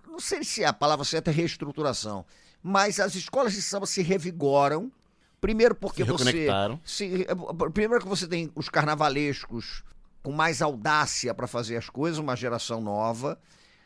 [0.08, 2.26] não sei se a palavra certa é reestruturação,
[2.62, 4.92] mas as escolas de samba se revigoram.
[5.40, 6.32] Primeiro porque Se você.
[6.84, 7.28] se-
[7.74, 9.84] primeiro que você tem os carnavalescos
[10.24, 13.40] com mais audácia para fazer as coisas, uma geração nova.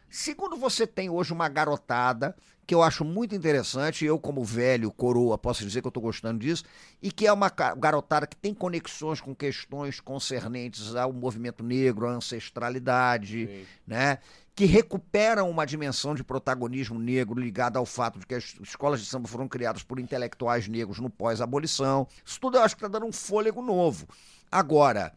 [0.10, 2.35] Segundo, você tem hoje uma garotada
[2.72, 6.39] que eu acho muito interessante, eu como velho, coroa, posso dizer que eu estou gostando
[6.39, 6.64] disso,
[7.02, 12.11] e que é uma garotada que tem conexões com questões concernentes ao movimento negro, à
[12.11, 14.19] ancestralidade, né?
[14.56, 19.06] que recuperam uma dimensão de protagonismo negro ligada ao fato de que as escolas de
[19.06, 22.07] samba foram criadas por intelectuais negros no pós-abolição.
[22.26, 24.07] Isso tudo eu acho que está dando um fôlego novo.
[24.49, 25.11] Agora,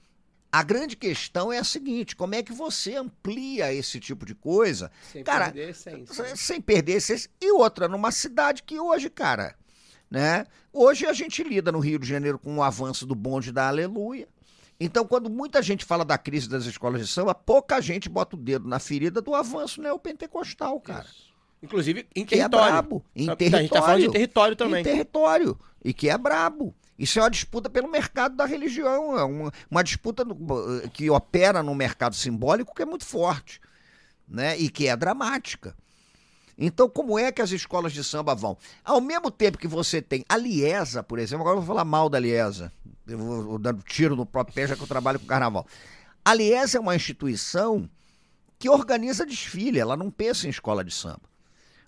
[0.59, 4.91] a grande questão é a seguinte: como é que você amplia esse tipo de coisa?
[5.13, 6.15] Sem cara, perder a essência.
[6.25, 7.31] sem- sem perder a essência.
[7.41, 9.55] E outra, numa cidade que hoje, cara,
[10.11, 10.47] né?
[10.73, 14.29] Hoje a gente lida no Rio de Janeiro com o avanço do bonde da Aleluia.
[14.79, 18.39] Então, quando muita gente fala da crise das escolas de samba, pouca gente bota o
[18.39, 21.07] dedo na ferida do avanço neopentecostal, cara.
[21.63, 22.73] Inclusive em Que é território.
[22.73, 23.05] brabo.
[23.15, 23.57] Em território.
[23.57, 24.81] A gente tá falando de território também.
[24.81, 25.59] Em território.
[25.85, 26.75] E que é brabo.
[26.99, 29.19] Isso é uma disputa pelo mercado da religião.
[29.19, 30.37] É uma, uma disputa no-
[30.93, 33.61] que opera no mercado simbólico que é muito forte.
[34.29, 34.57] Né?
[34.59, 35.77] E que é dramática.
[36.57, 38.57] Então, como é que as escolas de samba vão?
[38.85, 42.09] Ao mesmo tempo que você tem a Liesa, por exemplo, agora eu vou falar mal
[42.09, 42.73] da Liesa.
[43.07, 45.67] Eu vou, vou dando tiro no próprio pé, já que eu trabalho com carnaval.
[46.25, 47.91] A Liesa é uma instituição
[48.59, 51.21] que organiza desfile, ela não pensa em escola de samba.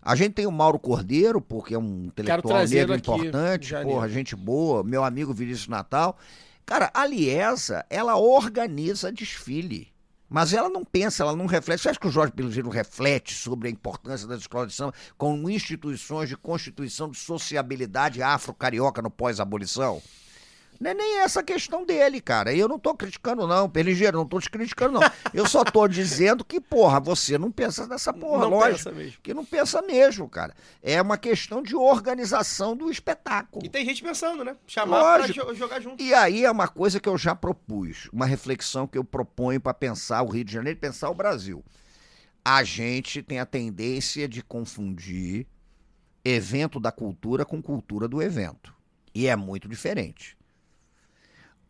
[0.06, 4.36] A gente tem o Mauro Cordeiro, porque é um intelectual negro aqui importante, porra, gente
[4.36, 6.16] boa, meu amigo Vinícius Natal.
[6.64, 9.88] Cara, a Liesa, ela organiza desfile.
[10.28, 11.82] Mas ela não pensa, ela não reflete.
[11.82, 15.50] Você acha que o Jorge Pelugeiro reflete sobre a importância das escolas de samba como
[15.50, 20.00] instituições de constituição de sociabilidade afro-carioca no pós-abolição?
[20.80, 22.52] Não é nem essa questão dele, cara.
[22.54, 25.10] Eu não tô criticando, não, Pelingeiro, não tô te criticando, não.
[25.32, 28.76] Eu só tô dizendo que, porra, você não pensa nessa porra, Não lógico.
[28.76, 29.18] pensa mesmo.
[29.22, 30.54] Que não pensa mesmo, cara.
[30.82, 33.64] É uma questão de organização do espetáculo.
[33.64, 34.56] E tem gente pensando, né?
[34.66, 35.44] Chamar Lógico.
[35.44, 36.02] pra jo- jogar junto.
[36.02, 39.74] E aí é uma coisa que eu já propus, uma reflexão que eu proponho para
[39.74, 41.64] pensar o Rio de Janeiro e pensar o Brasil.
[42.44, 45.46] A gente tem a tendência de confundir
[46.24, 48.74] evento da cultura com cultura do evento.
[49.14, 50.35] E é muito diferente.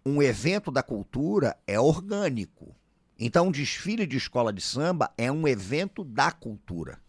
[0.08, 2.76] Um evento da cultura é orgânico.
[3.18, 7.00] Então, um desfile de escola de samba é um evento da cultura.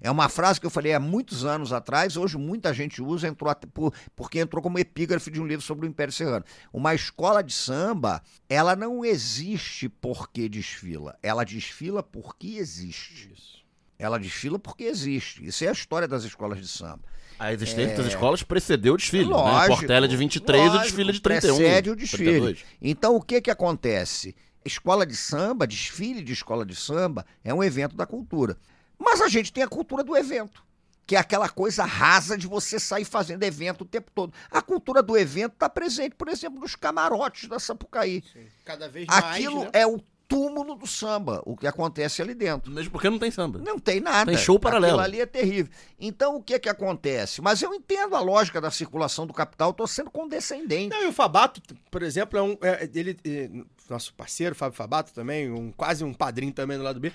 [0.00, 3.54] É uma frase que eu falei há muitos anos atrás, hoje muita gente usa, entrou
[3.72, 6.44] por- porque entrou como epígrafe de um livro sobre o Império Serrano.
[6.72, 13.64] Uma escola de samba, ela não existe porque desfila, ela desfila porque existe.
[13.96, 15.46] Ela desfila porque existe.
[15.46, 17.04] Isso é a história das escolas de samba.
[17.38, 19.24] A existência das escolas precedeu o desfile.
[19.24, 19.30] né?
[19.30, 19.34] É.
[19.34, 21.56] Lógico, Portela de 23 e o lógico, desfile de 31.
[21.56, 22.24] Precede o desfile.
[22.24, 22.64] 32.
[22.80, 24.34] Então, o que que acontece?
[24.64, 28.56] Escola de samba, desfile de escola de samba, é um evento da cultura.
[28.98, 30.64] Mas a gente tem a cultura do evento,
[31.06, 34.32] que é aquela coisa rasa de você sair fazendo evento o tempo todo.
[34.50, 38.24] A cultura do evento está presente, por exemplo, nos camarotes da Sapucaí.
[38.64, 39.70] Cada vez mais, Aquilo né?
[39.74, 42.70] é o túmulo do samba, o que acontece ali dentro.
[42.70, 43.60] Mesmo porque não tem samba.
[43.64, 44.30] Não tem nada.
[44.30, 44.94] Tem show paralelo.
[44.94, 45.72] Aquilo ali é terrível.
[45.98, 47.40] Então, o que que acontece?
[47.40, 50.90] Mas eu entendo a lógica da circulação do capital, estou sendo condescendente.
[50.90, 52.58] Não, e o Fabato, por exemplo, é um.
[52.60, 53.50] é, ele, é,
[53.88, 57.12] nosso parceiro, Fábio Fabato, também, um, quase um padrinho também do lado B.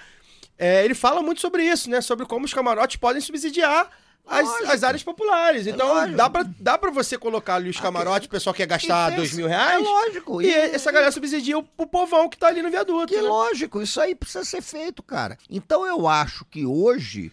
[0.58, 2.02] é, ele fala muito sobre isso, né?
[2.02, 3.90] Sobre como os camarotes podem subsidiar
[4.26, 5.68] as, as áreas populares.
[5.68, 6.16] Então, lógico.
[6.18, 9.30] dá pra, dá pra você colocar ali os camarotes, o pessoal quer gastar E dois
[9.30, 9.76] pensa- mil reais.
[9.82, 10.42] É lógico.
[10.42, 13.08] E, essa galera subsidia o, o povão que tá ali no viaduto.
[13.08, 13.28] Que né?
[13.28, 15.38] lógico, isso aí precisa ser feito, cara.
[15.50, 17.32] Então eu acho que hoje,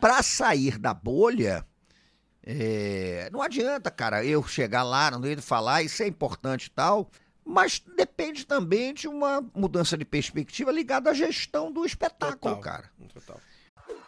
[0.00, 1.64] pra sair da bolha,
[2.44, 7.10] é, não adianta, cara, eu chegar lá, não ia falar, isso é importante e tal,
[7.44, 12.60] mas depende também de uma mudança de perspectiva ligada à gestão do espetáculo, Total.
[12.60, 12.90] cara.
[13.12, 13.40] Total.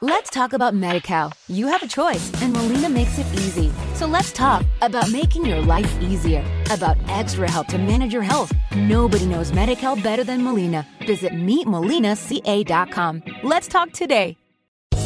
[0.03, 1.31] Let's talk about MediCal.
[1.49, 3.71] You have a choice, and Molina makes it easy.
[3.93, 8.51] So let's talk about making your life easier, about extra help to manage your health.
[8.75, 10.87] Nobody knows MediCal better than Molina.
[11.07, 13.23] Visit meetmolinaca.com.
[13.43, 14.39] Let's talk today.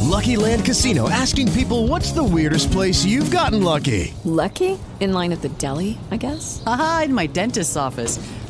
[0.03, 4.15] Lucky Land Casino asking people what's the weirdest place you've gotten lucky?
[4.23, 4.79] Lucky?
[5.01, 6.63] In line at the deli, I guess?
[6.67, 8.19] Aha, in my dentist's office.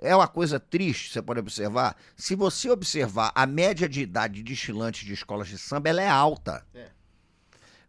[0.00, 1.96] É uma coisa triste, você pode observar.
[2.16, 6.08] Se você observar a média de idade de desfilantes de escolas de samba, ela é
[6.08, 6.64] alta.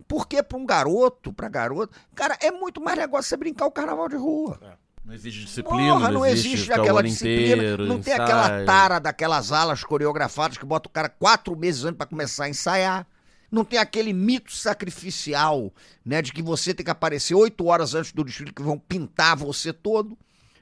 [0.07, 4.09] Porque para um garoto, para garoto, cara, é muito mais negócio você brincar o carnaval
[4.09, 4.59] de rua.
[5.05, 8.23] Não existe disciplina, Porra, não, não existe o aquela disciplina, inteiro, não tem ensaio.
[8.23, 12.49] aquela tara daquelas alas coreografadas que bota o cara quatro meses antes para começar a
[12.49, 13.07] ensaiar.
[13.51, 15.73] Não tem aquele mito sacrificial,
[16.05, 19.35] né, de que você tem que aparecer oito horas antes do desfile que vão pintar
[19.35, 20.15] você todo.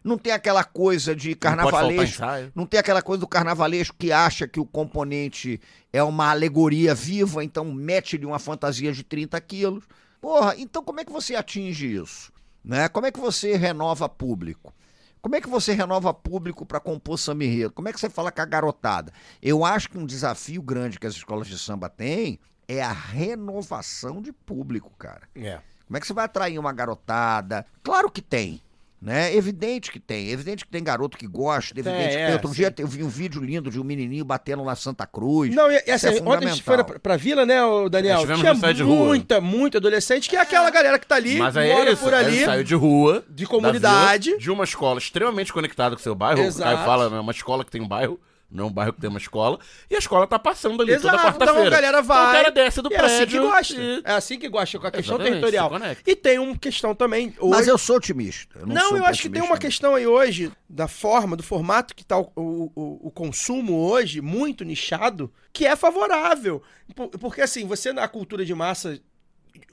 [0.07, 2.03] Não tem aquela coisa de carnavalesco.
[2.03, 2.51] ensaio.
[2.55, 5.59] Não tem aquela coisa do carnavalesco que acha que o componente
[5.91, 9.83] é uma alegoria viva, então mete-lhe uma fantasia de 30 quilos.
[10.21, 12.31] Porra, então como é que você atinge isso?
[12.63, 12.87] Né?
[12.87, 14.73] Como é que você renova público?
[15.21, 17.73] Como é que você renova público para compor samba enredo?
[17.73, 19.11] Como é que você fala com a garotada?
[19.41, 24.21] Eu acho que um desafio grande que as escolas de samba têm é a renovação
[24.21, 25.27] de público, cara.
[25.35, 25.59] É.
[25.85, 27.65] Como é que você vai atrair uma garotada?
[27.83, 28.61] Claro que tem.
[28.99, 29.35] Né?
[29.35, 32.33] Evidente que tem, evidente que tem garoto que gosta, evidente que é, tem.
[32.33, 32.55] Outro sim.
[32.55, 35.53] dia eu vi um vídeo lindo de um menininho batendo na Santa Cruz.
[35.53, 36.85] Não, e, e Isso assim, é ontem a gente foi fundamental.
[36.85, 38.17] pra, pra vila, né, o Daniel?
[38.17, 41.71] É, tivemos Tinha muita, muita adolescente, que é aquela galera que tá ali, Mas aí
[41.71, 42.41] mora é isso, por é ali.
[42.41, 44.29] ensaio de rua, de da comunidade.
[44.29, 46.41] vila, de uma escola extremamente conectada com o seu bairro.
[46.41, 46.71] Exato.
[46.71, 48.19] O Caio fala, é uma escola que tem um bairro,
[48.49, 49.59] não é um bairro que tem uma escola.
[49.89, 51.67] E a escola tá passando ali toda Exato, então quarta-feira.
[51.67, 52.17] a galera vai.
[52.17, 53.15] Então o cara desce do é prédio.
[53.15, 53.73] assim que gosta.
[53.81, 55.71] e- É assim que gosta, com a questão Exatamente, territorial.
[56.05, 57.33] E tem uma questão também.
[57.41, 58.59] Mas hoje- eu sou otimista.
[58.59, 61.43] Eu não, Não, sou eu acho que tem uma questão aí hoje da forma, do
[61.43, 66.63] formato que tá o, o, o- consumo hoje, muito nichado, que é favorável.
[66.95, 68.97] Por- Porque assim, você na cultura de massa,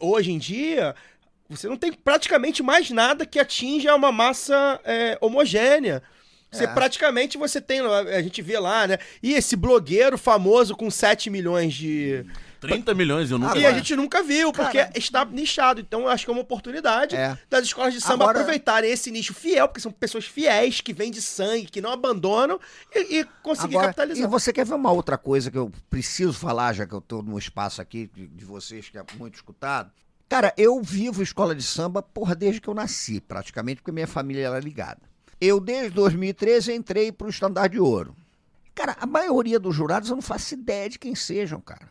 [0.00, 0.94] hoje em dia,
[1.48, 6.02] você não tem praticamente mais nada que atinja uma massa é, homogênea.
[6.56, 6.66] Você É.
[6.68, 8.98] praticamente você tem, a gente vê lá, né?
[9.22, 12.24] E esse blogueiro famoso com 7 milhões de.
[12.60, 13.66] 30 milhões eu nunca E vi.
[13.66, 14.90] a gente nunca viu, porque Cara.
[14.94, 15.82] está nichado.
[15.82, 17.36] Então, eu acho que é uma oportunidade É.
[17.50, 21.10] das escolas de samba Agora- aproveitarem esse nicho fiel, porque são pessoas fiéis, que vêm
[21.10, 22.58] de sangue, que não abandonam,
[22.94, 24.24] e, e conseguir Agora, capitalizar.
[24.24, 27.22] E você quer ver uma outra coisa que eu preciso falar, já que eu estou
[27.22, 29.90] no espaço aqui de, de vocês, que é muito escutado?
[30.26, 34.46] Cara, eu vivo escola de samba, porra, desde que eu nasci, praticamente, porque minha família
[34.46, 35.02] era ligada.
[35.44, 38.16] Eu, desde 2013, entrei pro Estandar de Ouro.
[38.74, 41.88] Cara, a maioria dos jurados eu não faço ideia de quem sejam, cara.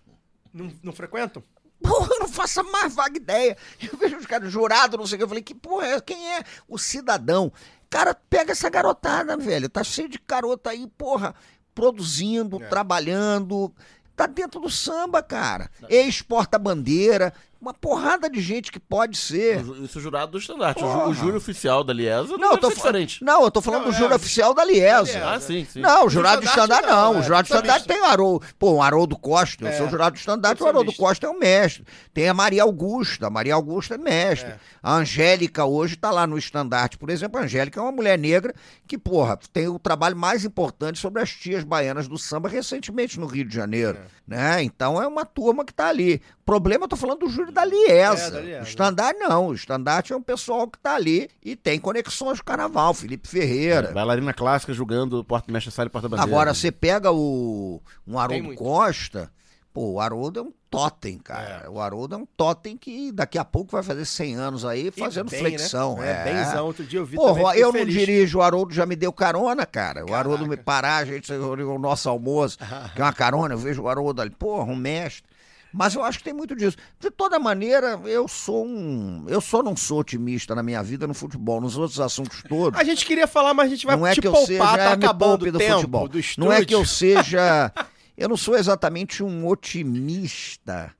[0.53, 1.43] Não, não frequentam?
[1.83, 3.57] porra, eu não faço a mais vaga ideia.
[3.81, 5.23] Eu vejo os caras jurados, não sei o que.
[5.23, 6.01] Eu falei, que porra é?
[6.01, 7.51] Quem é o cidadão?
[7.89, 9.69] Cara, pega essa garotada, velho.
[9.69, 11.35] Tá cheio de garota aí, porra,
[11.75, 13.71] produzindo, trabalhando.
[14.15, 15.69] Tá dentro do samba, cara.
[15.89, 17.33] Ex-porta-bandeira.
[17.63, 19.63] Uma porrada de gente que pode ser.
[19.81, 20.81] Isso é jurado do estandarte.
[20.81, 21.07] Porra.
[21.07, 23.23] o júri oficial da Liesa não, Não, tô diferente.
[23.23, 25.25] Não, eu tô falando do júri oficial da Liesa.
[25.25, 25.79] Ah, sim, sim.
[25.79, 27.15] Não, o jurado do estandarte não.
[27.15, 28.45] é, O jurado do estandarte tem o Haroldo.
[28.59, 29.63] Pô, o Haroldo Costa.
[29.63, 29.77] Eu É.
[29.77, 31.85] sou jurado do estandarte, o Haroldo Costa é o mestre.
[32.13, 33.27] Tem a Maria Augusta.
[33.27, 34.55] A Maria Augusta é mestre.
[34.81, 36.97] A Angélica hoje tá lá no estandarte.
[36.97, 38.53] Por exemplo, a Angélica é uma mulher negra
[38.85, 43.25] que, porra, tem o trabalho mais importante sobre as tias baianas do samba recentemente no
[43.25, 43.97] Rio de Janeiro.
[44.27, 44.61] Né?
[44.63, 46.21] Então é uma turma que tá ali.
[46.45, 48.23] Problema, eu tô falando do júri da Liesa.
[48.23, 48.61] É, da Liesa.
[48.61, 49.47] O estandarte não.
[49.47, 52.93] O estandarte é um pessoal que tá ali e tem conexões com o carnaval.
[52.93, 53.91] Felipe Ferreira.
[53.91, 56.29] Bailarina clássica julgando porta-mestre sala e porta-bandeira.
[56.29, 58.55] Agora, você pega o um Haroldo.
[58.55, 59.31] Costa,
[59.73, 61.69] pô, o Haroldo é um totem, cara.
[61.69, 65.29] O Haroldo é um totem que daqui a pouco vai fazer 100 anos aí fazendo
[65.29, 65.97] bem, flexão.
[65.97, 66.21] né?
[66.21, 66.65] É, benzão.
[66.65, 67.93] Outro dia eu vi Porra, também, eu não feliz.
[67.93, 70.03] dirijo, o Haroldo já me deu carona, cara.
[70.03, 72.57] O Haroldo me parar, a gente, o nosso almoço,
[72.95, 75.31] que é uma carona, eu vejo o Haroldo ali, porra, um mestre.
[75.73, 76.77] Mas eu acho que tem muito disso.
[76.99, 79.25] De toda maneira, eu sou um.
[79.27, 81.59] Eu só não sou otimista na minha vida no futebol.
[81.59, 82.79] Nos outros assuntos todos.
[82.79, 84.77] A gente queria falar, mas a gente vai não é que eu poupar, seja tá
[84.77, 86.07] é, acabando do tempo futebol.
[86.07, 87.71] do não é que eu seja.
[88.15, 90.93] Eu não sou exatamente um otimista.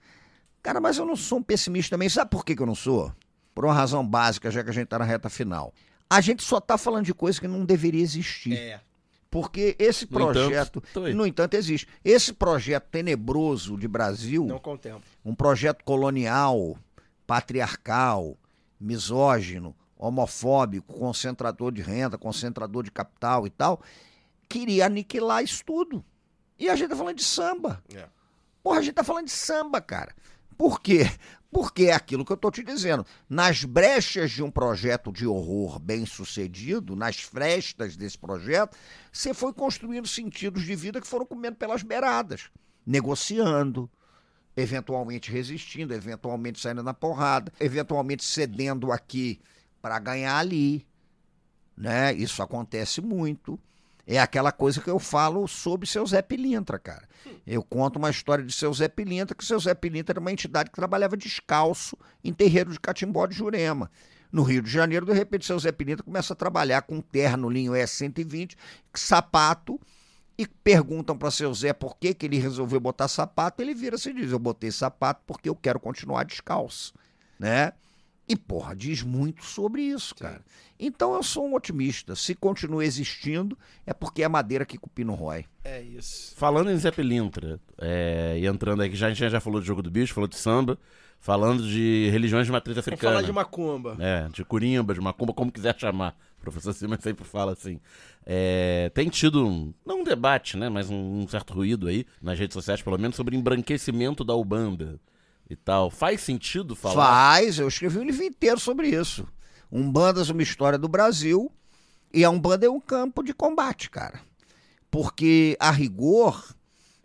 [0.63, 2.09] Cara, mas eu não sou um pessimista também.
[2.09, 3.13] Sabe por que, que eu não sou?
[3.53, 5.71] Por uma razão básica, já que a gente tá na reta final.
[6.09, 8.53] A gente só tá falando de coisa que não deveria existir.
[8.53, 8.81] É.
[9.33, 11.13] Porque esse No entanto, projeto, tô aí.
[11.15, 11.87] no entanto, existe.
[12.05, 15.01] Esse projeto tenebroso de Brasil, Não contempla.
[15.25, 16.77] um projeto colonial,
[17.25, 18.37] patriarcal,
[18.79, 23.81] misógino, homofóbico, concentrador de renda, concentrador de capital e tal,
[24.47, 26.05] queria aniquilar isso tudo.
[26.59, 27.83] E a gente tá falando de samba.
[27.91, 28.05] É.
[28.61, 30.13] Porra, a gente tá falando de samba, cara.
[30.55, 31.09] Por quê?
[31.53, 33.05] Porque é aquilo que eu tô te dizendo.
[33.29, 38.75] Nas brechas de um projeto de horror bem sucedido, nas frestas desse projeto,
[39.11, 42.49] você foi construindo sentidos de vida que foram comendo pelas beiradas,
[42.83, 43.87] negociando,
[44.57, 49.39] eventualmente resistindo, eventualmente saindo na porrada, eventualmente cedendo aqui
[49.79, 50.87] para ganhar ali,
[51.77, 52.13] né?
[52.13, 53.59] Isso acontece muito.
[54.05, 57.07] É aquela coisa que eu falo sobre seu Zé Pilintra, cara.
[57.47, 60.69] Eu conto uma história de seu Zé Pilintra, que seu Zé Pilintra era uma entidade
[60.69, 63.89] que trabalhava descalço em terreiro de Catimbó de Jurema.
[64.31, 67.73] No Rio de Janeiro, de repente, seu Zé Pilintra começa a trabalhar com terno linho
[67.73, 68.55] E120,
[68.93, 69.79] sapato,
[70.37, 74.13] e perguntam para seu Zé por que, que ele resolveu botar sapato, ele vira-se e
[74.13, 76.93] diz: Eu botei sapato porque eu quero continuar descalço,
[77.39, 77.71] né?
[78.27, 80.41] E, porra, diz muito sobre isso, cara.
[80.79, 82.15] Então eu sou um otimista.
[82.15, 85.45] Se continua existindo, é porque é madeira que cupim não rói.
[85.63, 86.33] É isso.
[86.35, 89.67] Falando em Zé Pilintra, é, e entrando aí, que já, a gente já falou de
[89.67, 90.77] jogo do bicho, falou de samba,
[91.19, 93.13] falando de religiões de matriz Vamos africana.
[93.13, 93.97] falar de macumba.
[93.99, 96.17] É, de curimba, de macumba, como quiser chamar.
[96.37, 97.79] O professor Simas sempre fala assim.
[98.25, 102.39] É, tem tido, um, não um debate, né, mas um, um certo ruído aí, nas
[102.39, 104.99] redes sociais pelo menos, sobre embranquecimento da Ubanda
[105.49, 105.89] e tal.
[105.89, 106.95] Faz sentido falar?
[106.95, 109.27] Faz, eu escrevi um livro inteiro sobre isso.
[109.71, 111.51] Umbandas, uma história do Brasil.
[112.13, 114.21] E a Umbanda é um campo de combate, cara.
[114.91, 116.55] Porque, a rigor,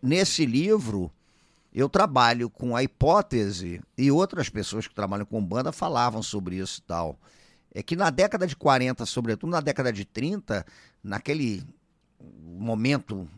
[0.03, 1.11] nesse livro,
[1.73, 6.81] eu trabalho com a hipótese, e outras pessoas que trabalham com Umbanda falavam sobre isso
[6.81, 7.19] e tal.
[7.75, 10.67] É que na década de 40, sobretudo na década de 30,
[11.03, 11.63] naquele
[12.43, 13.29] momento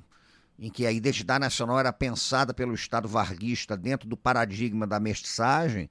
[0.61, 5.89] em que a identidade nacional era pensada pelo Estado varguista dentro do paradigma da mestiçagem,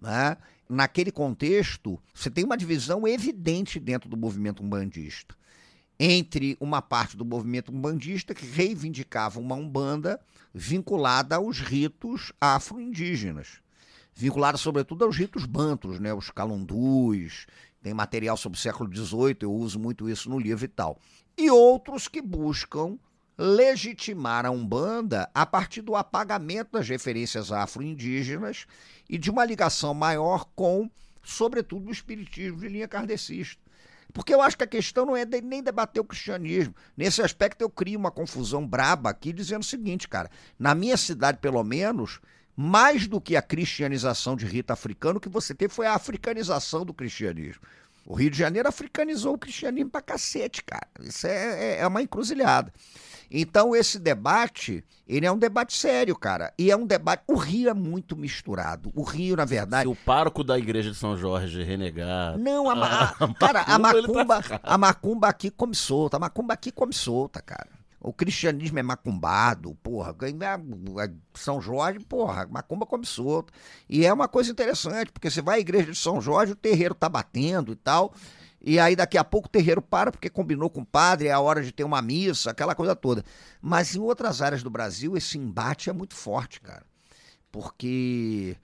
[0.00, 0.36] né?
[0.68, 5.34] naquele contexto, você tem uma divisão evidente dentro do movimento umbandista.
[5.98, 10.20] Entre uma parte do movimento umbandista que reivindicava uma umbanda
[10.54, 13.60] vinculada aos ritos afro-indígenas,
[14.14, 16.14] vinculada sobretudo aos ritos bantos, né?
[16.14, 17.46] os calundus,
[17.82, 21.00] tem material sobre o século XVIII, eu uso muito isso no livro e tal.
[21.36, 22.98] E outros que buscam
[23.38, 28.66] legitimar a Umbanda a partir do apagamento das referências afro-indígenas
[29.08, 30.90] e de uma ligação maior com,
[31.22, 33.60] sobretudo, o espiritismo de linha kardecista.
[34.12, 36.74] Porque eu acho que a questão não é de- nem debater o cristianismo.
[36.96, 40.30] Nesse aspecto, eu crio uma confusão braba aqui, dizendo o seguinte, cara.
[40.58, 42.20] Na minha cidade, pelo menos,
[42.56, 46.86] mais do que a cristianização de rito africano, o que você teve foi a africanização
[46.86, 47.62] do cristianismo.
[48.06, 50.86] O Rio de Janeiro africanizou o cristianismo pra cacete, cara.
[51.02, 52.72] Isso é, é- é uma encruzilhada.
[53.28, 56.54] Então, esse debate, ele é um debate sério, cara.
[56.56, 57.24] E é um debate.
[57.26, 58.92] O Rio é muito misturado.
[58.94, 59.82] O Rio, na verdade.
[59.82, 62.38] Se o pároco da igreja de São Jorge renegar.
[62.38, 62.86] Não, a, ma-
[63.18, 64.60] a- cara, a tá macumba, ferrado.
[64.64, 66.16] a macumba aqui come solta.
[66.16, 67.68] A macumba aqui come solta, cara.
[68.06, 70.14] O cristianismo é macumbado, porra.
[71.02, 73.52] é- São Jorge, porra, macumba come solto.
[73.88, 76.94] E é uma coisa interessante, porque você vai à igreja de São Jorge, o terreiro
[76.94, 78.14] tá batendo e tal.
[78.60, 81.40] E aí daqui a pouco o terreiro para porque combinou com o padre, é a
[81.40, 83.24] hora de ter uma missa, aquela coisa toda.
[83.60, 86.86] Mas em outras áreas do Brasil esse embate é muito forte, cara.
[87.50, 88.56] Porque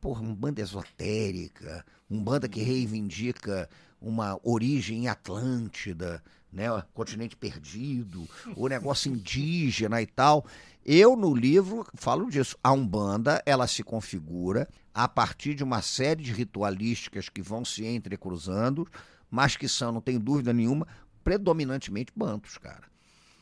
[0.00, 3.68] porra, um banda esotérica, um banda que reivindica
[4.00, 6.20] uma origem atlântida,
[6.54, 8.26] né, continente perdido,
[8.56, 10.46] o negócio indígena e tal.
[10.86, 12.56] Eu no livro falo disso.
[12.62, 17.84] A Umbanda, ela se configura a partir de uma série de ritualísticas que vão se
[17.84, 18.86] entrecruzando,
[19.28, 20.86] mas que são, não tem dúvida nenhuma,
[21.24, 22.84] predominantemente bantos, cara.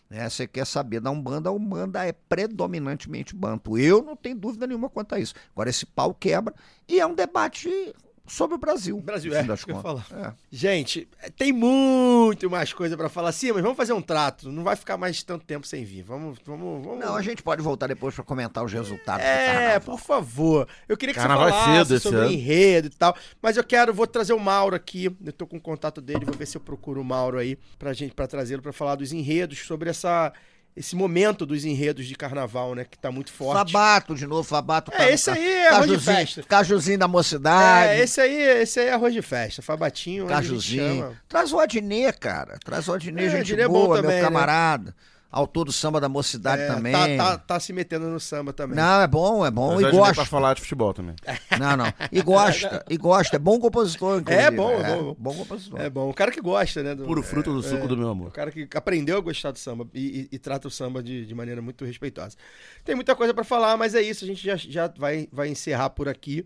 [0.08, 0.28] Né?
[0.28, 3.76] Você quer saber da Umbanda, a Umbanda é predominantemente banto.
[3.76, 5.34] Eu não tenho dúvida nenhuma quanto a isso.
[5.52, 6.54] Agora, esse pau quebra
[6.88, 7.94] e é um debate
[8.26, 9.00] sobre o Brasil.
[9.00, 9.82] Brasil, é, das contas.
[9.82, 10.06] falar.
[10.12, 10.32] É.
[10.50, 13.32] Gente, tem muito mais coisa pra falar.
[13.32, 14.50] Sim, mas vamos fazer um trato.
[14.50, 16.02] Não vai ficar mais tanto tempo sem vir.
[16.02, 16.98] Vamos, vamos, vamos.
[16.98, 20.68] Não, a gente pode voltar depois para comentar os resultados do É, por favor.
[20.88, 23.16] Eu queria que Carnaval é você falasse cedo sobre o enredo e tal.
[23.40, 25.14] Mas eu quero, vou trazer o Mauro aqui.
[25.24, 27.92] Eu tô com o contato dele, vou ver se eu procuro o Mauro aí pra
[27.92, 30.32] gente, pra trazê-lo pra falar dos enredos, sobre essa,
[30.76, 32.84] esse momento dos enredos de carnaval, né?
[32.84, 33.72] Que tá muito forte.
[33.72, 34.90] Fabato, de novo, Fabato.
[34.94, 36.42] É, esse aí é arroz de cajuzinho, festa.
[36.44, 37.88] cajuzinho da mocidade.
[37.88, 39.60] É, esse aí, esse aí é arroz de festa.
[39.60, 41.16] Fabatinho, Cajuzinho.
[41.28, 42.58] Traz o Adnê, cara.
[42.64, 44.92] Traz o Adnê, É, gente Adnê é bom boa, também, meu né?
[45.32, 46.92] Autor do samba da mocidade É, também.
[46.92, 48.76] Tá, tá, tá se metendo no samba também.
[48.76, 49.76] Não, é bom, é bom.
[49.80, 50.14] Mas E gosta.
[50.14, 51.16] pra falar de futebol também.
[51.58, 51.86] Não, não.
[52.12, 53.36] E gosta, e gosta.
[53.36, 54.44] É bom compositor, inclusive.
[54.46, 55.16] É bom, é bom.
[55.18, 55.80] Bom compositor.
[55.80, 56.10] É bom.
[56.10, 56.94] O cara que gosta, né?
[56.94, 58.28] do- Puro fruto do é, suco é, do meu amor.
[58.28, 61.24] O cara que aprendeu a gostar do samba e, e- e trata o samba de,
[61.24, 62.36] de maneira muito respeitosa.
[62.84, 64.24] Tem muita coisa pra falar, mas é isso.
[64.24, 66.44] A gente já, já vai, vai encerrar por aqui.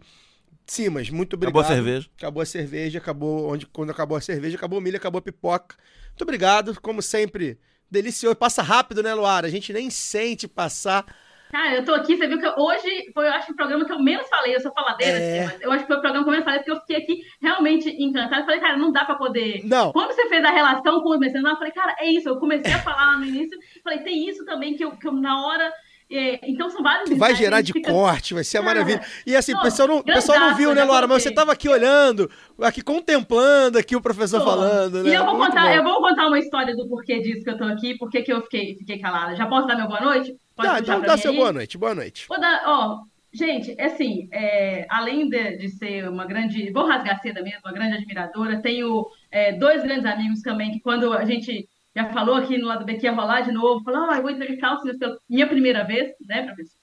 [0.66, 1.58] Simas, muito obrigado.
[1.60, 2.08] Acabou a cerveja.
[2.18, 5.76] Acabou a cerveja, acabou onde quando acabou a cerveja, acabou o milho, acabou a pipoca.
[6.10, 7.58] Muito obrigado, como sempre.
[7.90, 8.36] Delicioso.
[8.36, 9.46] Passa rápido, né, Luara?
[9.46, 11.04] A gente nem sente passar.
[11.50, 13.92] Cara, eu tô aqui, você viu que eu- hoje foi, eu acho, o programa que
[13.92, 15.38] eu menos falei, eu sou faladeira, É.
[15.44, 16.96] assim, mas eu acho que foi o programa que eu menos falei, porque eu fiquei
[16.96, 18.44] aqui realmente encantada.
[18.44, 19.62] Falei, cara, não dá pra poder.
[19.64, 19.92] Não.
[19.92, 22.28] Quando você fez a relação com o mercenário, eu falei, cara, é isso.
[22.28, 25.12] Eu comecei a falar lá no início, falei, tem isso também que eu, que eu
[25.12, 25.72] na hora.
[26.10, 27.08] É, então são vários.
[27.10, 29.00] Vai insights, gerar de fica- corte, vai ser a maravilha.
[29.26, 31.06] E assim, o pessoal não, pessoal não viu, né, Luara?
[31.06, 32.30] Mas você tava aqui olhando,
[32.60, 34.44] aqui contemplando aqui o professor Tô.
[34.46, 35.10] falando, né?
[35.10, 35.70] E eu vou, Muito contar, bom.
[35.74, 38.42] eu vou contar uma história do porquê disso que eu tô aqui, por que eu
[38.42, 39.34] fiquei, fiquei calada.
[39.34, 40.36] Já posso dar meu boa noite?
[40.54, 41.36] Pode puxar então dá seu aí?
[41.36, 42.26] boa noite, boa noite.
[42.28, 43.00] Vou dar, ó,
[43.32, 47.96] gente, assim, é, além de, de ser uma grande, vou rasgar seda mesmo, uma grande
[47.96, 52.66] admiradora, tenho é, dois grandes amigos também que quando a gente já falou aqui no
[52.66, 55.46] lado B que ia rolar de novo, falou, ah, eu vou entrevistar o pela minha
[55.46, 56.78] primeira vez, né, professor?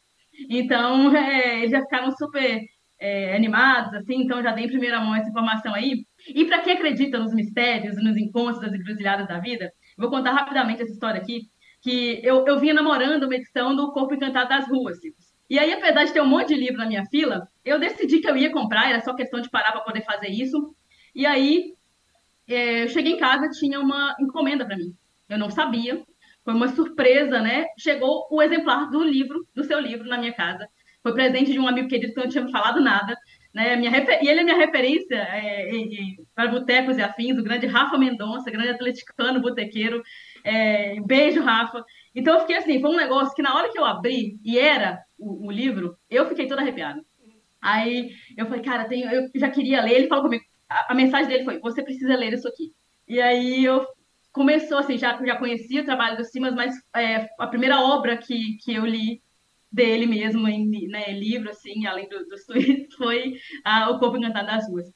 [0.50, 2.62] Então, é, eles já ficaram super
[3.00, 6.04] é, animados, assim, então já dei em primeira mão essa informação aí.
[6.28, 10.82] E para quem acredita nos mistérios, nos encontros, das encruzilhadas da vida, vou contar rapidamente
[10.82, 11.44] essa história aqui,
[11.84, 14.98] que eu, eu vinha namorando uma edição do Corpo Encantado das Ruas.
[15.48, 18.28] E aí, apesar de ter um monte de livro na minha fila, eu decidi que
[18.28, 20.74] eu ia comprar, era só questão de parar para poder fazer isso.
[21.14, 21.76] E aí,
[22.48, 24.96] é, eu cheguei em casa, tinha uma encomenda para mim.
[25.34, 26.02] Eu não sabia,
[26.44, 27.66] foi uma surpresa, né?
[27.78, 30.68] Chegou o exemplar do livro, do seu livro, na minha casa.
[31.02, 33.18] Foi presente de um amigo querido que eu não tinha falado nada.
[33.54, 33.76] Né?
[33.76, 34.20] Minha refer...
[34.24, 38.50] E ele é minha referência é, em- para botecos e afins, o grande Rafa Mendonça,
[38.50, 40.02] grande atleticano botequeiro.
[40.44, 41.84] É, beijo, Rafa.
[42.16, 45.00] Então eu fiquei assim, foi um negócio que na hora que eu abri e era
[45.18, 47.04] o, o livro, eu fiquei toda arrepiada.
[47.62, 49.94] Aí eu falei, cara, tenho, eu já queria ler.
[49.94, 52.74] Ele falou comigo, a, a mensagem dele foi: você precisa ler isso aqui.
[53.08, 53.86] E aí eu
[54.34, 58.58] começou assim, já já conhecia o trabalho do Simas, mas é, a primeira obra que,
[58.58, 59.22] que eu li
[59.72, 63.34] dele mesmo em né, livro, assim, além do- dos tweets, foi
[63.66, 64.92] ah, O Corpo Encantado das Ruas.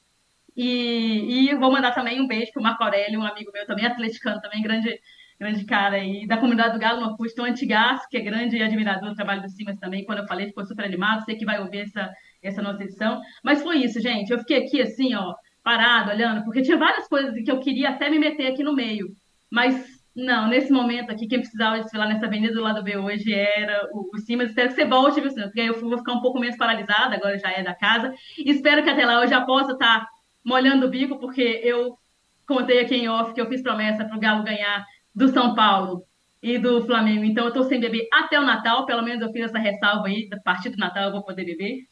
[0.56, 4.40] E, e vou mandar também um beijo pro Marco Aurélio, um amigo meu também, atleticano
[4.40, 5.00] também, grande,
[5.38, 9.14] grande cara aí, da comunidade do Galo Orkut, então Antigas, que é grande admirador do
[9.14, 12.12] trabalho do Simas também, quando eu falei, ficou super animado, sei que vai ouvir essa,
[12.42, 13.20] essa nossa edição.
[13.44, 17.34] Mas foi isso, gente, eu fiquei aqui assim, ó, parado, olhando, porque tinha várias coisas
[17.34, 19.14] que eu queria até me meter aqui no meio,
[19.50, 23.88] mas não, nesse momento aqui, quem precisava desfilar nessa avenida do lado B hoje era
[23.92, 24.48] o, o Simas.
[24.48, 25.46] Espero que você volte, viu, Simas?
[25.46, 28.12] Porque aí eu vou ficar um pouco menos paralisada, agora já é da casa.
[28.36, 30.06] Espero que até lá eu já possa estar
[30.44, 31.96] molhando o bico, porque eu
[32.46, 34.84] contei aqui em off que eu fiz promessa para o Galo ganhar
[35.14, 36.02] do São Paulo
[36.42, 37.24] e do Flamengo.
[37.24, 40.28] Então eu tô sem beber até o Natal, pelo menos eu fiz essa ressalva aí,
[40.32, 41.82] a partir do Natal eu vou poder beber.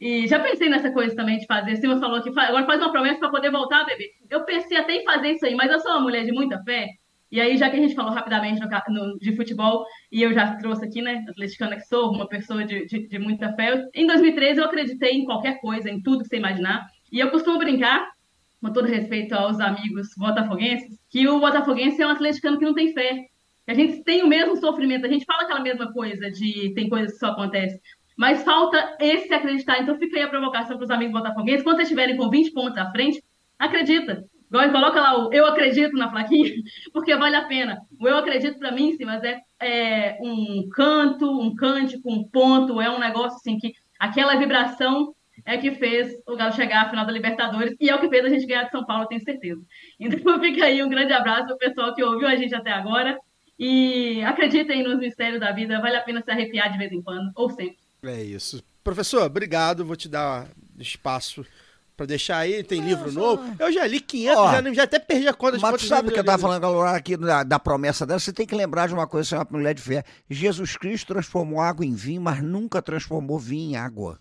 [0.00, 1.76] E já pensei nessa coisa também de fazer.
[1.76, 4.10] Simas falou que agora faz uma promessa para poder voltar a beber.
[4.30, 6.86] Eu pensei até em fazer isso aí, mas eu sou uma mulher de muita fé.
[7.30, 10.56] E aí, já que a gente falou rapidamente no no- de futebol, e eu já
[10.56, 14.06] trouxe aqui, né, atleticana que sou, uma pessoa de, de, de muita fé, eu- em
[14.06, 16.86] 2013 eu acreditei em qualquer coisa, em tudo que você imaginar.
[17.12, 18.08] E eu costumo brincar,
[18.60, 22.92] com todo respeito aos amigos botafoguenses, que o botafoguense é um atleticano que não tem
[22.92, 23.26] fé.
[23.66, 27.12] A gente tem o mesmo sofrimento, a gente fala aquela mesma coisa de tem coisas
[27.12, 27.78] que só acontecem.
[28.18, 29.80] Mas falta esse acreditar.
[29.80, 31.62] Então fica aí a provocação para os amigos botafoguenses.
[31.62, 33.22] Quando vocês estiverem com 20 pontos à frente,
[33.56, 34.24] acredita.
[34.50, 36.52] Coloca lá o eu acredito na plaquinha,
[36.92, 37.78] porque vale a pena.
[38.00, 42.80] O eu acredito para mim, sim, mas é, é um canto, um cântico, um ponto,
[42.80, 45.14] é um negócio assim que aquela vibração
[45.44, 48.24] é que fez o Galo chegar à final da Libertadores e é o que fez
[48.24, 49.62] a gente ganhar de São Paulo, tenho certeza.
[50.00, 53.16] Então fica aí um grande abraço para o pessoal que ouviu a gente até agora
[53.56, 57.30] e acreditem nos mistérios da vida, vale a pena se arrepiar de vez em quando,
[57.36, 57.87] ou sempre.
[58.02, 58.62] É isso.
[58.82, 60.48] Professor, obrigado, vou te dar
[60.78, 61.44] espaço
[61.96, 63.42] para deixar aí, tem livro novo.
[63.58, 66.08] Eu já li 500, Ó, já, já até perdi a conta de Mas tu sabe
[66.08, 66.26] o que eu li.
[66.26, 68.20] tava falando agora aqui da, da promessa dela?
[68.20, 70.04] Você tem que lembrar de uma coisa, você é uma mulher de fé.
[70.30, 74.20] Jesus Cristo transformou água em vinho, mas nunca transformou vinho em água,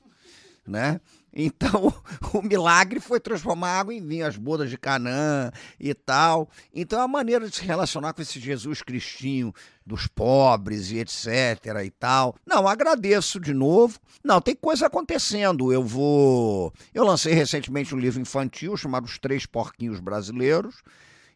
[0.66, 1.00] né?
[1.40, 1.94] Então,
[2.34, 6.50] o milagre foi transformar água em vinho, as bodas de Canaã e tal.
[6.74, 9.54] Então, a maneira de se relacionar com esse Jesus Cristinho
[9.86, 12.36] dos pobres e etc e tal.
[12.44, 14.00] Não, agradeço de novo.
[14.24, 15.72] Não, tem coisa acontecendo.
[15.72, 16.74] Eu vou.
[16.92, 20.82] Eu lancei recentemente um livro infantil chamado Os Três Porquinhos Brasileiros.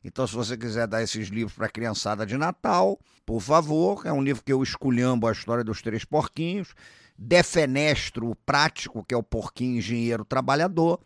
[0.03, 4.11] Então, se você quiser dar esses livros para a criançada de Natal, por favor, é
[4.11, 6.73] um livro que eu esculhambo a história dos três porquinhos,
[7.23, 10.99] defenestro o prático, que é o porquinho engenheiro trabalhador,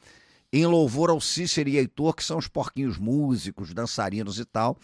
[0.51, 4.77] em louvor ao Cícero e Heitor, que são os porquinhos músicos, dançarinos e tal,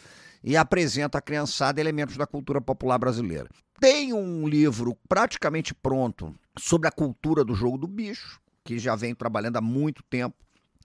[0.44, 3.50] e apresenta à criançada elementos da cultura popular brasileira.
[3.80, 9.16] Tem um livro praticamente pronto sobre a cultura do jogo do bicho, que já venho
[9.16, 10.36] trabalhando há muito tempo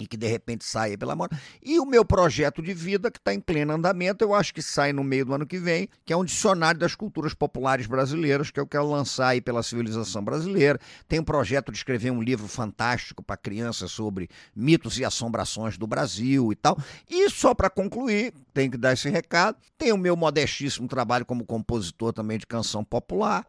[0.01, 1.29] e que de repente sai aí pela mão.
[1.63, 4.93] E o meu projeto de vida, que está em pleno andamento, eu acho que sai
[4.93, 8.61] no meio do ano que vem, que é um dicionário das culturas populares brasileiras, que
[8.61, 10.79] eu quero lançar aí pela civilização brasileira.
[11.09, 15.87] Tem um projeto de escrever um livro fantástico para crianças sobre mitos e assombrações do
[15.87, 16.79] Brasil e tal.
[17.09, 21.45] E só para concluir, tenho que dar esse recado, tem o meu modestíssimo trabalho como
[21.45, 23.47] compositor também de canção popular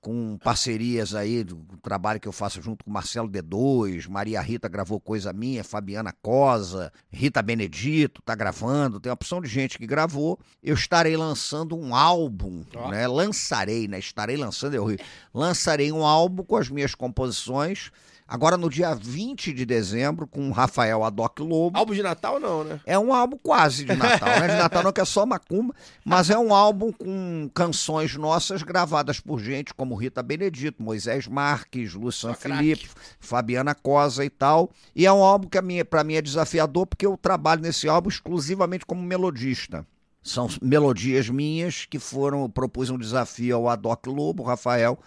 [0.00, 5.00] com parcerias aí do trabalho que eu faço junto com Marcelo D2, Maria Rita gravou
[5.00, 10.38] coisa minha, Fabiana Cosa, Rita Benedito tá gravando, tem uma opção de gente que gravou.
[10.62, 13.06] Eu estarei lançando um álbum, né?
[13.06, 13.98] Lançarei, né?
[13.98, 14.98] Estarei lançando, eu ri.
[15.34, 17.90] Lançarei um álbum com as minhas composições.
[18.30, 21.78] Agora no dia 20 de dezembro, com o Rafael Adoc Lobo.
[21.78, 22.78] Álbum de Natal não, né?
[22.84, 24.48] É um álbum quase de Natal, né?
[24.48, 25.74] De Natal não que é só macumba,
[26.04, 31.94] mas é um álbum com canções nossas gravadas por gente como Rita Benedito, Moisés Marques,
[31.94, 34.70] Luciano Felipe, Fabiana Cosa e tal.
[34.94, 38.84] E é um álbum que para mim é desafiador porque eu trabalho nesse álbum exclusivamente
[38.84, 39.86] como melodista.
[40.22, 44.98] São melodias minhas que foram, propus um desafio ao Adoc Lobo, Rafael,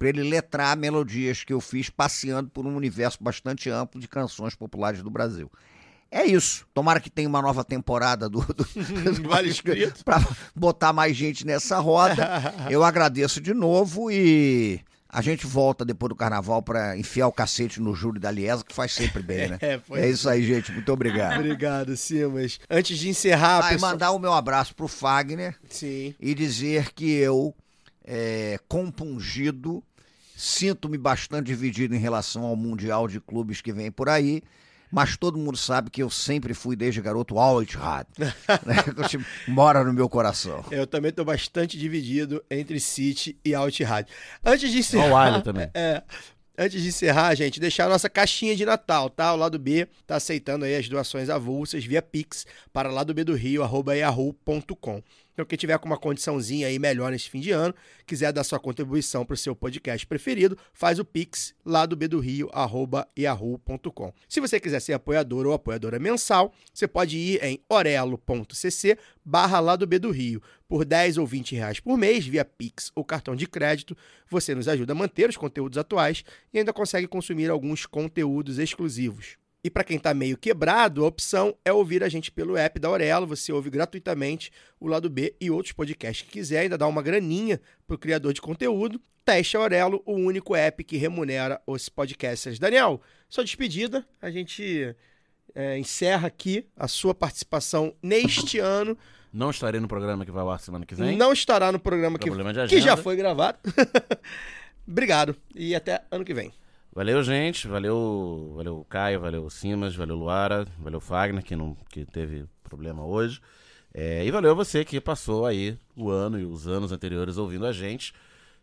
[0.00, 4.54] para ele letrar melodias que eu fiz passeando por um universo bastante amplo de canções
[4.54, 5.52] populares do Brasil.
[6.10, 6.66] É isso.
[6.72, 8.64] Tomara que tenha uma nova temporada do, do,
[9.28, 10.02] Vale escrito.
[10.02, 12.26] para botar mais gente nessa roda.
[12.70, 17.78] Eu agradeço de novo e a gente volta depois do carnaval para enfiar o cacete
[17.78, 19.58] no Júlio da Liesa, que faz sempre bem, né?
[19.60, 20.72] É, pois É isso aí, gente.
[20.72, 21.40] Muito obrigado.
[21.40, 22.58] Obrigado, Simas.
[22.70, 23.92] Antes de encerrar, Ah, pessoal...
[23.92, 26.14] mandar o meu abraço pro Fagner Sim.
[26.18, 27.54] e dizer que eu,
[28.02, 29.84] é, compungido,
[30.40, 34.42] sinto-me bastante dividido em relação ao Mundial de Clubes que vem por aí.
[34.90, 38.06] Mas todo mundo sabe que eu sempre fui, desde garoto, Altrad.
[38.18, 39.24] né?
[39.46, 40.64] Mora no meu coração.
[40.70, 44.12] Eu também tô bastante dividido entre City e Alt Rádio.
[44.44, 45.42] Antes de encerrar.
[45.42, 45.70] Também.
[45.74, 46.02] É.
[46.58, 49.32] Antes de encerrar, gente, deixar a nossa caixinha de Natal, tá?
[49.32, 53.24] O lado B tá aceitando aí as doações avulsas via Pix para lá do B
[53.24, 55.02] do Rio, arroba yahoo.com.
[55.32, 57.74] Então, quem tiver com uma condiçãozinha aí melhor nesse fim de ano,
[58.06, 62.08] quiser dar sua contribuição para o seu podcast preferido, faz o Pix lá do B
[62.08, 64.12] do Rio, arroba yahoo.com.
[64.28, 69.76] Se você quiser ser apoiador ou apoiadora mensal, você pode ir em orelo.cc barra lá
[69.76, 69.90] do.
[70.68, 73.96] Por 10 ou 20 reais por mês, via Pix ou cartão de crédito,
[74.28, 76.24] você nos ajuda a manter os conteúdos atuais
[76.54, 79.39] e ainda consegue consumir alguns conteúdos exclusivos.
[79.62, 82.88] E para quem está meio quebrado, a opção é ouvir a gente pelo app da
[82.88, 83.26] Aurelo.
[83.26, 84.50] Você ouve gratuitamente
[84.80, 88.32] o lado B e outros podcasts que quiser, ainda dá uma graninha para o criador
[88.32, 88.98] de conteúdo.
[89.22, 92.58] Teste a Aurelo, o único app que remunera os podcasters.
[92.58, 94.96] Daniel, sua despedida, a gente
[95.54, 98.96] é, encerra aqui a sua participação neste ano.
[99.30, 101.18] Não estarei no programa que vai ao ar semana que vem.
[101.18, 102.30] Não estará no programa que,
[102.66, 103.58] que já foi gravado.
[104.88, 106.50] Obrigado e até ano que vem.
[106.92, 107.68] Valeu, gente.
[107.68, 113.40] Valeu, valeu Caio, valeu Simas, valeu Luara, valeu Fagner, que, não, que teve problema hoje.
[113.92, 117.72] É, e valeu você que passou aí o ano e os anos anteriores ouvindo a
[117.72, 118.12] gente.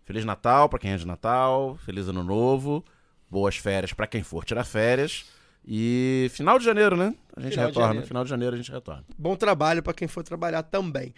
[0.05, 2.83] Feliz Natal para quem é de Natal, feliz Ano Novo,
[3.29, 5.25] boas férias para quem for tirar férias.
[5.65, 7.13] E final de janeiro, né?
[7.35, 7.87] A gente Final de retorna.
[7.87, 8.07] janeiro.
[8.07, 9.03] Final de janeiro a gente retorna.
[9.17, 11.13] Bom trabalho para quem for trabalhar também.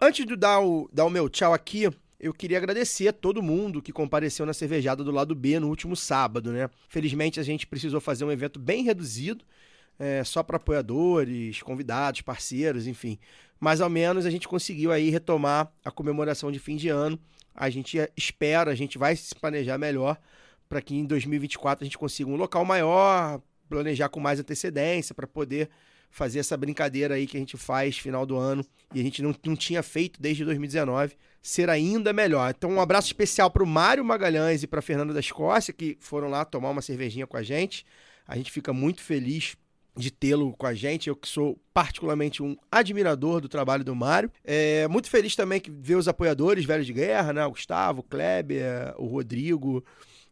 [0.00, 3.80] Antes de dar o, dar o meu tchau aqui, eu queria agradecer a todo mundo
[3.80, 6.68] que compareceu na cervejada do lado B no último sábado, né?
[6.88, 9.44] Felizmente a gente precisou fazer um evento bem reduzido,
[9.98, 13.18] é, só para apoiadores, convidados, parceiros, enfim.
[13.60, 17.18] Mas ao menos a gente conseguiu aí retomar a comemoração de fim de ano.
[17.54, 20.18] A gente espera, a gente vai se planejar melhor
[20.68, 25.26] para que em 2024 a gente consiga um local maior, planejar com mais antecedência para
[25.26, 25.68] poder
[26.10, 28.64] fazer essa brincadeira aí que a gente faz final do ano
[28.94, 32.52] e a gente não, não tinha feito desde 2019, ser ainda melhor.
[32.56, 36.28] Então, um abraço especial para o Mário Magalhães e para Fernanda da Escócia, que foram
[36.28, 37.84] lá tomar uma cervejinha com a gente.
[38.26, 39.56] A gente fica muito feliz
[39.96, 41.08] de tê-lo com a gente.
[41.08, 44.30] Eu que sou particularmente um admirador do trabalho do Mário.
[44.44, 47.44] É muito feliz também que ver os apoiadores velhos de guerra, né?
[47.46, 49.84] O Gustavo, o Kleber, o Rodrigo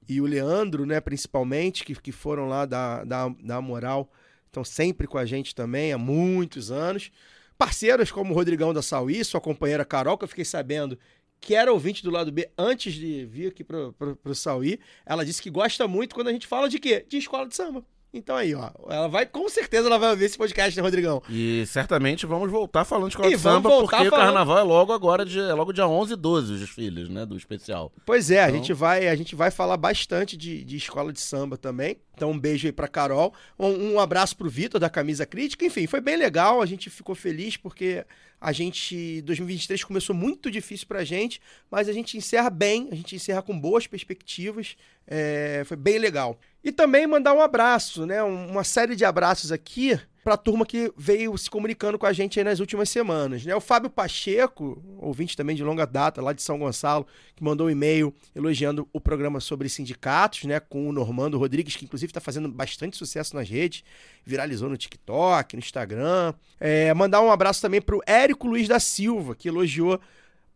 [0.09, 1.01] e o Leandro, né?
[1.01, 4.11] Principalmente, que, que foram lá dar, dar, dar moral
[4.47, 7.11] estão sempre com a gente também há muitos anos.
[7.59, 10.99] Parceiros como o Rodrigão da Sauí, sua companheira Carol, que eu fiquei sabendo
[11.41, 14.81] que era ouvinte do lado B antes de vir aqui pro, pro Sauí.
[15.05, 17.05] Ela disse que gosta muito quando a gente fala de quê?
[17.09, 17.85] De escola de samba.
[18.17, 21.23] Então aí, ó, ela vai, com certeza ela vai ouvir esse podcast, né, Rodrigão?
[21.29, 24.93] E certamente vamos voltar falando de escola de samba, porque falando- o carnaval é logo
[24.93, 27.93] agora, de, é logo dia 11 e 12 os desfiles, né, do especial.
[28.05, 31.21] Pois é, a Então- gente vai, a gente vai falar bastante de, de escola de
[31.21, 31.97] samba também.
[32.15, 35.67] Então um beijo aí pra Carol, um, um abraço pro Vitor da Camisa Crítica.
[35.67, 38.05] Enfim, foi bem legal, a gente ficou feliz porque
[38.41, 41.41] a gente 2023 começou muito difícil pra gente,
[41.71, 44.77] mas a gente encerra bem, a gente encerra com boas perspectivas.
[45.07, 46.39] É, foi bem legal.
[46.65, 48.23] E também mandar um abraço, né?
[48.23, 52.43] um- Uma série de abraços aqui pra turma que veio se comunicando com a gente
[52.43, 53.55] nas últimas semanas, né?
[53.55, 57.07] O Fábio Pacheco, ouvinte também de longa data, lá de São Gonçalo,
[57.37, 60.59] que mandou um e-mail elogiando o programa sobre sindicatos, né?
[60.59, 63.85] Com o Normando Rodrigues, que inclusive está fazendo bastante sucesso nas redes,
[64.25, 66.35] viralizou no TikTok, no Instagram.
[66.59, 70.01] É, mandar um abraço também pro Érico Luiz da Silva, que elogiou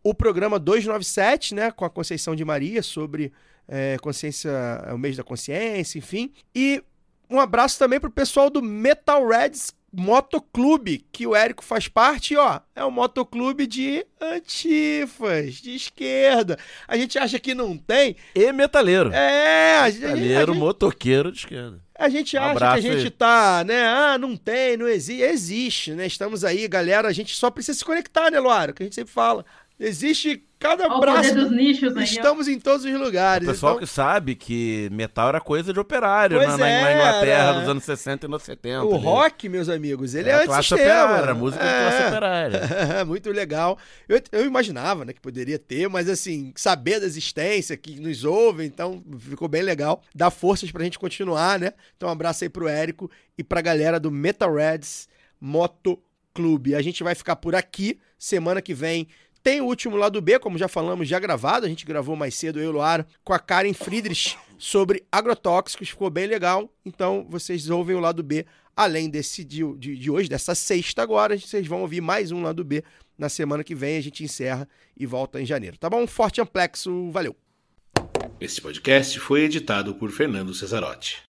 [0.03, 1.71] o programa 297, né?
[1.71, 3.31] Com a Conceição de Maria, sobre
[3.71, 4.49] é, consciência,
[4.85, 6.31] é, o mês da consciência, enfim.
[6.53, 6.83] E
[7.29, 12.59] um abraço também pro pessoal do Metal Reds Motoclube, que o Érico faz parte, ó,
[12.75, 16.57] é um motoclube de antifas, de esquerda.
[16.87, 18.15] A gente acha que não tem.
[18.35, 19.11] E metaleiro.
[19.13, 21.79] É, a gente, a Metaleiro, gente- motoqueiro de esquerda.
[21.97, 23.09] a gente acha abraço que a gente aí.
[23.11, 23.83] tá, né?
[23.85, 25.21] Ah, não tem, não existe.
[25.23, 26.05] Existe, né?
[26.07, 27.07] Estamos aí, galera.
[27.07, 28.73] A gente só precisa se conectar, né, Luara?
[28.73, 29.45] Que a gente sempre fala.
[29.83, 31.29] Existe cada Olha o braço.
[31.29, 32.05] poder dos nichos aí, ó.
[32.05, 33.47] Estamos em todos os lugares.
[33.47, 36.91] O pessoal então- que sabe que metal era coisa de operário na, na- é, na
[36.93, 37.59] Inglaterra era.
[37.61, 38.83] dos anos 60 e nos 70.
[38.85, 39.03] O ali.
[39.03, 41.03] rock, meus amigos, ele É é, a classe antissistema.
[41.05, 42.61] operária, a música de classe operária.
[43.05, 43.75] Muito legal.
[44.07, 48.67] Eu, eu imaginava né, que poderia ter, mas assim, saber da existência, que nos ouvem,
[48.67, 50.03] então ficou bem legal.
[50.13, 51.73] Dá forças pra gente continuar, né?
[51.97, 55.09] Então um abraço aí pro Érico e pra galera do Metal Reds
[55.39, 55.97] Moto
[56.35, 56.75] Clube.
[56.75, 57.99] A gente vai ficar por aqui.
[58.19, 59.07] Semana que vem
[59.43, 61.65] tem o último lado B, como já falamos, já gravado.
[61.65, 65.89] A gente gravou mais cedo, eu e o Luara, com a Karen Friedrich sobre agrotóxicos.
[65.89, 66.71] Ficou bem legal.
[66.85, 68.45] Então vocês ouvem o lado B.
[68.75, 72.63] Além desse de, de, de hoje, dessa sexta agora, vocês vão ouvir mais um lado
[72.63, 72.83] B.
[73.17, 75.77] Na semana que vem a gente encerra e volta em janeiro.
[75.77, 76.07] Tá bom?
[76.07, 77.11] Forte amplexo.
[77.11, 77.35] Valeu.
[78.39, 81.30] Este podcast foi editado por Fernando Cesarotti.